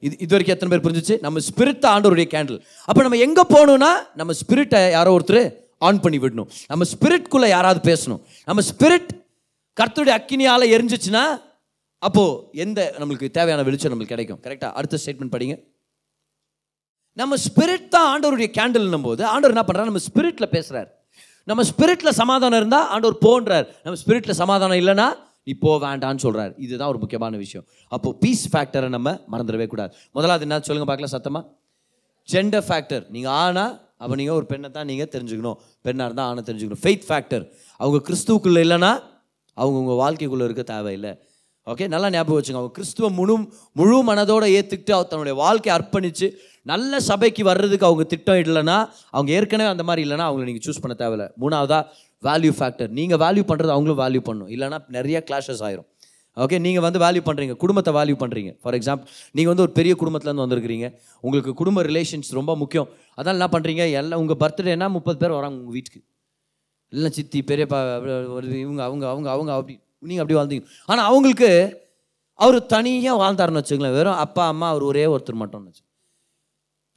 இது 0.05 0.15
இது 0.23 0.31
வரைக்கும் 0.33 0.55
எத்தனை 0.55 0.71
பேர் 0.71 0.83
புரிஞ்சுச்சு? 0.85 1.15
நம்ம 1.25 1.41
ஸ்பிரிட் 1.49 1.79
தான் 1.83 1.93
ஆண்டவருடைய 1.95 2.27
கேண்டில் 2.33 2.59
அப்போ 2.89 3.01
நம்ம 3.05 3.19
எங்கே 3.27 3.43
போகணும்னா 3.53 3.91
நம்ம 4.19 4.33
ஸ்பிரிட்டை 4.41 4.81
யாரோ 4.97 5.13
ஒருத்தர் 5.17 5.41
ஆன் 5.87 6.01
பண்ணி 6.03 6.17
விடணும். 6.23 6.49
நம்ம 6.71 6.85
ஸ்பிரிட்குள்ளே 6.91 7.47
யாராவது 7.55 7.79
பேசணும். 7.89 8.21
நம்ம 8.49 8.63
ஸ்பிரிட் 8.71 9.09
கர்த்தருடைய 9.79 10.13
அக்கினியால் 10.19 10.71
எரிஞ்சிச்சுன்னா 10.75 11.23
அப்போது 12.07 12.37
எந்த 12.63 12.79
நம்மளுக்கு 13.01 13.27
தேவையான 13.37 13.63
வெளிச்சம் 13.67 13.91
நம்மளுக்கு 13.93 14.15
கிடைக்கும். 14.15 14.39
கரெக்டாக 14.45 14.71
அடுத்த 14.79 14.99
ஸ்டேட்மெண்ட் 15.03 15.33
படிங்க. 15.35 15.55
நம்ம 17.19 17.35
ஸ்பிரிட் 17.47 17.87
தான் 17.95 18.07
ஆண்டவருடைய 18.11 18.49
கேண்டில்னும் 18.57 19.05
போது 19.07 19.21
ஆண்டவர் 19.33 19.53
என்ன 19.55 19.63
பண்ணுறாரு 19.67 19.89
நம்ம 19.91 20.03
ஸ்பிரிட்டில் 20.09 20.53
பேசுகிறார் 20.55 20.89
நம்ம 21.49 21.61
ஸ்பிரிட்டில் 21.69 22.17
சமாதானம் 22.21 22.59
இருந்தால் 22.61 22.87
ஆண்டவர் 22.93 23.17
போன்றார். 23.25 23.67
நம்ம 23.85 23.97
ஸ்பிரிட்டில் 24.01 24.39
சமாதானம் 24.43 24.79
இல்லைன்னா 24.81 25.07
நீ 25.47 25.53
போ 25.63 25.73
வேண்டான்னு 25.83 26.21
சொல்கிறார் 26.23 26.53
இதுதான் 26.65 26.89
ஒரு 26.93 26.99
முக்கியமான 27.03 27.37
விஷயம். 27.43 27.65
அப்போ 27.95 28.09
பீஸ் 28.23 28.45
ஃபேக்டரை 28.53 28.89
நம்ம 28.95 29.11
மறந்துடவே 29.33 29.67
கூடாது. 29.73 29.91
முதலாவது 30.17 30.45
என்ன 30.47 30.59
சொல்லுங்கள் 30.67 30.89
பார்க்கலாம் 30.89 31.13
சத்தமாக 31.15 31.45
ஜெண்டர் 32.29 32.65
ஃபேக்டர் 32.69 33.03
நீங்கள் 33.15 33.35
ஆனா 33.43 33.65
அப்போ 34.01 34.15
நீங்கள் 34.19 34.37
ஒரு 34.39 34.45
பெண்ணை 34.51 34.69
தான் 34.77 34.89
நீங்கள் 34.91 35.11
தெரிஞ்சுக்கணும். 35.13 35.57
பெண்ணாக 35.85 36.07
இருந்தால் 36.09 36.29
ஆணை 36.31 36.41
தெரிஞ்சுக்கணும். 36.49 36.81
ஃபெய்த் 36.83 37.07
ஃபேக்டர் 37.09 37.45
அவங்க 37.79 38.01
கிறிஸ்துவுக்குள்ளே 38.09 38.63
இல்லைன்னா 38.65 38.91
அவங்க 39.57 39.77
உங்கள் 39.83 39.99
வாழ்க்கைக்குள்ளே 40.03 40.47
இருக்க 40.49 40.65
தேவையில்லை. 40.73 41.13
ஓகே 41.67 41.85
நல்லா 41.93 42.09
ஞாபகம் 42.15 42.37
வச்சுங்க. 42.39 42.59
அவங்க 42.61 42.75
கிறிஸ்துவ 42.77 43.07
முழு 43.19 43.33
முழு 43.79 43.95
மனதோட 44.09 44.43
ஏற்றுக்கிட்டு 44.57 44.93
அவர் 44.97 45.09
தன்னுடைய 45.13 45.35
வாழ்க்கையை 45.43 45.73
அர்ப்பணித்து 45.77 46.27
நல்ல 46.71 46.99
சபைக்கு 47.09 47.43
வர்றதுக்கு 47.49 47.87
அவங்க 47.89 48.03
திட்டம் 48.13 48.41
இல்லைன்னா 48.45 48.77
அவங்க 49.15 49.29
ஏற்கனவே 49.37 49.69
அந்த 49.73 49.83
மாதிரி 49.89 50.03
இல்லைன்னா 50.05 50.25
அவங்கள 50.29 50.47
நீங்கள் 50.49 50.65
சூஸ் 50.67 50.81
பண்ண 50.83 50.95
தேவையில்ல. 51.03 51.27
மூணாவதா 51.43 51.79
வேல்யூ 52.23 52.53
ஃபேக்டர் 52.57 52.89
நீங்கள் 52.99 53.21
வேல்யூ 53.23 53.43
பண்ணுறது 53.51 53.73
அவங்களும் 53.75 54.01
வேல்யூ 54.03 54.21
பண்ணணும் 54.29 54.51
இல்லைன்னா 54.55 54.79
நிறைய 54.97 55.17
கிளாஷஸ் 55.29 55.63
ஆயிரும். 55.67 55.87
ஓகே 56.37 56.57
நீங்கள் 56.65 56.83
வந்து 56.85 56.99
வேல்யூ 57.03 57.21
பண்ணுறீங்க 57.27 57.53
குடும்பத்தை 57.61 57.91
வேல்யூ 57.97 58.15
பண்ணுறீங்க 58.23 58.51
ஃபார் 58.63 58.75
எக்ஸாம்பிள் 58.79 59.07
நீங்கள் 59.37 59.51
வந்து 59.51 59.63
ஒரு 59.65 59.73
பெரிய 59.79 59.93
குடும்பத்துலேருந்து 60.01 60.45
வந்திருக்கிறீங்க. 60.45 60.87
உங்களுக்கு 61.23 61.51
குடும்ப 61.61 61.83
ரிலேஷன்ஸ் 61.89 62.29
ரொம்ப 62.39 62.51
முக்கியம். 62.61 62.89
அதான் 63.17 63.35
என்ன 63.37 63.47
பண்ணுறீங்க 63.55 63.85
எல்லாம் 64.01 64.21
உங்கள் 64.23 64.39
பர்த்டேனா 64.43 64.89
முப்பது 64.97 65.17
பேர் 65.23 65.35
வராங்க 65.37 65.57
உங்கள் 65.61 65.75
வீட்டுக்கு. 65.77 66.01
இல்லை 66.93 67.09
சித்தி 67.17 67.39
பெரியப்பா 67.49 67.79
ஒரு 68.35 68.45
இவங்க 68.65 68.81
அவங்க 68.89 69.05
அவங்க 69.13 69.27
அவங்க 69.35 69.51
அப்படி 69.57 69.75
நீங்கள் 70.09 70.23
அப்படி 70.23 70.37
வாழ்ந்தீங்க. 70.39 70.65
ஆனால் 70.91 71.07
அவங்களுக்கு 71.11 71.49
அவர் 72.45 72.57
தனியாக 72.75 73.17
வாழ்ந்தாருன்னு 73.23 73.61
வச்சுங்களேன் 73.61 73.97
வெறும் 73.97 74.21
அப்பா 74.25 74.43
அம்மா 74.53 74.67
அவர் 74.73 74.83
ஒரே 74.91 75.05
ஒருத்தர் 75.13 75.41
மட்டும்னு 75.41 75.69
வச்சு 75.69 75.83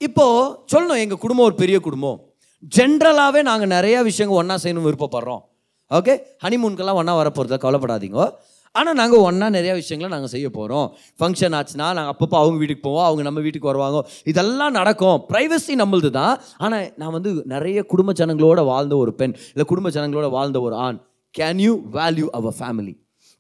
இப்போது 0.07 0.53
சொல்லணும் 0.73 1.01
எங்கள் 1.05 1.23
குடும்பம் 1.23 1.47
ஒரு 1.49 1.57
பெரிய 1.63 1.77
குடும்பம். 1.87 2.19
ஜென்ரலாகவே 2.77 3.41
நாங்கள் 3.49 3.73
நிறையா 3.77 3.99
விஷயங்கள் 4.11 4.39
ஒன்றா 4.41 4.57
செய்யணும் 4.63 4.87
விருப்பப்படுறோம். 4.89 5.43
ஓகே 5.91 6.15
ஹனிமூனுக்கெல்லாம் 6.45 6.99
ஒன்றா 7.01 7.15
வரப்போகிறத 7.21 7.59
கவலைப்படாதீங்க. 7.65 8.25
ஆனால் 8.75 8.97
நாங்கள் 9.01 9.25
ஒன்றா 9.29 9.47
நிறையா 9.57 9.75
விஷயங்களை 9.81 10.11
நாங்கள் 10.15 10.33
செய்ய 10.35 10.49
போகிறோம் 10.57 10.89
ஃபங்க்ஷன் 11.21 11.55
ஆச்சுன்னா 11.59 11.87
நாங்கள் 11.99 12.13
அப்பப்போ 12.13 12.37
அவங்க 12.43 12.59
வீட்டுக்கு 12.63 12.85
போவோம் 12.87 13.07
அவங்க 13.07 13.23
நம்ம 13.29 13.41
வீட்டுக்கு 13.47 13.71
வருவாங்க. 13.71 14.01
இதெல்லாம் 14.33 14.75
நடக்கும். 14.81 15.19
ப்ரைவசி 15.31 15.75
நம்மளது 15.83 16.11
தான் 16.21 16.35
ஆனால் 16.65 16.87
நான் 17.03 17.15
வந்து 17.17 17.31
நிறைய 17.55 17.83
குடும்ப 17.93 18.13
ஜனங்களோட 18.21 18.63
வாழ்ந்த 18.73 18.97
ஒரு 19.05 19.15
பெண் 19.21 19.35
இல்லை 19.53 19.67
குடும்ப 19.73 19.91
ஜனங்களோட 19.97 20.29
வாழ்ந்த 20.37 20.61
ஒரு 20.67 20.77
ஆண். 20.87 21.01
Can 21.35 21.63
you 21.67 21.75
value 21.99 22.29
our 22.39 22.57
family 22.61 22.95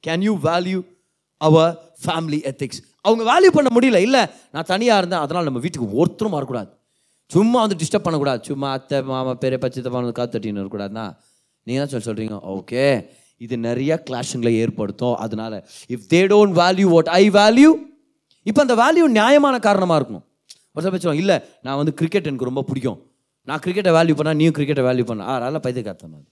can 0.04 0.24
you 0.28 0.34
value 0.48 0.80
our 1.40 1.70
family 2.04 2.40
ethics 2.52 2.82
அவங்க 3.06 3.22
வேல்யூ 3.30 3.50
பண்ண 3.56 3.68
முடியல. 3.76 3.98
இல்லை 4.06 4.22
நான் 4.54 4.68
தனியாக 4.72 5.00
இருந்தேன். 5.00 5.22
அதனால் 5.24 5.48
நம்ம 5.48 5.60
வீட்டுக்கு 5.64 5.96
ஒருத்தரும் 6.00 6.36
வரக்கூடாது 6.38 6.70
சும்மா 7.34 7.58
வந்து 7.64 7.76
டிஸ்டர்ப் 7.82 8.06
பண்ணக்கூடாது. 8.06 8.40
சும்மா 8.50 8.68
அத்தை 8.76 9.02
மாமா 9.10 9.34
பெரிய 9.44 9.58
பச்சை 9.64 9.82
வந்து 9.96 10.18
காத்து 10.18 10.34
தட்டின்னு 10.36 10.60
இருக்கக்கூடாதுன்னா 10.60 11.06
நீங்கள் 11.66 11.82
தான் 11.82 11.92
சொல்லி 11.92 12.08
சொல்கிறீங்க 12.08 12.36
ஓகே 12.56 12.84
இது 13.44 13.54
நிறைய 13.68 13.92
கிளாஷுங்களை 14.08 14.52
ஏற்படுத்தும். 14.62 15.16
அதனால 15.24 15.52
if 15.94 16.08
they 16.12 16.20
don't 16.32 16.54
value 16.62 16.88
what 16.94 17.10
I 17.20 17.22
value 17.30 17.70
இப்போ 18.50 18.60
அந்த 18.66 18.74
வேல்யூ 18.82 19.04
நியாயமான 19.18 19.58
காரணமாக 19.68 19.98
இருக்கணும். 20.00 20.24
ஒரு 20.74 20.82
சில 20.82 20.90
பேச்சு 20.94 21.22
இல்லை 21.22 21.36
நான் 21.66 21.78
வந்து 21.80 21.94
கிரிக்கெட் 22.00 22.28
எனக்கு 22.30 22.48
ரொம்ப 22.50 22.62
பிடிக்கும். 22.62 22.98
நான் 23.48 23.62
கிரிக்கெட்டை 23.64 23.92
வேல்யூ 23.98 24.14
பண்ணால் 24.18 24.38
நீயும் 24.40 24.56
கிரிக்கெட்டை 24.58 24.84
வேல்யூ 24.88 25.04
பண்ண. 25.10 25.22
ஆ 25.30 25.34
அதெல்லாம் 25.38 25.64
பைத்தியக்காரத்தனம் 25.66 26.18
அது. 26.20 26.28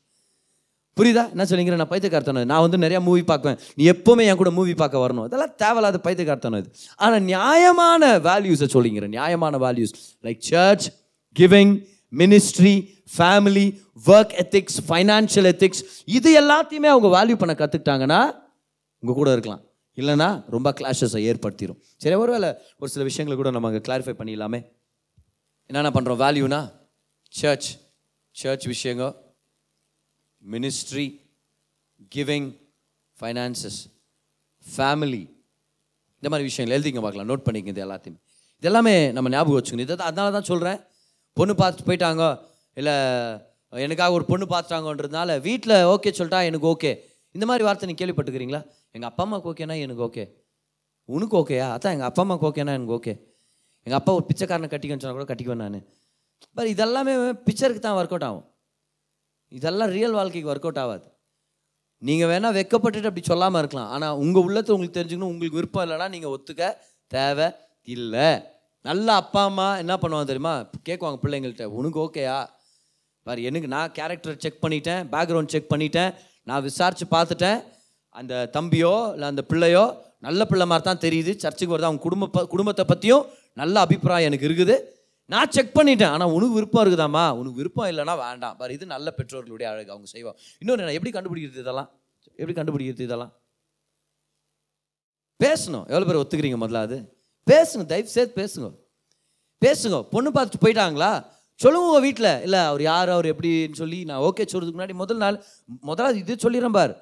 புரியுதா? 0.97 1.25
என்ன 1.35 1.45
சொல்லிங்கிற 1.51 1.77
நான் 1.81 1.91
பைத்தியக்காரத்தனம் 1.93 2.49
நான் 2.53 2.65
வந்து 2.65 2.79
நிறையா 2.85 3.01
மூவி 3.09 3.23
பார்க்குவேன். 3.29 3.59
நீ 3.79 3.83
எப்போவுமே 3.91 4.23
என் 4.31 4.41
கூட 4.41 4.51
மூவி 4.57 4.73
பார்க்க 4.81 5.05
வரணும். 5.05 5.27
அதெல்லாம் 5.29 5.53
தேவையில்லாத 5.63 5.99
பைத்தியக்காரத்தனம் 6.07 6.61
இது. 6.63 6.71
ஆனால் 6.97 7.23
நியாயமான 7.33 8.09
வேல்யூஸை 8.29 8.69
சொல்லிங்கிறேன் 8.75 9.15
நியாயமான 9.19 9.59
values 9.67 9.95
like 10.27 10.41
church 10.51 10.87
giving 11.41 11.75
ministry 12.21 12.75
family 13.17 13.67
work 14.07 14.35
ethics 14.43 14.79
financial 14.89 15.49
ethics 15.53 15.83
இது 16.19 16.31
எல்லாத்தையுமே 16.43 16.91
அவங்க 16.95 17.09
வேல்யூ 17.19 17.37
பண்ண 17.43 17.55
கற்றுக்கிட்டாங்கன்னா 17.63 18.21
உங்கள் 19.03 19.19
கூட 19.21 19.29
இருக்கலாம். 19.37 19.63
இல்லைன்னா 20.01 20.29
ரொம்ப 20.55 20.69
கிளாஷஸை 20.79 21.21
ஏற்படுத்திடும் 21.31 21.79
சரி 22.03 22.17
ஒருவேளை 22.25 22.51
ஒரு 22.81 22.91
சில 22.95 23.05
விஷயங்களை 23.11 23.37
கூட 23.41 23.51
நம்ம 23.55 23.71
அங்கே 23.71 23.83
கிளாரிஃபை 23.89 24.15
பண்ணிடலாமே. 24.21 24.61
என்னென்ன 25.71 25.91
பண்ணுறோம் 25.97 26.21
வேல்யூனா 26.25 26.61
சர்ச் 27.41 27.71
சர்ச் 28.43 28.67
விஷயங்க 28.75 29.07
மினிஸ்ட்ரி 30.43 31.07
கிவிங் 32.15 32.49
ஃபைனான்சஸ் 33.19 33.81
ஃபேமிலி 34.65 35.23
இந்த 36.21 36.29
மாதிரி 36.33 36.47
விஷயங்கள் 36.49 36.77
எழுதிங்க 36.77 37.01
பார்க்கலாம். 37.05 37.29
நோட் 37.31 37.45
பண்ணிக்கங்க 37.47 37.75
இது 37.75 37.85
எல்லாத்தையும். 37.87 38.21
இதெல்லாமே 38.63 38.95
நம்ம 39.17 39.31
ஞாபகம் 39.35 39.59
வச்சுக்கணும். 39.59 39.87
இதை 39.87 39.95
தான் 39.97 40.11
அதனால 40.11 40.33
தான் 40.37 40.49
சொல்கிறேன் 40.51 40.79
பொண்ணு 41.37 41.55
பார்த்துட்டு 41.61 41.89
போயிட்டாங்க. 41.89 42.25
இல்லை 42.81 42.95
எனக்காக 43.73 44.17
ஒரு 44.19 44.25
பொண்ணு 44.31 44.45
பார்த்துட்டாங்கன்றதுனால 44.53 45.31
வீட்டில் 45.47 45.77
ஓகே 45.95 46.11
சொல்லிட்டா 46.19 46.41
எனக்கு 46.51 46.69
ஓகே 46.75 46.91
இந்த 47.37 47.45
மாதிரி 47.49 47.65
வார்த்தை 47.67 47.87
நீங்கள் 47.89 48.03
கேள்விப்பட்டுக்கிறீங்களா 48.03 48.61
எங்கள் 48.95 49.11
அப்பா 49.11 49.23
அம்மாவுக்கு 49.25 49.51
ஓகேனா 49.53 49.77
எனக்கு 49.87 50.05
ஓகே 50.09 50.25
உனக்கு 51.09 51.37
ஓகேயா 51.41 51.67
அதான் 51.77 51.95
எங்கள் 51.97 52.09
அப்பா 52.11 52.23
அம்மாவுக்கு 52.25 52.49
ஓகேனா 52.51 52.75
எனக்கு 52.79 52.95
ஓகே 52.99 53.15
எங்கள் 53.87 53.99
அப்பா 54.01 54.13
ஒரு 54.19 54.25
பிச்சைக்காரனை 54.31 54.69
கட்டிக்கன்னு 54.73 55.03
சொன்னால் 55.03 55.19
கூட 55.19 55.27
கட்டிக்குவேன் 55.31 55.63
நான். 55.65 55.81
பட் 56.57 56.71
இதெல்லாமே 56.75 57.13
பிக்சருக்கு 57.47 57.83
தான் 57.87 57.99
ஒர்க் 57.99 58.15
அவுட் 58.15 58.27
ஆகும். 58.29 58.47
இதெல்லாம் 59.57 59.91
ரியல் 59.97 60.17
வாழ்க்கைக்கு 60.19 60.51
ஒர்க் 60.53 60.67
அவுட் 60.69 60.83
ஆகாது. 60.83 61.07
நீங்கள் 62.09 62.31
வேணால் 62.31 62.57
வெக்கப்பட்டுட்டு 62.59 63.11
அப்படி 63.11 63.25
சொல்லாமல் 63.33 63.61
இருக்கலாம். 63.63 63.91
ஆனால் 63.95 64.19
உங்கள் 64.25 64.45
உள்ளத்தை 64.47 64.73
உங்களுக்கு 64.75 64.99
தெரிஞ்சுக்கணும் 64.99 65.33
உங்களுக்கு 65.33 65.59
விருப்பம் 65.61 65.85
இல்லைன்னா 65.85 66.09
நீங்கள் 66.15 66.33
ஒத்துக்க 66.35 66.71
தேவை 67.15 67.47
இல்லை. 67.97 68.29
நல்ல 68.89 69.07
அப்பா 69.23 69.41
அம்மா 69.51 69.69
என்ன 69.83 69.95
பண்ணுவாங்க 70.03 70.29
தெரியுமா? 70.31 70.55
கேட்குவாங்க 70.89 71.19
பிள்ளைங்கள்ட்ட 71.23 71.65
உனக்கு 71.79 71.99
ஓகேயா 72.05 72.39
பாரு 73.27 73.41
எனக்கு 73.49 73.69
நான் 73.75 73.95
கேரக்டர் 73.97 74.39
செக் 74.45 74.63
பண்ணிட்டேன் 74.65 75.01
பேக்ரவுண்ட் 75.15 75.53
செக் 75.55 75.73
பண்ணிட்டேன் 75.73 76.13
நான் 76.49 76.65
விசாரித்து 76.69 77.07
பார்த்துட்டேன். 77.17 77.59
அந்த 78.19 78.35
தம்பியோ 78.57 78.93
இல்லை 79.15 79.27
அந்த 79.33 79.43
பிள்ளையோ 79.51 79.83
நல்ல 80.27 80.41
பிள்ளை 80.51 80.67
மாதிரி 80.71 80.85
தான் 80.87 81.03
தெரியுது. 81.07 81.33
சர்ச்சுக்கு 81.43 81.75
வருது. 81.75 81.89
அவங்க 81.89 82.03
குடும்ப 82.07 82.45
குடும்பத்தை 82.55 82.85
பற்றியும் 82.93 83.27
நல்ல 83.61 83.75
அபிப்பிராயம் 83.87 84.29
எனக்கு 84.31 84.49
இருக்குது. 84.49 84.77
நான் 85.33 85.51
செக் 85.55 85.75
பண்ணிட்டேன். 85.79 86.13
ஆனால் 86.15 86.33
உனக்கு 86.37 86.57
விருப்பம் 86.59 86.83
இருக்குதாம்மா? 86.85 87.25
உனக்கு 87.39 87.61
விருப்பம் 87.61 87.89
இல்லைன்னா 87.91 88.15
வேண்டாம். 88.25 88.57
பாரு 88.61 88.73
இது 88.77 88.87
நல்ல 88.95 89.09
பெற்றோர்களுடைய 89.19 89.67
அழகு 89.73 89.93
அவங்க 89.95 90.09
செய்வாங்க. 90.15 90.39
இன்னொன்று 90.63 90.85
நான் 90.85 90.97
எப்படி 90.99 91.13
கண்டுபிடிக்கிறது 91.17 91.65
இதெல்லாம்? 91.65 91.89
எப்படி 92.41 92.55
கண்டுபிடிக்கிறது 92.61 93.07
இதெல்லாம்? 93.09 93.33
பேசணும். 95.41 95.85
எவ்வளோ 95.93 96.07
பேர் 96.09 96.21
ஒத்துக்கிறீங்க 96.23 96.59
முதல்ல 96.63 96.81
அது? 96.87 96.97
பேசுங்க 97.51 97.85
தயவு 97.93 98.15
செய்து 98.15 98.33
பேசுங்க. 98.41 98.69
பேசுங்க. 99.65 99.99
பொண்ணு 100.15 100.31
பார்த்துட்டு 100.31 100.65
போயிட்டாங்களா? 100.65 101.11
சொல்லுங்க 101.61 101.87
உங்கள் 101.91 102.05
வீட்டில் 102.07 102.31
இல்லை 102.47 102.59
அவர் 102.71 102.83
யார் 102.83 103.09
அவர் 103.15 103.27
எப்படின்னு 103.33 103.79
சொல்லி 103.83 104.05
நான் 104.09 104.25
ஓகே 104.29 104.45
சொல்கிறதுக்கு 104.51 104.79
முன்னாடி 104.79 104.95
முதல் 105.03 105.23
நாள் 105.23 105.37
முதல்ல 105.91 106.19
இது 106.23 106.35
சொல்லிடுறேன் 106.43 106.77
பார். 106.79 106.93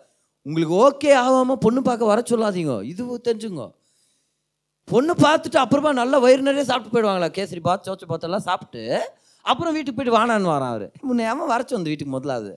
உங்களுக்கு 0.46 0.74
ஓகே 0.86 1.10
ஆகாமல் 1.24 1.60
பொண்ணு 1.64 1.80
பார்க்க 1.82 2.12
வர 2.12 2.20
சொல்லாதீங்க. 2.30 2.74
இது 2.92 3.02
தெரிஞ்சுங்க 3.28 3.64
பொண்ணு 4.90 5.12
பார்த்துட்டு 5.22 5.58
அப்புறமா 5.62 5.90
நல்ல 6.00 6.18
வயிறு 6.24 6.42
நிறைய 6.48 6.64
சாப்பிட்டு 6.68 6.92
போயிடுவாங்களா? 6.94 7.28
கேசரி 7.36 7.60
பாத் 7.68 7.86
சோச்சு 7.86 8.06
பாத்தெல்லாம் 8.10 8.44
சாப்பிட்டு 8.48 8.82
அப்புறம் 9.44 9.74
வீட்டுக்கு 9.76 9.96
போயிட்டு 9.98 10.18
வானான்னு 10.18 10.50
வரான் 10.52 10.74
அவர். 10.74 10.84
முன்னே 11.08 11.24
வரச்சு 11.52 11.74
வந்து 11.76 11.90
வீட்டுக்கு 11.92 12.12
முதலாவது 12.16 12.52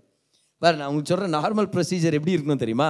வேறு 0.63 0.77
நான் 0.77 0.89
உங்களுக்கு 0.89 1.11
சொல்கிற 1.11 1.29
நார்மல் 1.37 1.69
ப்ரொசீஜர் 1.73 2.17
எப்படி 2.17 2.33
இருக்கணும் 2.35 2.61
தெரியுமா? 2.63 2.89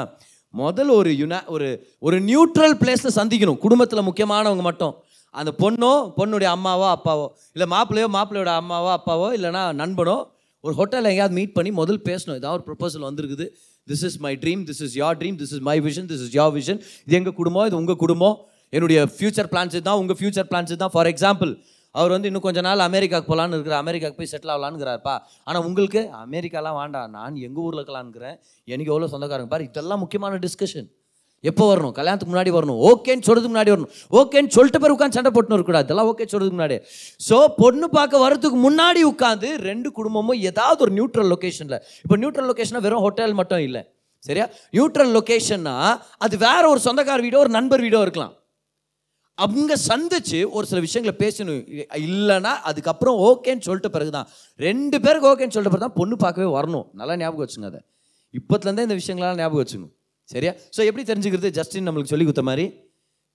முதல்ல 0.54 0.92
ஒரு 1.02 1.12
யுனா 1.22 1.40
ஒரு 1.56 1.68
ஒரு 2.08 2.18
நியூட்ரல் 2.30 2.76
பிளேஸில் 2.82 3.16
சந்திக்கணும். 3.20 3.60
குடும்பத்தில் 3.66 4.06
முக்கியமானவங்க 4.10 4.64
மட்டும். 4.70 4.94
அந்த 5.36 5.52
பொண்ணோ 5.62 5.92
பொண்ணுடைய 6.20 6.50
அம்மாவோ 6.58 6.88
அப்பாவோ 6.96 7.26
இல்லை 7.56 7.68
மாப்பிள்ளையோ 7.76 8.08
மாப்பிள்ளையோட 8.18 8.54
அம்மாவோ 8.62 8.92
அப்பாவோ 8.98 9.28
இல்லைனா 9.38 9.64
நண்பனோ 9.82 10.18
ஒரு 10.64 10.74
ஹோட்டலில் 10.80 11.12
எங்கேயாவது 11.12 11.36
மீட் 11.40 11.56
பண்ணி 11.58 11.72
முதல் 11.82 12.02
பேசணும். 12.10 12.38
ஏதாவது 12.42 12.56
ஒரு 12.58 12.66
ப்ரொபோசல் 12.70 13.08
வந்திருக்குது. 13.10 13.46
This 13.88 14.06
is 14.10 14.20
my 14.26 14.34
dream 14.44 14.64
this 14.70 14.82
is 14.88 14.96
your 15.04 15.18
dream 15.18 15.38
this 15.42 15.54
is 15.58 15.66
my 15.70 15.78
vision 15.88 16.10
this 16.12 16.24
is 16.26 16.36
your 16.40 16.54
vision 16.60 16.80
இது 17.06 17.18
எங்கள் 17.20 17.38
குடும்பம்? 17.42 17.68
இது 17.70 17.78
உங்கள் 17.82 18.02
குடும்பம்? 18.06 18.38
என்னுடைய 18.74 19.00
ஃபியூச்சர் 19.16 19.50
பிளான்ஸ் 19.54 19.78
தான் 19.90 20.00
உங்கள் 20.02 20.18
ஃபியூச்சர் 20.20 20.48
பிளான்ஸ் 20.52 20.74
தான் 20.84 20.94
ஃபார் 20.96 21.10
எக்ஸாம்பிள் 21.14 21.52
அவர் 21.96 22.12
வந்து 22.16 22.28
இன்னும் 22.30 22.44
கொஞ்ச 22.46 22.60
நாள் 22.68 22.82
அமெரிக்காவுக்கு 22.90 23.30
போகலான்னு 23.32 23.56
இருக்கிற 23.58 23.76
அமெரிக்காவுக்கு 23.84 24.20
போய் 24.22 24.32
செட்டில் 24.32 24.52
ஆகலான்னுங்கிறாருப்பா. 24.54 25.16
ஆனால் 25.48 25.64
உங்களுக்கு 25.68 26.02
அமெரிக்காலாம் 26.26 26.78
வேண்டாம் 26.82 27.12
நான் 27.18 27.42
எங்கள் 27.48 27.64
ஊரில் 27.66 27.80
இருக்கலான்னுக்கிறேன் 27.82 28.36
எனக்கு 28.68 28.92
எவ்வளோ 28.94 29.10
சொந்தக்காரங்க 29.14 29.52
பாரு 29.54 29.68
இதெல்லாம் 29.70 30.02
முக்கியமான 30.04 30.40
டிஸ்கஷன் 30.46 30.88
எப்போ 31.50 31.64
வரணும்? 31.72 31.94
கல்யாணத்துக்கு 31.98 32.32
முன்னாடி 32.34 32.52
வரணும். 32.56 32.80
ஓகேன்னு 32.90 33.26
சொல்கிறதுக்கு 33.28 33.54
முன்னாடி 33.54 33.72
வரணும். 33.74 33.92
ஓகேன்னு 34.20 34.54
சொல்லிட்டு 34.56 34.80
பேர் 34.84 34.94
உட்காந்து 34.96 35.18
சண்டை 35.18 35.32
போட்டுன்னு 35.36 35.58
இருக்கக்கூடாது. 35.58 35.88
இதெல்லாம் 35.88 36.10
ஓகே 36.12 36.26
சொல்கிறதுக்கு 36.32 36.58
முன்னாடி. 36.58 36.78
ஸோ 37.28 37.38
பொண்ணு 37.62 37.88
பார்க்க 37.98 38.24
வரதுக்கு 38.26 38.58
முன்னாடி 38.66 39.02
உட்காந்து 39.12 39.50
ரெண்டு 39.70 39.92
குடும்பமும் 39.98 40.42
ஏதாவது 40.50 40.84
ஒரு 40.86 40.94
நியூட்ரல் 40.98 41.32
லொக்கேஷனில் 41.34 41.78
இப்போ 42.04 42.18
நியூட்ரல் 42.24 42.50
லொக்கேஷனாக 42.52 42.84
வெறும் 42.88 43.04
ஹோட்டல் 43.06 43.38
மட்டும் 43.42 43.64
இல்லை. 43.68 43.84
சரியா? 44.28 44.46
நியூட்ரல் 44.76 45.14
லொக்கேஷன்னா 45.18 45.76
அது 46.28 46.38
வேற 46.48 46.64
ஒரு 46.74 46.82
சொந்தக்கார 46.88 47.20
வீடோ 47.28 47.40
ஒரு 47.46 47.54
நண்பர் 47.58 47.84
வீடோ 47.86 48.02
இருக்கலாம். 48.08 48.34
அவங்க 49.46 49.74
சந்திச்சு 49.90 50.40
ஒரு 50.58 50.66
சில 50.70 50.80
விஷயங்களை 50.86 51.14
பேசணும். 51.24 51.62
இல்லைன்னா 52.08 52.54
அதுக்கப்புறம் 52.70 53.18
ஓகேன்னு 53.30 53.66
சொல்லிட்ட 53.68 53.90
பிறகு 53.96 54.12
தான் 54.18 54.28
ரெண்டு 54.60 54.98
பேருக்கு 55.06 55.30
ஓகேன்னு 55.32 55.56
சொல்லிட்ட 55.56 55.74
பிறகு 55.76 55.86
தான் 55.88 55.98
பொண்ணு 56.00 56.16
பார்க்கவே 56.24 56.50
வரணும். 56.58 56.86
நல்லா 57.00 57.16
ஞாபகம் 57.22 57.44
வச்சுங்க 57.46 57.70
அதை. 57.72 57.82
இப்போத்துலேருந்தே 58.40 58.86
இந்த 58.88 58.98
விஷயங்கள்லாம் 59.02 59.40
ஞாபகம் 59.44 59.62
வச்சுங்க. 59.64 59.88
சரியா? 60.30 60.52
ஸோ 60.76 60.80
எப்படி 60.90 61.04
தெரிஞ்சுக்கிறது? 61.12 61.50
ஜஸ்டின் 61.60 61.88
நம்மளுக்கு 61.88 62.14
சொல்லி 62.14 62.26
கொடுத்த 62.28 62.44
மாதிரி 62.50 62.66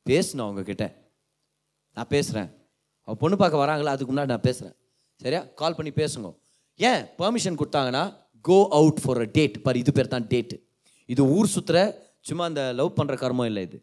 பேசணும் 0.07 0.46
அவங்கக்கிட்ட 0.46 0.86
நான் 1.96 2.11
பேசுகிறேன் 2.14 2.50
அவள் 3.09 3.20
பொண்ணு 3.22 3.36
பார்க்க 3.40 3.62
வராங்களா? 3.64 3.92
அதுக்கு 3.94 4.11
முன்னாடி 4.12 4.30
நான் 4.34 4.46
பேசுகிறேன் 4.48 4.74
சரியா? 5.20 5.40
கால் 5.61 5.76
பண்ணி 5.78 5.92
பேசுங்க. 6.02 6.28
ஏன் 6.80 7.02
பெர்மிஷன் 7.20 7.59
கொடுத்தாங்கன்னா 7.61 8.05
go 8.44 8.59
out 8.78 9.00
for 9.02 9.20
a 9.24 9.28
date 9.38 9.57
பார் 9.64 9.80
இது 9.82 9.92
பேர் 9.98 10.12
தான் 10.14 10.26
டேட்டு 10.32 10.57
இது 11.09 11.22
ஊர் 11.36 11.52
சுற்றுற 11.55 11.78
சும்மா 12.28 12.44
அந்த 12.50 12.62
லவ் 12.78 12.96
பண்ணுற 12.98 13.14
கர்மம் 13.22 13.48
இல்லை 13.50 13.62
இது. 13.68 13.78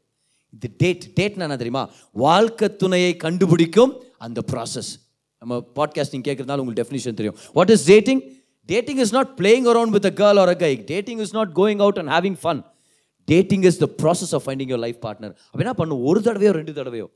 இது 0.55 0.73
டேட் 0.77 1.03
டேட்னா 1.19 1.45
என்ன 1.47 1.57
தெரியுமா? 1.57 1.89
வாழ்க்கை 2.11 2.75
துணையை 2.75 3.15
கண்டுபிடிக்கும் 3.15 4.03
அந்த 4.17 4.41
ப்ராசஸ் 4.51 4.91
நம்ம 5.39 5.63
பாட்காஸ்டிங் 5.75 6.07
நீங்கள் 6.11 6.35
கேட்குறதுனால 6.35 6.57
உங்களுக்கு 6.57 6.83
டெஃபினிஷன் 6.83 7.19
தெரியும். 7.19 7.37
What 7.53 7.69
is 7.69 7.85
dating 7.85 8.21
dating 8.65 8.97
is 8.97 9.11
not 9.11 9.31
playing 9.37 9.67
around 9.67 9.95
with 9.95 10.05
a 10.05 10.13
girl 10.15 10.39
or 10.39 10.47
a 10.47 10.55
guy 10.55 10.83
dating 10.85 11.19
is 11.19 11.33
not 11.33 11.49
going 11.55 11.79
out 11.79 11.97
and 11.97 12.07
having 12.07 12.35
fun 12.43 12.61
dating 13.25 13.63
is 13.63 13.77
the 13.77 13.89
process 13.97 14.31
of 14.31 14.49
finding 14.49 14.71
your 14.73 14.77
life 14.77 15.05
partner 15.05 15.33
அப்படின்னா 15.33 15.35
பண்ண 15.51 15.73
பண்ணும்? 15.73 16.03
ஒரு 16.03 16.19
தடவையோ 16.19 16.51
ரெண்டு 16.51 16.71
தடவையோ. 16.71 17.07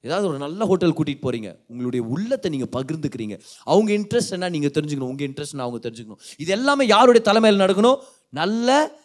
ஏதாவது 0.00 0.28
ஒரு 0.28 0.38
நல்ல 0.38 0.66
hotel 0.66 0.92
கூட்டிகிட்டு 0.92 1.22
போகிறீங்க 1.22 1.56
உங்களுடைய 1.68 2.06
உள்ளத்தை 2.06 2.50
நீங்கள் 2.50 2.72
பகிர்ந்துக்கிறீங்க. 2.76 3.40
அவங்க 3.62 3.92
இன்ட்ரெஸ்ட் 3.92 4.30
என்ன? 4.30 4.48
நீங்கள் 4.48 4.70
தெரிஞ்சுக்கணும். 4.70 5.10
உங்கள் 5.12 5.28
இன்ட்ரெஸ்ட் 5.28 5.56
அவங்க 5.56 5.90
தெரிஞ்சுக்கணும். 5.90 6.20
இது 6.36 6.52
எல்லாமே 6.52 6.86
யாருடைய 6.86 7.20
தலைமையில் 7.20 7.60
நடக்கணும்? 7.60 7.98
நல்ல 8.28 9.00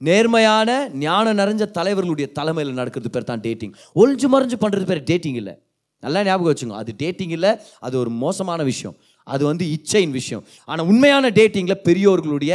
நேர்மையான 0.00 0.70
ஞானம் 1.04 1.38
நிறைஞ்ச 1.38 1.64
தலைவர்களுடைய 1.78 2.26
தலைமையில் 2.38 2.78
நடக்கிறது 2.80 3.10
பேர் 3.10 3.30
தான் 3.30 3.42
டேட்டிங் 3.46 3.74
ஒழிஞ்சு 4.00 4.28
மறைஞ்சு 4.34 4.56
பண்ணுறது 4.64 4.86
பேர் 4.90 5.02
டேட்டிங் 5.10 5.38
இல்லை. 5.42 5.54
நல்லா 6.02 6.22
ஞாபகம் 6.28 6.52
வச்சுங்க 6.52 6.76
அது 6.82 6.92
டேட்டிங் 7.02 7.34
இல்லை 7.36 7.50
அது 7.86 7.94
ஒரு 7.98 8.10
மோசமான 8.24 8.62
விஷயம். 8.62 8.96
அது 9.26 9.42
வந்து 9.50 9.64
இச்சையின் 9.76 10.14
விஷயம். 10.20 10.42
ஆனால் 10.64 10.86
உண்மையான 10.86 11.30
டேட்டிங்கில் 11.38 11.82
பெரியோர்களுடைய 11.88 12.54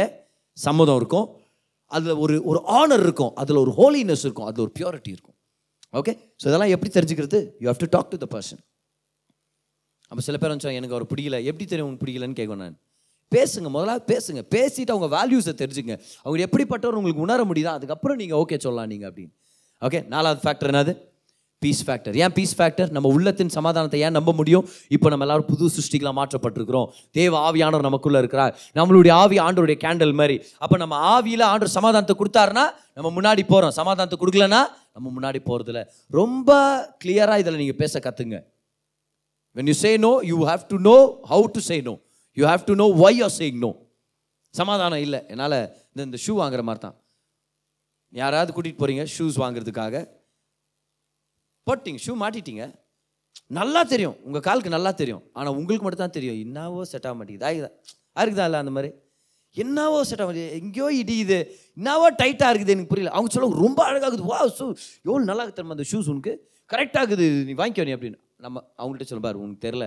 சம்மதம் 0.58 0.98
இருக்கும். 1.00 1.26
அதில் 1.86 2.18
ஒரு 2.24 2.34
ஒரு 2.50 2.60
ஆனர் 2.80 3.02
இருக்கும். 3.06 3.32
அதில் 3.42 3.62
ஒரு 3.64 3.72
ஹோலினஸ் 3.78 4.24
இருக்கும். 4.26 4.46
அதில் 4.48 4.64
ஒரு 4.66 4.72
பியூரிட்டி 4.78 5.10
இருக்கும். 5.16 5.36
ஓகே 6.00 6.12
ஸோ 6.40 6.46
இதெல்லாம் 6.50 6.72
எப்படி 6.74 6.90
தெரிஞ்சுக்கிறது? 6.98 7.38
You 7.62 7.68
have 7.72 7.80
to 7.84 7.88
talk 7.96 8.10
to 8.12 8.18
the 8.24 8.28
person 8.36 8.60
அப்போ 10.10 10.22
சில 10.26 10.36
பேர் 10.38 10.52
எனக்கு 10.78 10.96
அவர் 10.96 11.10
பிடிக்கல. 11.10 11.36
எப்படி 11.50 11.64
தெரியும் 11.64 11.86
உங்களுக்கு 11.88 12.04
பிடிக்கலன்னு 12.04 12.38
கேட்கும் 12.40 12.62
நான். 12.64 12.78
பேசுங்க 13.34 13.68
முதலாவது 13.76 14.04
பேசுங்க. 14.12 14.40
பேசிட்டு 14.56 14.94
அவங்க 14.94 15.08
வேல்யூஸை 15.16 15.54
தெரிஞ்சுங்க. 15.62 15.94
அவங்க 16.24 16.40
எப்படிப்பட்டவர் 16.48 16.98
உங்களுக்கு 17.00 17.26
உணர 17.26 17.44
முடியுதா 17.50 17.74
அதுக்கப்புறம் 17.78 18.18
நீங்கள் 18.22 18.40
ஓகே 18.42 18.58
சொல்லலாம் 18.64 18.90
நீங்கள் 18.94 19.10
அப்படின்னு. 19.10 19.32
ஓகே 19.82 20.00
நாலாவது 20.14 20.42
ஃபேக்டர் 20.46 20.70
என்னது? 20.72 20.94
பீஸ் 21.62 21.80
ஃபேக்டர் 21.86 22.14
ஏன் 22.22 22.32
பீஸ் 22.36 22.54
ஃபேக்டர் 22.58 22.90
நம்ம 22.96 23.08
உள்ளத்தின் 23.14 23.50
சமாதானத்தை 23.56 23.98
ஏன் 24.06 24.14
நம்ப 24.18 24.30
முடியும்? 24.38 24.64
இப்போ 24.96 25.08
நம்ம 25.12 25.24
எல்லாரும் 25.26 25.48
புது 25.50 25.64
சிருஷ்டிகளாக 25.74 26.16
மாற்றப்பட்டிருக்கிறோம். 26.18 26.86
தேவ 27.18 27.32
ஆவியானவர் 27.48 27.86
நமக்குள்ளே 27.88 28.20
இருக்கிறார். 28.22 28.52
நம்மளுடைய 28.78 29.12
ஆவி 29.22 29.38
ஆண்டோடைய 29.46 29.76
கேண்டல் 29.84 30.14
மாதிரி. 30.20 30.36
அப்போ 30.64 30.76
நம்ம 30.82 30.94
ஆவியில் 31.14 31.44
ஆண்டவர் 31.50 31.76
சமாதானத்தை 31.78 32.16
கொடுத்தாருன்னா 32.20 32.64
நம்ம 32.98 33.08
முன்னாடி 33.18 33.44
போகிறோம் 33.52 33.74
சமாதானத்தை 33.80 34.18
கொடுக்கலன்னா 34.22 34.62
நம்ம 34.96 35.06
முன்னாடி 35.16 35.40
போகிறதில்ல 35.48 35.82
ரொம்ப 36.20 36.56
கிளியராக 37.04 37.42
இதில் 37.42 37.60
நீங்கள் 37.62 37.80
பேச 37.82 38.00
கற்றுங்க 38.06 38.38
when 39.56 39.70
you 39.72 39.76
say 39.84 39.92
no 40.06 40.12
you 40.30 40.38
have 40.50 40.64
to 40.72 40.78
know 40.90 40.96
how 41.32 41.44
to 41.56 41.62
say 41.70 41.78
no 41.90 41.94
you 42.40 42.46
have 42.52 42.64
to 42.70 42.74
know 42.82 42.88
why 43.04 43.18
you're 43.20 43.34
saying 43.40 43.60
no 43.66 43.70
சமாதானம் 44.58 45.02
இல்லை. 45.06 45.20
என்னால் 45.32 45.58
இந்த 45.90 46.00
இந்த 46.08 46.18
ஷூ 46.24 46.32
வாங்குற 46.42 46.62
மாதிரி 46.68 46.82
தான் 46.86 46.96
யாராவது 48.20 48.50
கூட்டிகிட்டு 48.54 48.82
போகிறீங்க 48.82 49.02
ஷூஸ் 49.16 49.36
வாங்குறதுக்காக. 49.42 49.96
போட்டிங்க 51.66 52.00
ஷூ 52.04 52.12
மாட்டிட்டீங்க. 52.22 52.64
நல்லா 53.58 53.80
தெரியும். 53.92 54.16
உங்கள் 54.26 54.44
காலுக்கு 54.46 54.72
நல்லா 54.76 54.90
தெரியும். 55.00 55.22
ஆனால் 55.38 55.54
உங்களுக்கு 55.58 55.84
மட்டும் 55.86 56.02
தான் 56.04 56.16
தெரியும். 56.16 56.38
என்னவோ 56.44 56.82
செட் 56.92 57.06
ஆக 57.08 57.14
மாட்டேங்குது. 57.18 57.46
ஆகுதா 57.50 57.70
ஆகுதா 58.22 58.46
இல்லை 58.48 58.58
அந்த 58.62 58.72
மாதிரி? 58.76 58.90
என்னவோ 59.56 59.98
செட் 60.08 60.22
ஆக 60.22 60.26
மாட்டேங்குது. 60.28 60.58
எங்கேயோ 60.60 60.88
இடியுது. 61.02 61.38
என்னவோ 61.78 62.06
டைட்டாக 62.20 62.50
இருக்குது 62.52 62.74
எனக்கு 62.76 62.92
புரியல. 62.92 63.12
அவங்க 63.16 63.30
சொல்ல 63.36 63.62
ரொம்ப 63.64 63.80
அழகாகுது 63.90 64.26
வா 64.32 64.40
ஷூ 64.58 64.66
எவ்வளோ 65.06 65.24
நல்லா 65.30 65.44
இருக்கு 65.44 65.58
தெரியுமா 65.58 65.76
அந்த 65.78 65.88
ஷூஸ் 65.92 66.10
உனக்கு? 66.14 66.34
கரெக்டாக 66.70 67.02
இருக்குது. 67.04 67.28
நீ 67.48 67.54
வாங்கிக்கோ 67.62 67.86
நீ 67.88 67.94
அப்படின்னு. 67.98 68.20
நம்ம 68.46 68.58
அவங்கள்ட்ட 68.80 69.08
சொல்ல 69.12 69.22
பாரு 69.28 69.42
உனக்கு 69.44 69.64
தெரில 69.68 69.86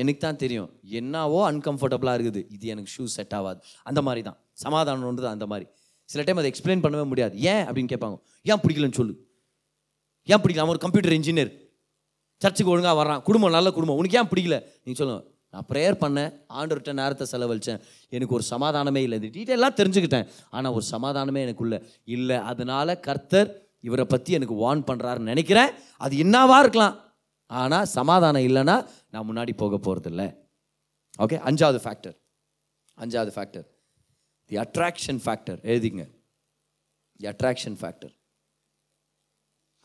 எனக்கு 0.00 0.20
தான் 0.24 0.38
தெரியும். 0.42 0.68
என்னவோ 1.00 1.38
அன்கம்ஃபர்டபுளாக 1.50 2.14
இருக்குது. 2.18 2.40
இது 2.56 2.66
எனக்கு 2.74 2.92
ஷூ 2.96 3.04
செட் 3.16 3.34
ஆகாது. 3.38 3.58
அந்த 3.88 4.02
மாதிரி 4.06 4.22
தான் 4.28 4.38
சமாதானம் 4.64 5.08
ஒன்று 5.10 5.24
தான் 5.24 5.36
அந்த 5.36 5.46
மாதிரி. 5.52 5.66
சில 6.12 6.22
டைம் 6.26 6.40
அதை 6.40 6.50
எக்ஸ்பிளைன் 6.52 6.84
பண்ணவே 6.84 7.04
முடியாது. 7.10 7.34
ஏன் 7.52 7.64
அப்படின்னு 7.66 7.90
கேட்பாங்க. 7.92 8.16
ஏன் 8.50 8.62
பிடிக்கலன்னு 8.62 8.98
சொல்லு. 9.00 9.14
ஏன் 10.28 10.40
பிடிக்கல? 10.42 10.62
அவன் 10.64 10.74
ஒரு 10.76 10.82
கம்ப்யூட்டர் 10.84 11.16
இன்ஜினியர் 11.18 11.52
சர்ச்சுக்கு 12.42 12.72
ஒழுங்காக 12.72 12.96
வர்றான். 13.02 13.22
குடும்பம் 13.28 13.54
நல்ல 13.56 13.68
குடும்பம். 13.76 13.98
உனக்கு 14.00 14.18
ஏன் 14.20 14.30
பிடிக்கல? 14.32 14.56
நீங்கள் 14.84 15.00
சொல்லுங்கள் 15.00 15.28
நான் 15.54 15.66
ப்ரேயர் 15.70 15.96
பண்ணேன். 16.02 16.30
ஆண்டவர்கிட்ட 16.58 16.92
நேரத்தை 17.00 17.24
செலவழித்தேன் 17.32 17.80
எனக்கு 18.16 18.34
ஒரு 18.38 18.44
சமாதானமே 18.50 19.00
இல்லை. 19.06 19.16
இது 19.20 19.30
டீட்டெயிலாக 19.36 19.72
தெரிஞ்சுக்கிட்டேன். 19.80 20.26
ஆனால் 20.50 20.72
ஒரு 20.72 20.84
சமாதானமே 20.90 21.40
எனக்குள்ள 21.46 21.76
இல்லை. 22.16 22.38
அதனால் 22.52 23.00
கர்த்தர் 23.08 23.50
இவரை 23.88 24.04
பற்றி 24.04 24.32
எனக்கு 24.38 24.56
வார்ன் 24.62 24.84
பண்ணுறாருன்னு 24.90 25.32
நினைக்கிறேன். 25.32 25.70
அது 26.04 26.16
என்னவாக 26.24 26.62
இருக்கலாம். 26.64 26.94
ஆனால் 27.60 27.86
சமாதானம் 27.96 28.46
இல்லைன்னா 28.48 28.76
நான் 29.10 29.26
முன்னாடி 29.28 29.52
போக 29.62 29.76
போகிறதில்ல 29.76 30.24
ஓகே 31.24 31.38
அஞ்சாவது 31.48 31.80
ஃபேக்டர் 31.84 32.16
அஞ்சாவது 32.98 33.32
ஃபேக்டர் 33.36 33.66
தி 34.50 34.56
அட்ராக்ஷன் 34.64 35.20
ஃபேக்டர் 35.24 35.58
எழுதிங்க. 35.72 36.04
தி 37.20 37.26
அட்ராக்ஷன் 37.32 37.76
ஃபேக்டர் 37.80 38.14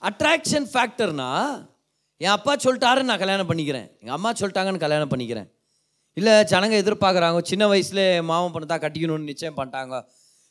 அட்ராக்ஷன் 0.01 0.68
ஃபேக்டர்னா 0.74 1.30
என் 2.18 2.36
அப்பா 2.38 2.53
சொல்லிட்டாரு 2.65 3.01
நான் 3.07 3.22
கல்யாணம் 3.24 3.49
பண்ணிக்கிறேன். 3.49 3.88
எங்கள் 4.01 4.15
அம்மா 4.18 4.30
சொல்லிட்டாங்கன்னு 4.39 4.84
கல்யாணம் 4.84 5.11
பண்ணிக்கிறேன். 5.11 5.47
இல்லை 6.20 6.34
ஜனங்க 6.51 6.76
எதிர்பார்க்குறாங்க 6.84 7.39
சின்ன 7.51 7.63
வயசுல 7.72 8.01
மாமன் 8.30 8.53
பண்ண 8.55 8.78
கட்டிக்கணும்னு 8.84 9.30
நிச்சயம் 9.32 9.57
பண்ணிட்டாங்க. 9.57 9.95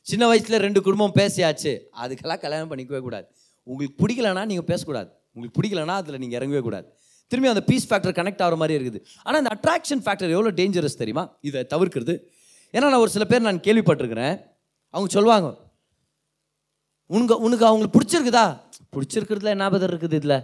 சின்ன 0.06 0.24
வயசில் 0.30 0.62
ரெண்டு 0.66 0.80
குடும்பம் 0.86 1.16
பேசியாச்சு. 1.20 1.72
அதுக்கெல்லாம் 2.02 2.42
கல்யாணம் 2.44 2.70
பண்ணிக்கவே 2.70 3.00
கூடாது. 3.06 3.26
உங்களுக்கு 3.66 3.96
பிடிக்கலனா 4.02 4.44
நீங்கள் 4.50 4.68
பேசக்கூடாது. 4.72 5.10
உங்களுக்கு 5.32 5.56
பிடிக்கலனா 5.58 5.94
அதில் 6.02 6.20
நீங்கள் 6.24 6.38
இறங்கவே 6.40 6.62
கூடாது. 6.68 6.86
திரும்பி 7.26 7.50
அந்த 7.50 7.64
பீஸ் 7.64 7.88
ஃபேக்டர் 7.90 8.16
கனெக்ட் 8.18 8.42
ஆகிற 8.42 8.56
மாதிரி 8.56 8.88
இருக்குது. 8.88 9.04
ஆனால் 9.22 9.44
அந்த 9.44 9.52
அட்ராக்ஷன் 9.56 10.02
ஃபேக்டர் 10.04 10.30
எவ்வளோ 10.30 10.50
டேஞ்சரஸ் 10.50 11.00
தெரியுமா? 11.02 11.36
இதை 11.40 11.66
தவிர்க்கிறது. 11.74 12.14
ஏன்னா 12.72 12.88
நான் 12.90 13.02
ஒரு 13.04 13.10
சில 13.10 13.24
பேர் 13.24 13.40
நான் 13.40 13.60
கேள்விப்பட்டிருக்கிறேன். 13.60 14.42
அவங்க 14.90 15.12
சொல்லுவாங்க 15.12 15.64
உனக்கு 17.06 17.38
உனக்கு 17.38 17.66
அவங்களுக்கு 17.66 17.98
பிடிச்சிருக்குதா? 17.98 18.60
பிடிச்சிருக்கிறதுல 18.96 19.42
என்ன 19.42 19.70
பதர் 19.70 19.96
இருக்குது 19.96 20.12
இதில்? 20.12 20.38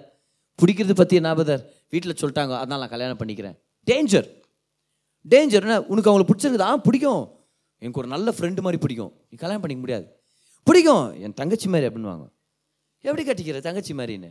பிடிக்கிறது 0.58 0.94
பற்றி 0.94 1.16
என்ன 1.16 1.34
பதர் 1.34 1.62
வீட்டில் 1.90 2.18
சொல்லிட்டாங்க 2.20 2.52
அதனால் 2.56 2.78
நான் 2.78 2.88
கல்யாணம் 2.88 3.18
பண்ணிக்கிறேன். 3.18 3.56
டேஞ்சர் 3.90 4.28
டேஞ்சர் 5.28 5.64
என்ன 5.66 5.82
உனக்கு 5.82 6.10
அவங்களுக்கு 6.10 6.32
பிடிச்சிருக்குதா? 6.32 6.60
ஆ, 6.60 6.76
பிடிக்கும். 6.76 7.22
எனக்கு 7.78 8.00
ஒரு 8.00 8.08
நல்ல 8.08 8.32
ஃப்ரெண்டு 8.38 8.60
மாதிரி 8.60 8.80
பிடிக்கும். 8.80 9.12
நீ 9.30 9.36
கல்யாணம் 9.36 9.60
பண்ணிக்க 9.60 9.74
முடியாது. 9.74 10.06
பிடிக்கும். 10.62 11.20
என் 11.20 11.34
தங்கச்சி 11.34 11.68
மாதிரி 11.68 11.94
அப்படின்வாங்க 11.94 12.26
எப்படி 13.00 13.22
கட்டிக்கிற 13.24 13.60
தங்கச்சி 13.60 13.94
மாதிரின்னு? 13.94 14.30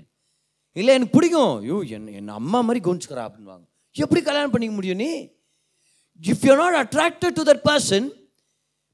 இல்லை 0.80 0.91
எனக்கு 0.97 1.15
பிடிக்கும். 1.17 1.53
ஐயோ 1.63 1.78
என் 1.95 2.09
என் 2.17 2.34
அம்மா 2.39 2.59
மாதிரி 2.67 2.82
கவனிச்சுக்கிறா 2.86 3.24
அப்படின்வாங்க 3.28 3.65
எப்படி 4.03 4.22
கல்யாணம் 4.28 4.53
பண்ணிக்க 4.53 4.74
முடியும் 4.76 5.01
நீ? 5.03 5.11
If 6.30 6.43
you 6.47 6.53
not 6.63 6.78
attracted 6.84 7.38
to 7.39 7.43
that 7.49 7.63
person 7.69 8.07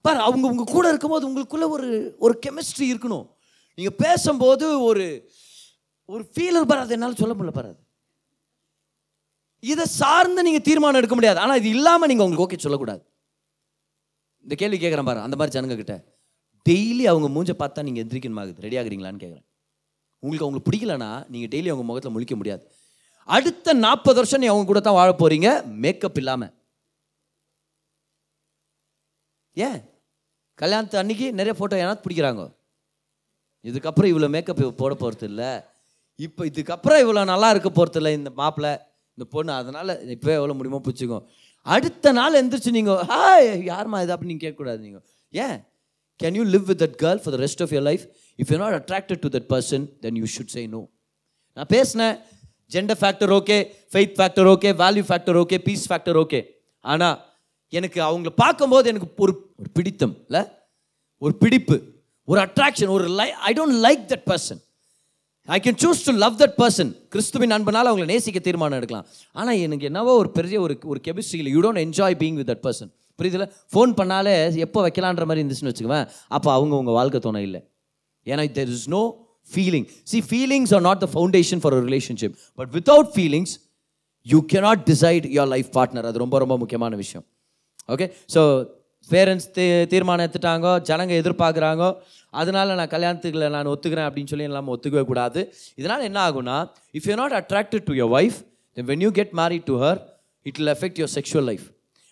பார் 0.05 0.25
அவங்க 0.27 0.45
உங்க 0.53 0.65
கூட 0.75 0.85
இருக்கும்போது 0.91 1.27
உங்களுக்குள்ளே 1.29 1.67
ஒரு 1.75 1.89
ஒரு 2.25 2.33
கெமிஸ்ட்ரி 2.45 2.87
இருக்கணும். 2.93 3.25
நீங்கள் 3.77 3.97
பேசும்போது 4.03 4.65
ஒரு 4.89 5.05
ஒரு 6.13 6.23
ஃபீலர் 6.33 6.69
பார் 6.69 6.83
அது 6.83 6.95
என்னால் 6.97 7.19
சொல்ல 7.21 7.33
முடியல 7.35 7.53
பாரு 7.59 7.71
இதை 9.63 9.85
சார்ந்து 9.99 10.45
நீங்கள் 10.47 10.65
தீர்மானம் 10.67 10.99
எடுக்க 11.01 11.15
முடியாது. 11.17 11.39
ஆனால் 11.43 11.59
இது 11.61 11.69
இல்லாமல் 11.77 12.09
நீங்கள் 12.11 12.25
உங்களுக்கு 12.27 12.45
ஓகே 12.45 12.63
சொல்லக்கூடாது. 12.65 13.01
இந்த 14.45 14.55
கேள்வி 14.61 14.77
கேட்குறேன் 14.81 15.09
பாரு 15.09 15.25
அந்த 15.27 15.35
மாதிரி 15.39 15.55
ஜனங்க 15.57 15.75
கிட்ட 15.79 15.95
டெய்லி 16.65 17.03
அவங்க 17.11 17.27
மூஞ்ச 17.35 17.51
பார்த்தா 17.61 17.85
நீங்கள் 17.87 18.03
எந்திரிக்கணுமாகுது 18.03 18.65
ரெடி 18.65 18.77
ஆகுறீங்களான்னு 18.81 19.21
கேட்குறேன் 19.23 19.46
உங்களுக்கு 20.27 20.45
அவங்களுக்கு 20.45 20.69
பிடிக்கலனா 20.69 21.11
நீங்கள் 21.33 21.51
டெய்லி 21.53 21.71
அவங்க 21.73 21.85
முகத்தில் 21.89 22.15
முழிக்க 22.15 22.35
முடியாது. 22.39 22.63
அடுத்த 23.35 23.73
நாற்பது 23.85 24.17
வருஷம் 24.19 24.41
நீ 24.43 24.47
அவங்க 24.51 24.67
கூட 24.69 24.79
தான் 24.83 24.97
வாழ 24.99 25.09
போகிறீங்க 25.21 25.49
மேக்கப் 25.83 26.19
இல்லாமல் 26.21 26.53
ஏன்? 29.57 29.79
கல்யாணத்து 30.59 30.99
அன்னைக்கு 31.01 31.27
நிறைய 31.39 31.53
ஃபோட்டோ 31.57 31.75
ஏன்னா 31.83 31.95
பிடிக்கிறாங்க? 32.05 32.43
இதுக்கப்புறம் 33.69 34.09
இவ்வளோ 34.11 34.27
மேக்கப் 34.35 34.61
போட 34.81 34.93
போகிறது 35.01 35.25
இல்லை. 35.31 35.49
இப்போ 36.19 36.41
இதுக்கப்புறம் 36.49 37.01
இவ்வளோ 37.03 37.23
நல்லா 37.31 37.47
இருக்க 37.53 37.69
போகிறது 37.79 37.99
இல்லை 38.01 38.11
இந்த 38.19 38.29
மாப்பிள்ளை 38.41 38.71
இந்த 39.17 39.25
பொண்ணு. 39.33 39.51
அதனால் 39.61 39.91
இப்போ 40.15 40.31
எவ்வளோ 40.39 40.55
முடியுமோ 40.59 40.79
பிடிச்சிக்கோ 40.87 41.19
அடுத்த 41.75 42.11
நாள் 42.19 42.37
எந்திரிச்சு 42.41 42.71
நீங்கள் 42.77 43.01
ஹாய் 43.11 43.47
யாரும்மா 43.71 43.99
இது? 44.03 44.13
அப்படின்னு 44.13 44.33
நீங்கள் 44.33 44.45
கேட்கக்கூடாது 44.45 44.79
நீங்கள் 44.85 45.03
ஏன்? 45.33 45.57
Can 46.19 46.37
you 46.39 46.43
live 46.55 46.67
with 46.71 46.81
that 46.83 46.97
girl 47.03 47.21
for 47.23 47.35
the 47.35 47.39
rest 47.45 47.63
of 47.65 47.73
your 47.75 47.85
life 47.89 48.05
if 48.39 48.51
you 48.53 48.57
not 48.63 48.77
attracted 48.79 49.21
to 49.25 49.31
that 49.37 49.49
person 49.53 49.85
then 50.05 50.17
you 50.21 50.27
should 50.35 50.53
say 50.55 50.63
no 50.75 50.81
நான் 51.57 51.71
பேசினேன் 51.75 52.15
gender 52.75 52.99
factor 53.01 53.33
okay 53.39 53.57
faith 53.93 54.15
factor 54.19 54.49
okay 54.53 54.71
value 54.83 55.03
factor 55.09 55.39
okay 55.43 55.57
peace 55.67 55.87
factor 55.91 56.19
okay 56.23 56.41
ஆனால் 56.93 57.17
எனக்கு 57.73 57.99
அவங்கள 58.09 58.31
பார்க்கும்போது 58.43 58.85
எனக்கு 58.91 59.07
ஒரு 59.25 59.33
ஒரு 59.59 59.69
பிடித்தம் 59.77 60.13
இல்லை? 60.27 60.41
ஒரு 61.25 61.33
பிடிப்பு 61.43 61.75
ஒரு 62.31 62.39
அட்ராக்ஷன் 62.45 62.91
ஒரு 62.95 63.05
லை 63.19 63.27
I 63.49 63.51
don't 63.59 63.77
like 63.85 64.03
that 64.11 64.25
person 64.31 64.59
I 65.55 65.57
can 65.65 65.79
choose 65.83 66.01
to 66.07 66.13
love 66.23 66.35
that 66.41 66.55
person 66.61 66.91
கிறிஸ்துவின் 67.13 67.51
நண்பனால் 67.53 67.89
அவங்களை 67.89 68.07
நேசிக்க 68.13 68.39
தீர்மானம் 68.47 68.77
எடுக்கலாம். 68.79 69.05
ஆனால் 69.39 69.59
எனக்கு 69.65 69.85
என்னவோ 69.89 70.13
ஒரு 70.21 70.29
பெரிய 70.37 70.57
ஒரு 70.65 70.75
ஒரு 70.91 70.99
கெமிஸ்ட்ரியில் 71.07 71.49
you 71.55 71.61
don't 71.65 71.81
enjoy 71.85 72.17
being 72.21 72.37
with 72.39 72.49
that 72.51 72.63
person 72.67 72.91
புரியுதுல? 73.19 73.45
ஃபோன் 73.73 73.93
பண்ணாலே 73.99 74.33
எப்போ 74.65 74.79
வைக்கலான்ற 74.87 75.25
மாதிரி 75.29 75.43
இருந்துச்சுன்னு 75.43 75.71
வச்சுக்குவேன். 75.73 76.07
அப்போ 76.37 76.49
அவங்க 76.57 76.75
உங்கள் 76.81 76.97
வாழ்க்கை 76.99 77.21
துணை 77.27 77.43
இல்லை. 77.47 77.61
ஏன்னா 78.33 78.45
there 78.59 78.71
is 78.77 78.87
no 78.97 79.03
feeling 79.49 79.87
see 80.11 80.19
feelings 80.29 80.73
are 80.77 80.83
not 80.89 81.01
the 81.05 81.09
foundation 81.13 81.61
for 81.63 81.75
relationship 81.89 82.35
but 82.59 82.71
without 82.77 83.11
feelings 83.15 83.53
you 84.25 84.39
cannot 84.53 84.83
decide 84.91 85.27
your 85.35 85.51
life 85.55 85.69
partner 85.77 86.07
அது 86.09 86.23
ரொம்ப 86.23 86.37
ரொம்ப 86.43 86.55
முக்கியமான 86.63 86.95
விஷயம். 87.03 87.25
ஓகே 87.93 88.07
ஸோ 88.33 88.41
பேரண்ட்ஸ் 89.09 89.47
தீ 89.55 89.65
தீர்மானம் 89.91 90.23
எடுத்துட்டாங்க 90.25 90.67
ஜனங்க 90.89 91.13
எதிர்பார்க்குறாங்க 91.21 91.83
அதனால 92.33 92.75
நான் 92.79 92.91
கல்யாணத்துக்குள்ள 92.93 93.47
நான் 93.55 93.69
ஒத்துக்கிறேன் 93.73 94.07
அப்படின்னு 94.07 94.31
சொல்லி 94.31 94.47
இல்லாமல் 94.49 94.73
ஒத்துக்கவே 94.75 95.03
கூடாது. 95.11 95.41
இதனால் 95.79 96.03
என்ன 96.09 96.19
ஆகும்னா 96.27 96.57
if 96.97 97.07
you 97.09 97.15
not 97.21 97.35
attracted 97.39 97.85
to 97.89 97.95
your 97.99 98.13
wife 98.19 98.37
when 98.77 99.03
you 99.05 99.11
get 99.19 99.33
married 99.41 99.65
to 99.71 99.77
her 99.85 99.99
it 100.45 100.57
will 100.59 100.73
affect 100.75 100.99
your 101.01 101.13
sexual 101.17 101.47
life 101.51 101.65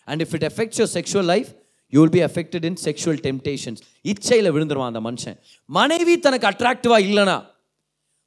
and 0.08 0.22
if 0.26 0.34
it 0.38 0.46
affects 0.50 0.80
your 0.80 0.92
sexual 0.98 1.28
life 1.34 1.50
you 1.88 2.04
will 2.04 2.14
be 2.16 2.22
affected 2.22 2.64
in 2.64 2.78
sexual 2.84 3.20
temptations 3.26 3.82
இச்சையில் 4.02 4.52
விழுந்துருவான் 4.56 4.92
அந்த 4.92 5.00
மனுஷன். 5.00 5.36
மனைவி 5.66 6.18
தனக்கு 6.18 6.48
அட்ராக்டிவாக 6.48 7.06
இல்லைனா 7.10 7.46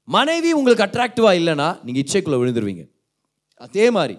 மனைவி 0.04 0.52
உங்களுக்கு 0.54 0.86
அட்ராக்டிவாக 0.86 1.38
இல்லைனா 1.42 1.84
நீங்கள் 1.84 2.06
இச்சைக்குள்ளே 2.06 2.40
விழுந்துருவீங்க. 2.44 2.90
அதே 3.56 3.92
மாதிரி 3.92 4.18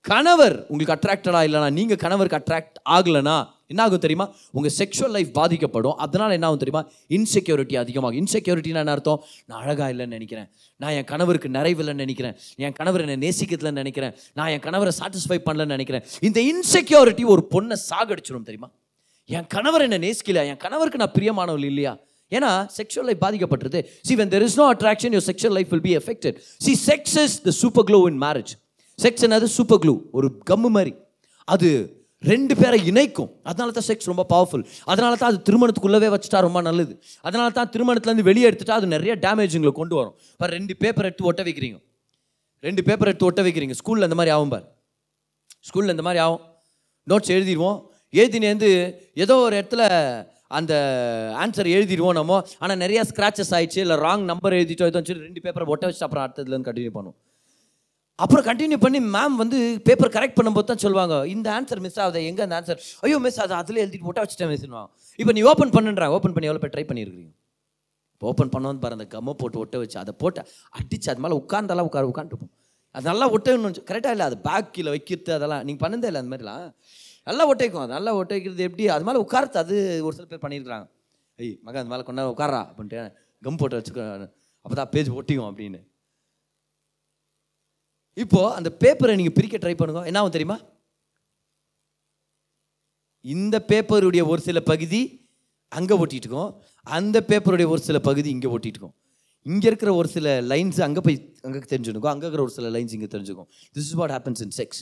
கணவர் 0.00 0.66
உங்களுக்கு 0.68 0.94
அட்ராக்டடாக 0.96 1.46
இல்லைனா 1.48 1.70
நீங்கள் 1.70 1.96
கணவருக்கு 1.96 2.38
அட்ராக்ட் 2.38 2.78
ஆகலைனா 2.90 3.46
என்ன 3.66 3.82
ஆகும் 3.82 3.98
தெரியுமா? 3.98 4.34
உங்கள் 4.50 4.72
செக்ஷுவல் 4.78 5.10
லைஃப் 5.10 5.34
பாதிக்கப்படும். 5.34 5.96
அதனால் 5.96 6.30
என்ன 6.30 6.46
ஆகும் 6.46 6.58
தெரியுமா? 6.58 6.90
இன்செக்யூரிட்டி 7.08 7.76
அதிகமாகும். 7.76 8.24
இன்செக்யூரிட்டினா 8.24 8.74
என்ன 8.74 8.90
அர்த்தம்? 8.90 9.22
நான் 9.46 9.62
அழகாக 9.62 9.92
இல்லைன்னு 9.92 10.06
நினைக்கிறேன். 10.06 10.48
நான் 10.76 10.90
என் 10.90 11.04
கணவருக்கு 11.04 11.48
நிறைவில்லைன்னு 11.48 11.94
நினைக்கிறேன். 11.94 12.36
என் 12.56 12.72
கணவர் 12.72 13.08
என்னை 13.08 13.28
நேசிக்கிறதுலன்னு 13.28 13.72
நினைக்கிறேன். 13.72 14.14
நான் 14.34 14.48
என் 14.48 14.58
கணவரை 14.58 14.90
சாட்டிஸ்ஃபை 14.98 15.38
பண்ணலன்னு 15.44 15.76
நினைக்கிறேன். 15.76 16.04
இந்த 16.20 16.40
இன்செக்யூரிட்டி 16.40 17.26
ஒரு 17.26 17.48
பொண்ணை 17.50 17.76
சாகடிச்சிடும் 17.90 18.48
தெரியுமா? 18.48 18.70
என் 19.36 19.46
கணவர் 19.54 19.84
என்ன 19.86 19.98
நேசிக்கல. 20.04 20.40
என் 20.50 20.62
கணவருக்கு 20.64 21.00
நான் 21.02 21.16
பிரியமானவள் 21.18 21.66
இல்லையா? 21.70 21.92
ஏன்னா 22.36 22.50
sexual 22.78 23.06
life 23.08 23.22
பாதிக்கப்பட்டிருது 23.24 23.80
see 24.08 24.14
when 24.20 24.32
there 24.32 24.44
is 24.46 24.56
no 24.60 24.66
attraction 24.74 25.14
your 25.16 25.26
sexual 25.30 25.56
life 25.58 25.70
will 25.74 25.86
be 25.88 25.92
affected 25.96 26.36
see 26.66 26.72
sex 26.88 27.16
is 27.24 27.36
the 27.46 27.50
super 27.60 27.86
glue 27.90 28.02
in 28.10 28.20
marriage 28.26 28.52
sex 28.98 29.24
என்னது? 29.26 29.48
சூப்பர் 29.58 29.80
க்ளூ 29.84 29.94
ஒரு 30.18 30.28
கம்மு 30.50 30.70
மாதிரி. 30.76 30.92
அது 31.44 31.68
ரெண்டு 32.22 32.54
பேரை 32.56 32.78
இணைக்கும். 32.90 33.30
அதனால 33.42 33.72
தான் 33.76 33.86
செக்ஸ் 33.90 34.08
ரொம்ப 34.10 34.24
பவர்ஃபுல் 34.32 34.64
அதனால 34.84 35.12
தான் 35.20 35.30
அது 35.32 35.40
திருமணத்துக்குள்ளவே 35.48 36.08
வச்சுட்டா 36.14 36.40
ரொம்ப 36.46 36.60
நல்லது. 36.68 36.94
அதனால 37.20 37.50
தான் 37.58 37.70
திருமணத்துலேருந்து 37.76 38.28
வெளியே 38.30 38.48
எடுத்துட்டா 38.50 38.74
அது 38.80 38.86
நிறைய 38.86 39.12
டேமேஜுங்களை 39.26 39.72
கொண்டு 39.72 39.94
வரும். 39.94 40.16
இப்போ 40.32 40.46
ரெண்டு 40.56 40.76
பேப்பர் 40.82 41.08
எடுத்து 41.10 41.24
ஒட்ட 41.24 41.42
வைக்கிறீங்க. 41.42 41.78
ரெண்டு 42.60 42.82
பேப்பர் 42.88 43.08
எடுத்து 43.08 43.28
ஒட்ட 43.30 43.42
வைக்கிறீங்க. 43.42 43.76
ஸ்கூலில் 43.82 44.08
இந்த 44.08 44.18
மாதிரி 44.20 44.34
ஆகும் 44.36 44.52
பார். 44.54 44.66
ஸ்கூலில் 45.68 45.94
இந்த 45.96 46.04
மாதிரி 46.08 46.22
ஆகும். 46.26 46.44
நோட்ஸ் 47.10 47.32
எழுதிடுவோம். 47.36 47.78
எழுதினேந்து 48.12 48.68
ஏதோ 49.24 49.34
ஒரு 49.46 49.54
இடத்துல 49.60 49.82
அந்த 50.58 50.74
ஆன்சர் 51.42 51.68
எழுதிடுவோம் 51.76 52.16
நம்ம. 52.20 52.38
ஆனால் 52.62 52.80
நிறையா 52.84 53.02
ஸ்க்ராச்சஸ் 53.10 53.52
ஆயிடுச்சு. 53.56 53.80
இல்லை 53.84 53.96
ராங் 54.06 54.24
நம்பர் 54.30 54.56
எழுதிட்டோம் 54.60 54.90
ஏதோ 54.92 55.02
சொல்லி 55.08 55.26
ரெண்டு 55.28 55.42
பேப்பரை 55.44 55.66
ஒட்ட 55.74 55.84
வச்சுட்டு 55.88 56.08
அப்புறம் 56.08 56.24
அடுத்ததுலேருந்து 56.26 56.68
கண்டினியூ 56.70 56.94
பண்ணுவோம். 56.96 57.18
அப்புறம் 58.24 58.44
கண்டினியூ 58.48 58.78
பண்ணி 58.84 58.98
மேம் 59.16 59.36
வந்து 59.42 59.58
பேப்பர் 59.86 60.14
கரெக்ட் 60.16 60.38
பண்ணும்போது 60.38 60.68
தான் 60.70 60.80
சொல்லுவாங்க 60.84 61.14
இந்த 61.34 61.48
ஆன்சர் 61.58 61.80
மிஸ் 61.84 62.00
ஆகுது 62.04 62.20
எங்கே 62.30 62.42
அந்த 62.46 62.56
ஆன்சர் 62.58 62.80
ஐயோ 63.06 63.18
மிஸ் 63.26 63.38
அது 63.44 63.54
அதில் 63.60 63.82
எழுதிட்டு 63.84 64.08
ஒட்ட 64.10 64.24
வச்சுட்டேன் 64.24 64.50
மிஸ்னுவாங்க 64.52 64.90
இப்போ 65.18 65.32
நீ 65.36 65.42
ஓப்பன் 65.50 65.72
பண்ணுன்றாங்க 65.76 66.16
ஓப்பன் 66.18 66.34
பண்ணி 66.36 66.48
எவ்வளோ 66.50 66.62
பேர் 66.64 66.74
ட்ரை 66.74 66.84
பண்ணியிருக்கிறீங்க 66.90 67.32
இப்போ 68.14 68.26
ஓப்பன் 68.32 68.52
பண்ணோன்னு 68.54 68.82
பாரு 68.82 68.96
அந்த 68.98 69.06
கம்மை 69.14 69.34
போட்டு 69.42 69.60
ஒட்ட 69.62 69.78
வச்சு 69.82 69.98
அதை 70.02 70.14
போட்டு 70.22 70.42
அடிச்சு 70.78 71.10
அது 71.12 71.22
மேலே 71.26 71.36
உட்காந்தாலாம் 71.42 71.88
உட்கார 71.90 72.10
உட்காந்துருப்போம் 72.12 72.52
அது 72.94 73.04
நல்லா 73.10 73.26
ஒட்டணும் 73.34 73.78
கரெக்டாக 73.90 74.14
இல்லை? 74.16 74.26
அது 74.30 74.36
பேக் 74.48 74.72
கீழே 74.76 74.90
வைக்கிறது 74.94 75.32
அதெல்லாம். 75.38 75.62
நீங்கள் 75.66 75.82
பண்ணதே 75.84 76.08
இல்லை 76.10 76.20
அந்த 76.22 76.30
மாதிரிலாம். 76.32 76.64
நல்லா 77.28 77.44
ஒட்டைக்கும் 77.50 77.82
அது 77.84 77.94
நல்லா 77.96 78.12
ஒட்டைக்கிறது 78.20 78.62
எப்படி? 78.68 78.84
அது 78.94 79.04
மேலே 79.08 79.18
உட்காரத்து 79.24 79.60
அது 79.62 79.76
ஒரு 80.06 80.14
சில 80.16 80.26
பேர் 80.30 80.42
பண்ணியிருக்காங்க 80.44 80.86
ஐய் 81.38 81.54
மகன் 81.66 81.80
அது 81.82 81.92
மேலே 81.92 82.04
கொண்டா 82.08 82.24
உட்காரா 82.34 82.60
அப்படின்ட்டு 82.70 83.00
கம் 83.42 83.58
போட்டு 83.60 83.78
வச்சுக்கோ 83.78 84.04
அப்போ 84.64 84.74
தான் 84.80 84.90
பேஜ் 84.94 85.10
ஒட்டிக்கும் 85.18 85.48
அப்படின்னு. 85.50 85.80
இப்போது 88.22 88.54
அந்த 88.58 88.70
பேப்பரை 88.82 89.12
நீங்கள் 89.20 89.36
பிரிக்க 89.38 89.56
ட்ரை 89.62 89.74
பண்ணுங்க. 89.80 90.00
என்ன 90.10 90.20
ஆகும் 90.20 90.36
தெரியுமா? 90.36 90.56
இந்த 93.24 93.56
பேப்பருடைய 93.70 94.22
ஒரு 94.32 94.40
சில 94.48 94.58
பகுதி 94.70 95.00
அங்கே 95.78 95.96
ஒட்டிட்டுக்கும் 96.02 96.50
அந்த 96.96 97.16
பேப்பருடைய 97.30 97.66
ஒரு 97.74 97.82
சில 97.88 97.98
பகுதி 98.08 98.28
இங்கே 98.36 98.50
ஒட்டிட்டுக்கும். 98.54 98.94
இங்கே 99.50 99.66
இருக்கிற 99.70 99.90
ஒரு 99.98 100.08
சில 100.14 100.26
லைன்ஸ் 100.52 100.80
அங்கே 100.86 101.02
போய் 101.06 101.18
அங்கே 101.46 101.60
தெரிஞ்சுருக்கும் 101.72 102.12
அங்கே 102.12 102.24
இருக்கிற 102.26 102.42
ஒரு 102.46 102.54
சில 102.58 102.70
லைன்ஸ் 102.76 102.94
இங்கே 102.96 103.10
தெரிஞ்சுக்கும். 103.14 103.48
This 103.74 103.88
is 103.88 103.98
what 104.00 104.14
happens 104.16 104.42
in 104.46 104.54
sex 104.60 104.80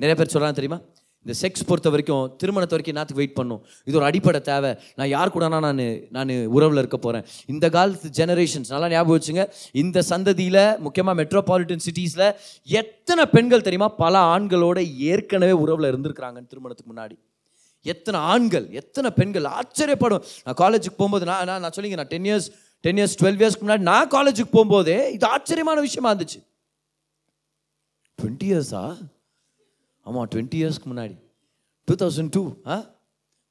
நிறைய 0.00 0.14
பேர் 0.20 0.32
சொல்கிறாங்க 0.34 0.56
தெரியுமா? 0.58 0.78
இந்த 1.24 1.34
செக்ஸ் 1.40 1.64
பொறுத்த 1.68 1.88
வரைக்கும் 1.92 2.26
திருமணத்தை 2.40 2.74
வரைக்கும் 2.74 2.94
என்னத்துக்கு 2.94 3.20
வெயிட் 3.22 3.36
பண்ணும்? 3.38 3.62
இது 3.88 3.96
ஒரு 4.00 4.06
அடிப்படை 4.08 4.40
தேவை. 4.50 4.70
நான் 4.98 5.10
யார் 5.14 5.32
கூடனா 5.34 5.58
நான் 5.66 5.82
நான் 6.16 6.30
உறவில் 6.56 6.80
இருக்க 6.82 6.98
போகிறேன் 7.06 7.24
இந்த 7.52 7.66
காலத்து 7.76 8.10
ஜெனரேஷன்ஸ் 8.18 8.70
நல்லா 8.74 8.88
ஞாபகம் 8.94 9.16
வச்சுங்க. 9.18 9.44
இந்த 9.82 10.04
சந்ததியில் 10.12 10.62
முக்கியமாக 10.86 11.16
மெட்ரோபாலிட்டன் 11.20 11.84
சிட்டிஸில் 11.86 12.26
எத்தனை 12.82 13.26
பெண்கள் 13.34 13.66
தெரியுமா? 13.66 13.90
பல 14.04 14.14
ஆண்களோட 14.34 14.78
ஏற்கனவே 15.10 15.56
உறவில் 15.64 15.90
இருந்திருக்கிறாங்கன்னு 15.92 16.50
திருமணத்துக்கு 16.54 16.92
முன்னாடி. 16.94 17.16
எத்தனை 17.86 18.18
ஆண்கள் 18.32 18.66
எத்தனை 18.80 19.08
பெண்கள்? 19.20 19.46
ஆச்சரியப்படும். 19.60 20.24
நான் 20.46 20.60
காலேஜுக்கு 20.64 20.98
போகும்போது 20.98 21.30
நான் 21.32 21.46
நான் 21.50 21.62
நான் 21.64 21.76
சொல்லிங்க 21.76 21.98
நான் 22.02 22.12
ten 22.16 22.28
years 22.30 22.50
ten 22.84 22.98
years 23.00 23.16
twelve 23.20 23.40
இயர்ஸ்க்கு 23.40 23.64
முன்னாடி 23.66 23.84
நான் 23.92 24.12
காலேஜுக்கு 24.16 24.52
போகும்போதே 24.56 24.98
இது 25.16 25.26
ஆச்சரியமான 25.36 25.80
விஷயமா 25.86 26.10
இருந்துச்சு. 26.12 26.40
டுவெண்ட்டி 28.18 28.48
இயர்ஸா 28.52 28.84
ஆமாம் 30.10 30.28
டுவெண்ட்டி 30.34 30.58
இயர்ஸ்க்கு 30.60 30.88
முன்னாடி. 30.92 31.16
டூ 31.88 31.94
தௌசண்ட் 32.02 32.30
டூ 32.30 32.42
ஆ? 32.66 32.76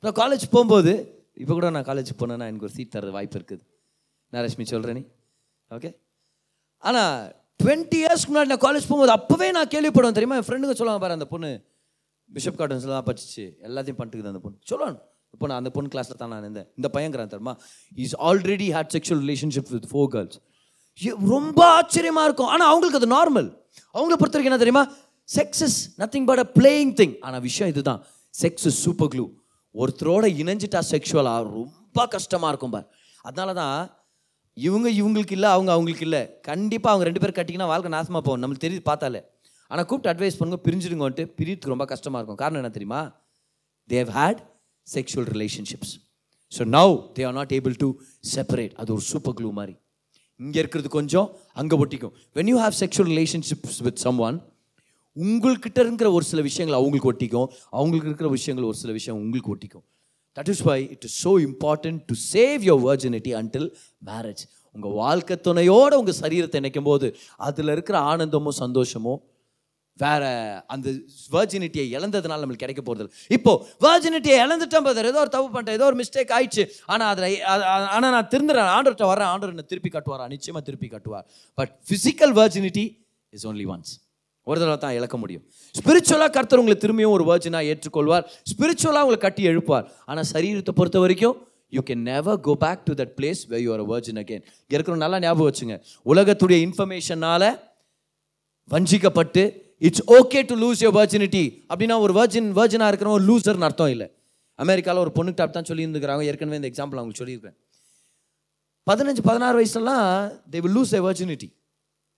நான் 0.04 0.18
காலேஜ் 0.22 0.46
போகும்போது 0.52 0.92
இப்போ 1.34 1.54
கூட 1.54 1.70
நான் 1.76 1.86
காலேஜ் 1.90 2.10
போனேன்னா 2.20 2.46
எனக்கு 2.52 2.68
ஒரு 2.68 2.74
சீட் 2.78 2.94
தர 2.94 3.12
வாய்ப்பு 3.18 3.38
இருக்குது. 3.40 3.64
நான் 4.34 4.44
ரஷ்மி 4.46 4.66
சொல்கிறேனே 4.72 4.94
நீ. 4.94 5.04
ஓகே 5.72 5.90
ஆனால் 6.84 7.36
டுவெண்ட்டி 7.64 7.98
இயர்ஸ்க்கு 8.02 8.32
முன்னாடி 8.34 8.52
நான் 8.54 8.66
காலேஜ் 8.66 8.88
போகும்போது 8.90 9.14
அப்போவே 9.18 9.52
நான் 9.52 9.68
கேள்விப்படுவேன் 9.68 10.18
தெரியுமா? 10.18 10.36
என் 10.40 10.48
ஃப்ரெண்டுங்க 10.48 10.76
சொல்லுவாங்க 10.80 11.02
பாரு 11.04 11.18
அந்த 11.18 11.28
பொண்ணு 11.34 11.50
பிஷப் 12.30 12.60
கார்டன்ஸில் 12.60 12.96
தான் 12.96 13.04
படிச்சிச்சு. 13.04 13.46
எல்லாத்தையும் 13.68 13.98
பண்ணிட்டுக்குது 14.00 14.32
அந்த 14.34 14.42
பொண்ணு. 14.46 14.58
சொல்லணும். 14.72 15.00
இப்போ 15.34 15.48
நான் 15.48 15.58
அந்த 15.58 15.70
பொண்ணு 15.70 15.90
கிளாஸில் 15.94 16.20
தான் 16.22 16.30
நான் 16.30 16.40
இருந்தேன். 16.40 16.68
இந்த 16.76 16.88
பையங்கிறான் 16.94 17.34
தெரியுமா? 17.34 17.54
Is 17.96 18.16
already 18.30 18.68
had 18.76 18.94
sexual 18.96 19.24
relationship 19.28 19.70
with 19.70 19.88
four 19.92 20.08
girls 20.08 20.40
ரொம்ப 21.36 21.60
ஆச்சரியமாக 21.66 22.28
இருக்கும். 22.28 22.48
ஆனால் 22.48 22.70
அவங்களுக்கு 22.72 23.00
அது 23.02 23.10
நார்மல் 23.18 23.50
அவங்கள 23.96 24.16
பொறுத்த 24.22 24.36
வரைக்கும் 24.38 24.52
என்ன 24.52 24.62
தெரியுமா? 24.64 24.84
Sex 25.36 25.62
is 25.68 25.80
nothing 26.02 26.28
but 26.30 26.42
a 26.46 26.48
playing 26.58 26.94
thing 27.00 27.16
ஆனால் 27.28 27.44
விஷயம் 27.50 27.72
இதுதான். 27.74 28.02
செக்ஸ் 28.34 28.66
இஸ் 28.70 28.80
சூப்பர் 28.86 29.10
க்ளூ 29.14 29.26
ஒருத்தரோட 29.76 30.26
இணைஞ்சிட்டா 30.42 30.80
செக்ஷுவலாக 30.92 31.42
ரொம்ப 31.58 32.06
கஷ்டமாக 32.16 32.52
இருக்கும் 32.52 32.74
பார். 32.76 32.88
அதனால 33.28 33.50
தான் 33.62 33.78
இவங்க 34.58 34.88
இவங்களுக்கு 35.00 35.36
இல்லை 35.38 35.50
அவங்க 35.56 35.72
அவங்களுக்கு 35.76 36.06
இல்லை. 36.08 36.22
கண்டிப்பாக 36.50 36.92
அவங்க 36.94 37.06
ரெண்டு 37.10 37.22
பேர் 37.24 37.38
கட்டிங்கன்னா 37.38 37.70
வாழ்க்கை 37.72 37.92
நாசமாக 37.96 38.22
போகும். 38.28 38.42
நம்மளுக்கு 38.44 38.66
தெரியுது 38.66 38.84
பார்த்தாலே. 38.92 39.22
ஆனால் 39.72 39.88
கூப்பிட்டு 39.90 40.12
அட்வைஸ் 40.14 40.38
பண்ணுங்க 40.40 40.60
பிரிஞ்சிடுங்கன்ட்டு 40.68 41.24
பிரியத்துக்கு 41.40 41.74
ரொம்ப 41.76 41.86
கஷ்டமாக 41.94 42.20
இருக்கும். 42.22 42.40
காரணம் 42.44 42.62
என்ன 42.62 42.72
தெரியுமா? 42.78 43.02
They've 43.90 44.10
had 44.20 44.42
sexual 44.88 45.30
relationships 45.36 45.94
so 46.52 46.64
now 46.78 46.94
they 47.16 47.24
are 47.30 47.36
not 47.40 47.52
able 47.58 47.76
to 47.84 47.90
separate 48.36 48.74
அது 48.82 48.90
ஒரு 48.96 49.04
சூப்பர் 49.12 49.36
க்ளூ 49.40 49.50
மாதிரி. 49.60 49.76
இங்கே 50.40 50.60
இருக்கிறது 50.64 50.90
கொஞ்சம் 50.98 51.28
அங்கே 51.62 51.78
ஒட்டிக்கும். 51.84 52.14
When 52.38 52.50
you 52.52 52.58
have 52.64 52.76
sexual 52.84 53.12
relationships 53.14 53.80
with 53.88 54.02
someone 54.28 54.38
உங்கள்கிட்ட 55.16 55.80
இருக்கிற 55.86 56.12
ஒரு 56.18 56.26
சில 56.32 56.42
விஷயங்கள் 56.50 56.78
அவங்களுக்கு 56.80 57.12
ஒட்டிக்கும் 57.14 57.50
அவங்களுக்கு 57.78 58.10
இருக்கிற 58.12 58.30
விஷயங்கள் 58.38 58.68
ஒரு 58.72 58.78
சில 58.84 58.92
விஷயம் 59.00 59.20
உங்களுக்கு 59.24 59.54
ஒட்டிக்கும். 59.56 59.86
That 60.38 60.52
is 60.54 60.64
why 60.70 60.80
it 60.96 61.06
is 61.10 61.18
so 61.26 61.34
important 61.48 62.02
to 62.12 62.16
save 62.34 62.62
your 62.70 62.84
virginity 62.90 63.34
until 63.42 63.68
marriage 64.12 64.44
உங்கள் 64.76 64.96
வாழ்க்கை 65.04 65.36
துணையோட 65.48 65.94
உங்கள் 66.02 66.20
சரீரத்தை 66.24 66.60
இணைக்கும் 66.62 66.88
போது 66.90 67.08
அதில் 67.48 67.74
இருக்கிற 67.76 67.98
ஆனந்தமும் 68.12 68.58
சந்தோஷமும் 68.64 69.22
வேற 70.00 70.24
அந்த 70.74 70.90
வர்ஜினிட்டியை 71.36 71.86
இழந்ததுனால 71.96 72.42
நம்மளுக்கு 72.42 72.64
கிடைக்க 72.64 72.82
போகிறது 72.82 73.10
இப்போ 73.38 73.54
வர்ஜினிட்டியை 73.86 74.38
இழந்துட்டேன் 74.44 74.86
பதர் 74.86 75.10
ஏதோ 75.10 75.20
ஒரு 75.24 75.32
தப்பு 75.34 75.50
பண்ணிட்டேன் 75.56 75.78
ஏதோ 75.80 75.88
ஒரு 75.92 75.98
மிஸ்டேக் 76.02 76.32
ஆயிடுச்சு. 76.36 76.64
ஆனால் 76.86 77.10
அதில் 77.14 77.42
ஆனால் 77.96 78.14
நான் 78.16 78.30
திருந்துறேன். 78.34 78.70
ஆண்டர்கிட்ட 78.76 79.08
வரேன் 79.14 79.32
ஆண்டர் 79.34 79.54
என்ன 79.56 79.66
திருப்பி 79.72 79.90
கட்டுவாரா. 79.96 80.28
நிச்சயமாக 80.36 80.64
திருப்பி 80.70 80.90
கட்டுவார். 80.94 81.26
But 81.60 81.74
physical 81.90 82.36
virginity 82.42 82.86
is 83.34 83.48
only 83.52 83.66
once 83.74 83.92
ஒரு 84.50 84.58
தடவை 84.62 84.78
தான் 84.86 84.96
இழக்க 85.00 85.16
முடியும். 85.22 85.44
ஸ்பிரிச்சுவலாக 85.80 86.32
கர்த்தர் 86.38 86.62
உங்களை 86.62 86.78
திரும்பியும் 86.84 87.14
ஒரு 87.18 87.26
வர்ஜினாக 87.32 87.70
ஏற்றுக்கொள்வார். 87.72 88.26
ஸ்பிரிச்சுவலாக 88.52 89.06
உங்களை 89.08 89.20
கட்டி 89.26 89.44
எழுப்பார் 89.52 89.86
ஆனால் 90.10 90.28
சரீரத்தை 90.34 90.74
பொறுத்த 90.80 91.00
வரைக்கும் 91.06 91.36
you 91.78 91.82
can 91.90 92.04
never 92.12 92.38
go 92.48 92.54
back 92.66 92.84
to 92.90 92.94
that 93.00 93.14
place 93.18 93.42
where 93.50 93.58
you're 93.66 93.84
virgin 93.94 94.20
again 94.22 94.44
இருக்கிற 94.76 94.96
நல்லா 95.06 95.18
ஞாபகம் 95.26 95.50
வச்சுங்க. 95.50 95.76
உலகத்துடைய 96.12 96.60
இன்ஃபர்மேஷனால் 96.68 97.50
வஞ்சிக்கப்பட்டு 98.74 99.44
it's 99.88 100.06
okay 100.18 100.40
to 100.50 100.56
lose 100.64 100.82
your 100.86 100.96
virginity 101.02 101.44
அப்படின்னா 101.72 101.98
ஒரு 102.06 102.14
வர்ஜின் 102.20 102.50
வர்ஜினாக 102.62 102.90
இருக்கிற 102.92 103.12
ஒரு 103.18 103.24
லூசர்னு 103.30 103.68
அர்த்தம் 103.68 103.92
இல்லை. 103.96 104.08
அமெரிக்காவில் 104.60 105.04
ஒரு 105.06 105.12
பொண்ணுக்கு 105.18 105.52
தான் 105.58 105.70
சொல்லியிருந்துக்கிறாங்க 105.70 106.24
ஏற்கனவே 106.32 106.60
இந்த 106.62 106.70
எக்ஸாம்பிள் 106.72 107.00
அவங்களுக்கு 107.00 107.22
சொல்லியிருக்கேன். 107.24 107.58
பதினஞ்சு 108.88 109.22
பதினாறு 109.30 109.56
வயசுலாம் 109.60 110.06
they 110.54 110.60
will 110.66 110.76
lose 110.78 110.94
a 111.00 111.02
virginity 111.08 111.48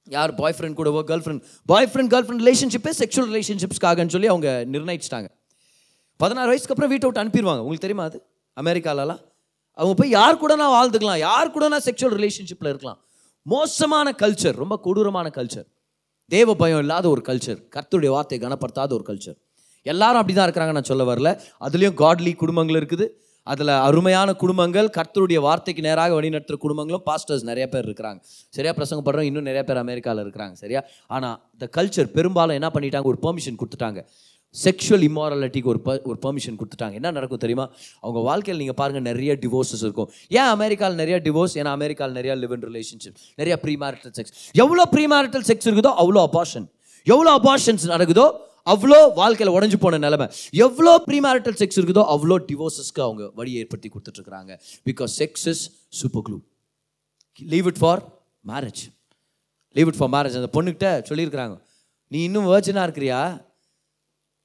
யார் 0.07 0.31
பாய் 0.35 0.55
ஃப்ரெண்ட் 0.57 0.77
கூடவோ 0.79 1.01
கேர்ள் 1.09 1.23
ஃப்ரெண்ட் 1.25 1.43
பாய் 1.65 1.89
ஃப்ரெண்ட் 1.91 2.11
கேர்ள் 2.13 2.25
ஃப்ரெண்ட் 2.27 2.43
ரிலேஷன்ஷிப்பே 2.47 2.91
செக்ஷுவல் 3.01 3.29
ரிலேஷன்ஷிப்ஸ்க்காகன்னு 3.33 4.13
சொல்லி 4.15 4.27
அவங்க 4.27 4.65
நிர்ணயிச்சிட்டாங்க. 4.73 5.27
பதினாறு 6.17 6.47
வயசுக்கு 6.47 6.73
அப்புறம் 6.73 6.91
வீட்டை 6.93 7.07
விட்டு 7.07 7.23
அனுப்பிடுவாங்க. 7.23 7.61
உங்களுக்கு 7.65 7.85
தெரியுமா 7.87 8.03
அது? 8.03 8.17
அமெரிக்காலலாம். 8.57 9.21
அவங்க 9.73 9.95
போய் 10.01 10.09
யார் 10.09 10.37
கூட 10.37 10.55
நான் 10.55 10.73
வாழ்ந்துக்கலாம்? 10.77 11.17
யார் 11.17 11.51
கூட 11.51 11.67
நான் 11.67 11.85
செக்ஷுவல் 11.85 12.15
ரிலேஷன்ஷிப்பில் 12.19 12.71
இருக்கலாம்? 12.73 12.99
மோசமான 13.41 14.15
கல்ச்சர் 14.21 14.55
ரொம்ப 14.55 14.75
கொடூரமான 14.77 15.29
கல்ச்சர் 15.37 15.67
தேவ 16.27 16.55
பயம் 16.55 16.79
இல்லாத 16.79 17.09
ஒரு 17.09 17.21
கல்ச்சர் 17.27 17.59
கர்த்தருடைய 17.75 18.07
வார்த்தை 18.07 18.39
கனப்படுத்தாத 18.39 18.91
ஒரு 18.97 19.05
கல்ச்சர் 19.07 19.37
எல்லாரும் 19.81 20.19
அப்படி 20.21 20.33
தான் 20.33 20.47
இருக்கிறாங்க 20.47 20.71
நான் 20.71 20.89
சொல்ல 20.91 21.03
வரல. 21.13 21.29
அதுலேயும் 21.59 21.93
காட்லி 21.93 22.33
குடும்பங்கள் 22.33 22.79
இருக்குது. 22.81 23.05
அதில் 23.43 23.67
அருமையான 23.67 24.33
குடும்பங்கள் 24.33 24.89
கர்த்தருடைய 24.97 25.39
வார்த்தைக்கு 25.39 25.83
நேராக 25.83 26.21
வழிநடத்துகிற 26.21 26.53
குடும்பங்களும் 26.61 27.01
பாஸ்டர்ஸ் 27.05 27.43
நிறைய 27.43 27.67
பேர் 27.67 27.89
இருக்கிறாங்க. 27.89 28.19
சரியா? 28.49 28.73
பிரசங்கம் 28.73 29.17
இன்னும் 29.17 29.41
நிறைய 29.41 29.63
பேர் 29.63 29.77
அமெரிக்காவில் 29.77 30.25
இருக்கிறாங்க 30.25 30.51
சரியா? 30.51 30.83
ஆனால் 31.07 31.41
இந்த 31.53 31.69
கல்ச்சர் 31.77 32.05
பெரும்பாலும் 32.05 32.53
என்ன 32.53 32.69
பண்ணிட்டாங்க? 32.73 33.03
ஒரு 33.03 33.17
பெர்மிஷன் 33.21 33.55
கொடுத்துட்டாங்க. 33.55 34.05
செக்ஷுவல் 34.63 35.09
இம்மாரலிட்டிக்கு 35.09 35.63
ஒரு 35.63 35.79
ப- 35.79 36.01
ஒரு 36.03 36.19
பெர்மிஷன் 36.25 36.55
கொடுத்துட்டாங்க. 36.55 36.93
என்ன 36.93 37.11
நடக்கும் 37.11 37.37
தெரியுமா? 37.37 37.69
அவங்க 38.01 38.21
வாழ்க்கையில் 38.21 38.65
நீங்கள் 38.65 38.85
பாருங்கள் 38.85 39.13
நிறைய 39.13 39.37
டிவோர்ஸஸ் 39.41 39.81
இருக்கும். 39.81 40.11
ஏன் 40.27 40.41
அமெரிக்காவில் 40.41 40.95
நிறைய 40.95 41.21
டிவோர்ஸ் 41.23 41.57
ஏன்னா 41.57 41.65
அமெரிக்காவில் 41.65 42.13
நிறைய 42.13 42.47
லிவ் 42.47 42.51
இன் 42.51 42.63
ரிலேஷன்ஷிப் 42.63 43.15
நிறைய 43.35 43.59
ப்ரீ 43.59 43.75
மேரிட்டல் 43.75 44.13
செக்ஸ் 44.17 44.51
எவ்வளோ 44.51 44.85
ப்ரீ 44.85 45.07
மேரிட்டல் 45.07 45.47
செக்ஸ் 45.47 45.67
இருக்குதோ 45.69 45.93
அவ்வளோ 45.99 46.27
அபார்ஷன் 46.29 46.71
எவ்வளோ 47.03 47.37
அபார்ஷன்ஸ் 47.37 47.85
நடக்குதோ 47.85 48.31
அவ்வளோ 48.65 48.99
வாழ்க்கையில் 49.19 49.53
உடஞ்சி 49.57 49.77
போன 49.83 49.97
நிலைமை. 49.97 50.27
எவ்வளோ 50.65 50.93
ப்ரீமேரிட்டல் 51.07 51.57
செக்ஸ் 51.61 51.79
இருக்குதோ 51.79 52.03
அவ்வளோ 52.13 52.37
டிவோர்ஸஸ்க்கு 52.49 53.01
அவங்க 53.07 53.23
வழி 53.39 53.51
ஏற்படுத்தி 53.61 53.89
கொடுத்துட்ருக்குறாங்க. 53.89 54.51
Because 54.89 55.13
sex 55.21 55.45
is 55.51 55.63
super 55.99 56.25
glue 56.27 56.39
leave 57.39 57.69
it 57.71 57.79
for 57.83 58.01
marriage 58.51 58.81
leave 59.75 59.89
it 59.91 59.99
for 59.99 60.11
marriage 60.17 60.35
அந்த 60.39 60.49
பொண்ணுக்கிட்ட 60.57 60.89
சொல்லியிருக்கிறாங்க. 61.09 61.55
நீ 62.07 62.19
இன்னும் 62.23 62.47
வேர்ஜனாக 62.53 62.87
இருக்கிறியா? 62.87 63.19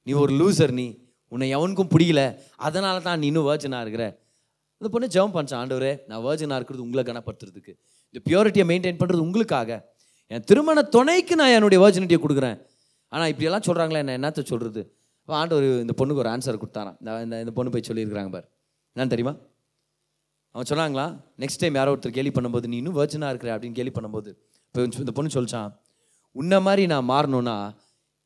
நீ 0.03 0.13
ஒரு 0.23 0.33
லூசர் 0.41 0.71
நீ. 0.71 0.87
உன்னை 1.27 1.47
எவனுக்கும் 1.55 1.91
பிடிக்கல. 1.93 2.21
அதனால 2.67 2.99
தான் 3.07 3.19
நீ 3.19 3.25
இன்னும் 3.31 3.47
வேர்ஜனாக 3.47 3.81
இருக்கிற. 3.85 4.05
அந்த 4.79 4.89
பொண்ணு 4.93 5.07
ஜெபம் 5.15 5.33
பண்ணிச்சான் 5.35 5.61
ஆண்டவரே 5.63 5.91
நான் 6.09 6.23
வேர்ஜனாக 6.25 6.57
இருக்கிறது 6.59 6.85
உங்களை 6.85 7.03
கனப்படுத்துறதுக்கு. 7.09 7.73
இந்த 8.13 8.19
பியூரிட்டியை 8.27 8.65
மெயின்டைன் 8.71 8.99
பண்ணுறது 9.01 9.25
உங்களுக்காக. 9.27 9.79
என் 10.27 10.45
திருமண 10.49 10.81
துணைக்கு 10.95 11.35
நான் 11.41 11.53
என்னுடைய 11.57 11.79
வேர்ஜினிட்டியை 11.83 12.19
கொடுக்குறேன். 12.25 12.57
ஆனால் 13.07 13.27
இப்படியெல்லாம் 13.27 13.61
சொல்கிறாங்களே 13.61 13.93
என்ன 13.93 14.17
என்னத்த 14.17 14.43
சொல்கிறது 14.43 14.97
அப்போ 15.19 15.35
ஆண்டவர் 15.35 15.63
இந்த 15.63 16.05
பொண்ணுக்கு 16.05 16.15
ஒரு 16.15 16.29
ஆன்சர் 16.29 16.59
கொடுத்தாராம். 16.63 16.95
இந்த- 16.99 17.21
இந்த 17.21 17.39
இந்த 17.39 17.51
பொண்ணு 17.51 17.71
போய் 17.71 17.83
சொல்லியிருக்கிறாங்க 17.87 18.31
பார். 18.31 18.49
என்னன்னு 18.95 19.07
தெரியுமா? 19.07 19.35
அவன் 20.51 20.67
சொன்னாங்களா 20.69 21.23
நெக்ஸ்ட் 21.37 21.57
டைம் 21.57 21.73
யாரோ 21.73 21.95
ஒருத்தர் 21.95 22.11
கேலி 22.11 22.29
பண்ணும்போது 22.29 22.67
நீ 22.67 22.77
இன்னும் 22.77 22.95
வேர்ஜனாக 22.95 23.27
இருக்கிற 23.27 23.57
அப்படின்னு 23.57 23.71
கேலி 23.71 23.89
பண்ணும்போது 23.89 24.35
இப்போ 24.65 24.87
இந்த 24.97 25.11
பொண்ணு 25.11 25.41
சொல்லிச்சான் 25.41 25.77
உன்ன 26.31 26.59
மாதிரி 26.59 26.85
நான் 26.85 27.09
மாறணும்னா 27.09 27.75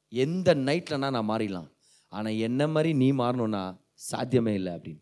எந்த 0.10 0.56
நைட்லனா 0.56 0.98
நான் 0.98 1.30
மாறிடலாம். 1.30 1.72
ஆனால் 2.08 2.34
என்ன 2.34 2.68
மாதிரி 2.68 2.94
நீ 2.94 3.12
மாறணும்னா 3.12 3.78
சாத்தியமே 3.94 4.54
இல்லை 4.54 4.74
அப்படின்னு. 4.74 5.02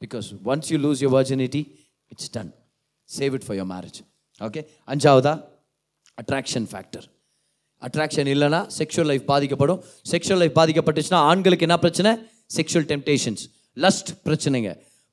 Because 0.00 0.38
once 0.44 0.62
you 0.68 0.78
lose 0.78 0.94
your 0.94 1.22
virginity 1.22 1.74
it's 2.08 2.30
done 2.30 2.54
save 3.18 3.32
it 3.32 3.46
for 3.46 3.56
your 3.56 3.70
marriage 3.70 4.00
okay 4.40 4.66
அஞ்சாவதா? 4.86 5.44
Attraction 6.22 6.66
factor 6.72 7.15
attraction 7.82 8.30
இல்லைன்னா 8.34 8.60
செக்ஷுவல் 8.78 9.10
லைஃப் 9.12 9.26
பாதிக்கப்படும். 9.32 9.80
செக்ஷுவல் 10.12 10.40
லைஃப் 10.42 10.56
பாதிக்கப்பட்டுச்சுன்னா 10.60 11.20
ஆண்களுக்கு 11.30 11.66
என்ன 11.68 11.76
பிரச்சனை? 11.84 12.12
செக்ஷுவல் 12.56 12.88
டெம்டேஷன்ஸ் 12.92 13.44
லஸ்ட் 13.84 14.10
பிரச்சனைங்க. 14.26 14.70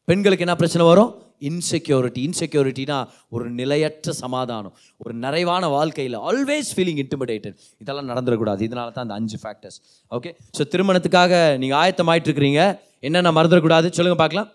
பெண்களுக்கு 0.07 0.45
என்ன 0.45 0.55
பிரச்சனை 0.61 0.86
வரும்? 0.91 1.11
இன்செக்யூரிட்டி 1.49 2.22
இன்செக்யூரிட்டினா 2.28 2.97
ஒரு 3.36 3.45
நிலையற்ற 3.59 4.11
சமாதானம். 4.22 4.74
ஒரு 5.03 5.14
நிறைவான 5.24 5.64
வாழ்க்கையில் 5.76 6.18
ஆல்வேஸ் 6.30 6.70
ஃபீலிங் 6.76 6.99
இன்டிமிடேட்டட் 7.03 7.55
இதெல்லாம் 7.82 8.09
நடந்துடக்கூடாது. 8.11 8.61
இதனால 8.68 8.91
தான் 8.97 9.05
அந்த 9.05 9.16
அஞ்சு 9.20 9.38
ஃபேக்டர்ஸ் 9.43 9.80
ஓகே 10.18 10.32
ஸோ 10.57 10.66
திருமணத்துக்காக 10.74 11.41
நீங்கள் 11.64 11.80
ஆயத்தம் 11.82 12.11
இருக்கிறீங்க 12.28 12.61
என்னென்ன 13.07 13.34
மறந்துடக்கூடாது? 13.38 13.88
சொல்லுங்கள் 13.97 14.22
பார்க்கலாம். 14.24 14.49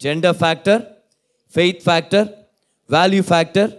Gender 0.00 0.38
factor 0.42 0.82
faith 1.54 1.82
factor 1.86 2.28
value 2.90 3.22
factor 3.30 3.70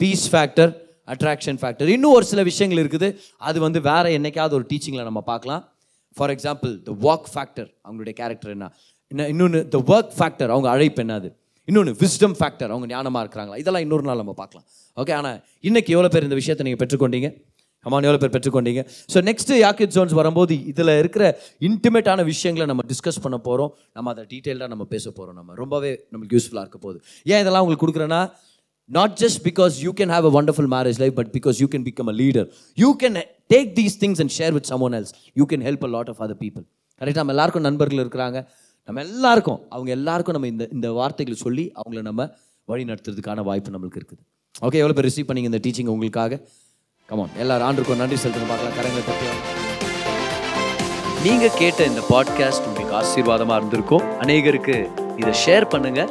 peace 0.00 0.26
factor 0.32 0.72
attraction 1.12 1.58
factor 1.60 1.92
இன்னும் 1.96 2.14
ஒரு 2.18 2.26
சில 2.32 2.42
விஷயங்கள் 2.50 2.82
இருக்குது. 2.84 3.08
அது 3.48 3.58
வந்து 3.66 3.80
வேறு 3.90 4.10
என்னைக்காவது 4.18 4.56
ஒரு 4.58 4.66
டீச்சிங்கில் 4.72 5.08
நம்ம 5.10 5.22
பார்க்கலாம். 5.30 5.62
For 6.16 6.32
example 6.34 6.72
the 6.88 6.92
work 7.08 7.30
factor 7.34 7.70
அவங்களுடைய 7.86 8.14
கேரக்டர் 8.20 8.52
என்ன? 8.56 8.68
இன்னும் 9.12 9.30
இன்னொன்று 9.32 9.62
த 9.74 9.80
ஒர்க் 9.92 10.14
ஃபேக்டர் 10.18 10.52
அவங்க 10.54 10.68
அழைப்பு 10.74 11.02
என்னது? 11.04 11.30
இன்னொன்று 11.68 11.92
விஸ்டம் 12.02 12.36
ஃபேக்டர் 12.38 12.70
அவங்க 12.74 12.86
ஞானமாக 12.94 13.22
இருக்கிறாங்களா? 13.24 13.58
இதெல்லாம் 13.62 13.84
இன்னொரு 13.86 14.04
நாள் 14.08 14.22
நம்ம 14.22 14.32
பார்க்கலாம். 14.42 14.66
ஓகே 14.96 15.12
ஆனால் 15.18 15.38
இன்னைக்கு 15.68 15.90
எவ்வளோ 15.96 16.10
பேர் 16.14 16.26
இந்த 16.28 16.38
விஷயத்தை 16.40 16.64
நீங்கள் 16.66 16.82
பெற்றுக்கொண்டீங்க? 16.82 17.28
அம்மான் 17.86 18.06
எவ்வளோ 18.08 18.20
பேர் 18.20 18.34
பெற்றுக்கொண்டீங்க? 18.34 18.82
ஸோ 19.12 19.18
நெக்ஸ்ட்டு 19.28 19.56
யாக்கிட் 19.62 19.94
ஜோன்ஸ் 19.96 20.14
வரும்போது 20.18 20.54
இதில் 20.70 20.92
இருக்கிற 21.00 21.24
இன்டிமேட்டான 21.68 22.24
விஷயங்களை 22.30 22.66
நம்ம 22.70 22.82
டிஸ்கஸ் 22.92 23.20
பண்ண 23.24 23.36
போகிறோம் 23.48 23.72
நம்ம 23.96 24.10
அதை 24.14 24.22
டீட்டெயில்டாக 24.32 24.70
நம்ம 24.74 24.84
பேச 24.94 25.04
போகிறோம் 25.10 25.36
நம்ம 25.40 25.54
ரொம்பவே 25.62 25.90
நம்மளுக்கு 26.12 26.36
யூஸ்ஃபுல்லாக 26.36 26.64
இருக்க 26.66 26.78
போகுது. 26.84 26.98
ஏன் 27.32 27.42
இதெல்லாம் 27.44 27.64
உங்களுக்கு 27.64 27.84
கொடுக்குறேன்னா 27.84 28.20
not 28.90 29.14
just 29.22 29.40
because 29.48 29.74
you 29.84 29.90
can 29.98 30.12
have 30.14 30.26
a 30.28 30.32
wonderful 30.38 30.68
marriage 30.74 30.98
life 31.02 31.14
but 31.14 31.30
because 31.36 31.60
you 31.62 31.66
can 31.74 31.84
become 31.88 32.10
a 32.12 32.16
leader 32.22 32.48
you 32.78 32.96
can 33.02 33.16
take 33.52 33.70
these 33.78 33.96
things 34.02 34.20
and 34.24 34.32
share 34.38 34.52
with 34.52 34.68
someone 34.72 34.94
else 34.98 35.12
you 35.34 35.46
can 35.52 35.64
help 35.68 35.84
a 35.88 35.90
lot 35.96 36.10
of 36.12 36.20
other 36.26 36.38
people 36.44 36.64
கரெக்டாக 37.00 37.14
நம்ம 37.14 37.32
எல்லாருக்கும் 37.32 37.62
நண்பர்கள் 37.62 38.02
இருக்கிறாங்க. 38.04 38.38
நம்ம 38.84 39.00
எல்லாருக்கும் 39.00 39.60
அவங்க 39.68 39.90
எல்லாருக்கும் 39.90 40.36
நம்ம 40.36 40.46
இந்த 40.46 40.68
இந்த 40.72 40.92
வார்த்தைகளை 40.92 41.38
சொல்லி 41.42 41.72
அவங்கள 41.80 42.02
நம்ம 42.02 42.26
வழி 42.64 42.84
நடத்துறதுக்கான 42.84 43.42
வாய்ப்பு 43.42 43.72
நம்மளுக்கு 43.74 43.98
இருக்குது. 44.00 44.22
ஓகே 44.64 44.78
எவ்வளோ 44.82 44.92
பேர் 44.92 45.06
ரிசீவ் 45.08 45.28
பண்ணிங்க 45.28 45.50
இந்த 45.52 45.60
டீச்சிங் 45.66 45.90
உங்களுக்காக? 45.94 46.40
கமான் 47.06 47.32
எல்லாரும் 47.38 47.66
ஆண்டுக்கும் 47.68 48.00
நன்றி 48.02 48.18
செலுத்தணும். 48.24 48.50
பார்க்கலாம் 48.52 48.76
கரங்களை 48.78 49.04
பற்றி 49.06 49.26
நீங்கள் 51.26 51.56
கேட்ட 51.58 51.86
இந்த 51.90 52.02
பாட்காஸ்ட் 52.12 52.66
உங்களுக்கு 52.68 52.96
ஆசீர்வாதமாக 53.00 53.58
இருந்திருக்கும். 53.60 54.04
அநேகருக்கு 54.24 54.76
இதை 55.20 55.34
ஷேர் 55.44 55.66
பண்ணுங்கள் 55.74 56.10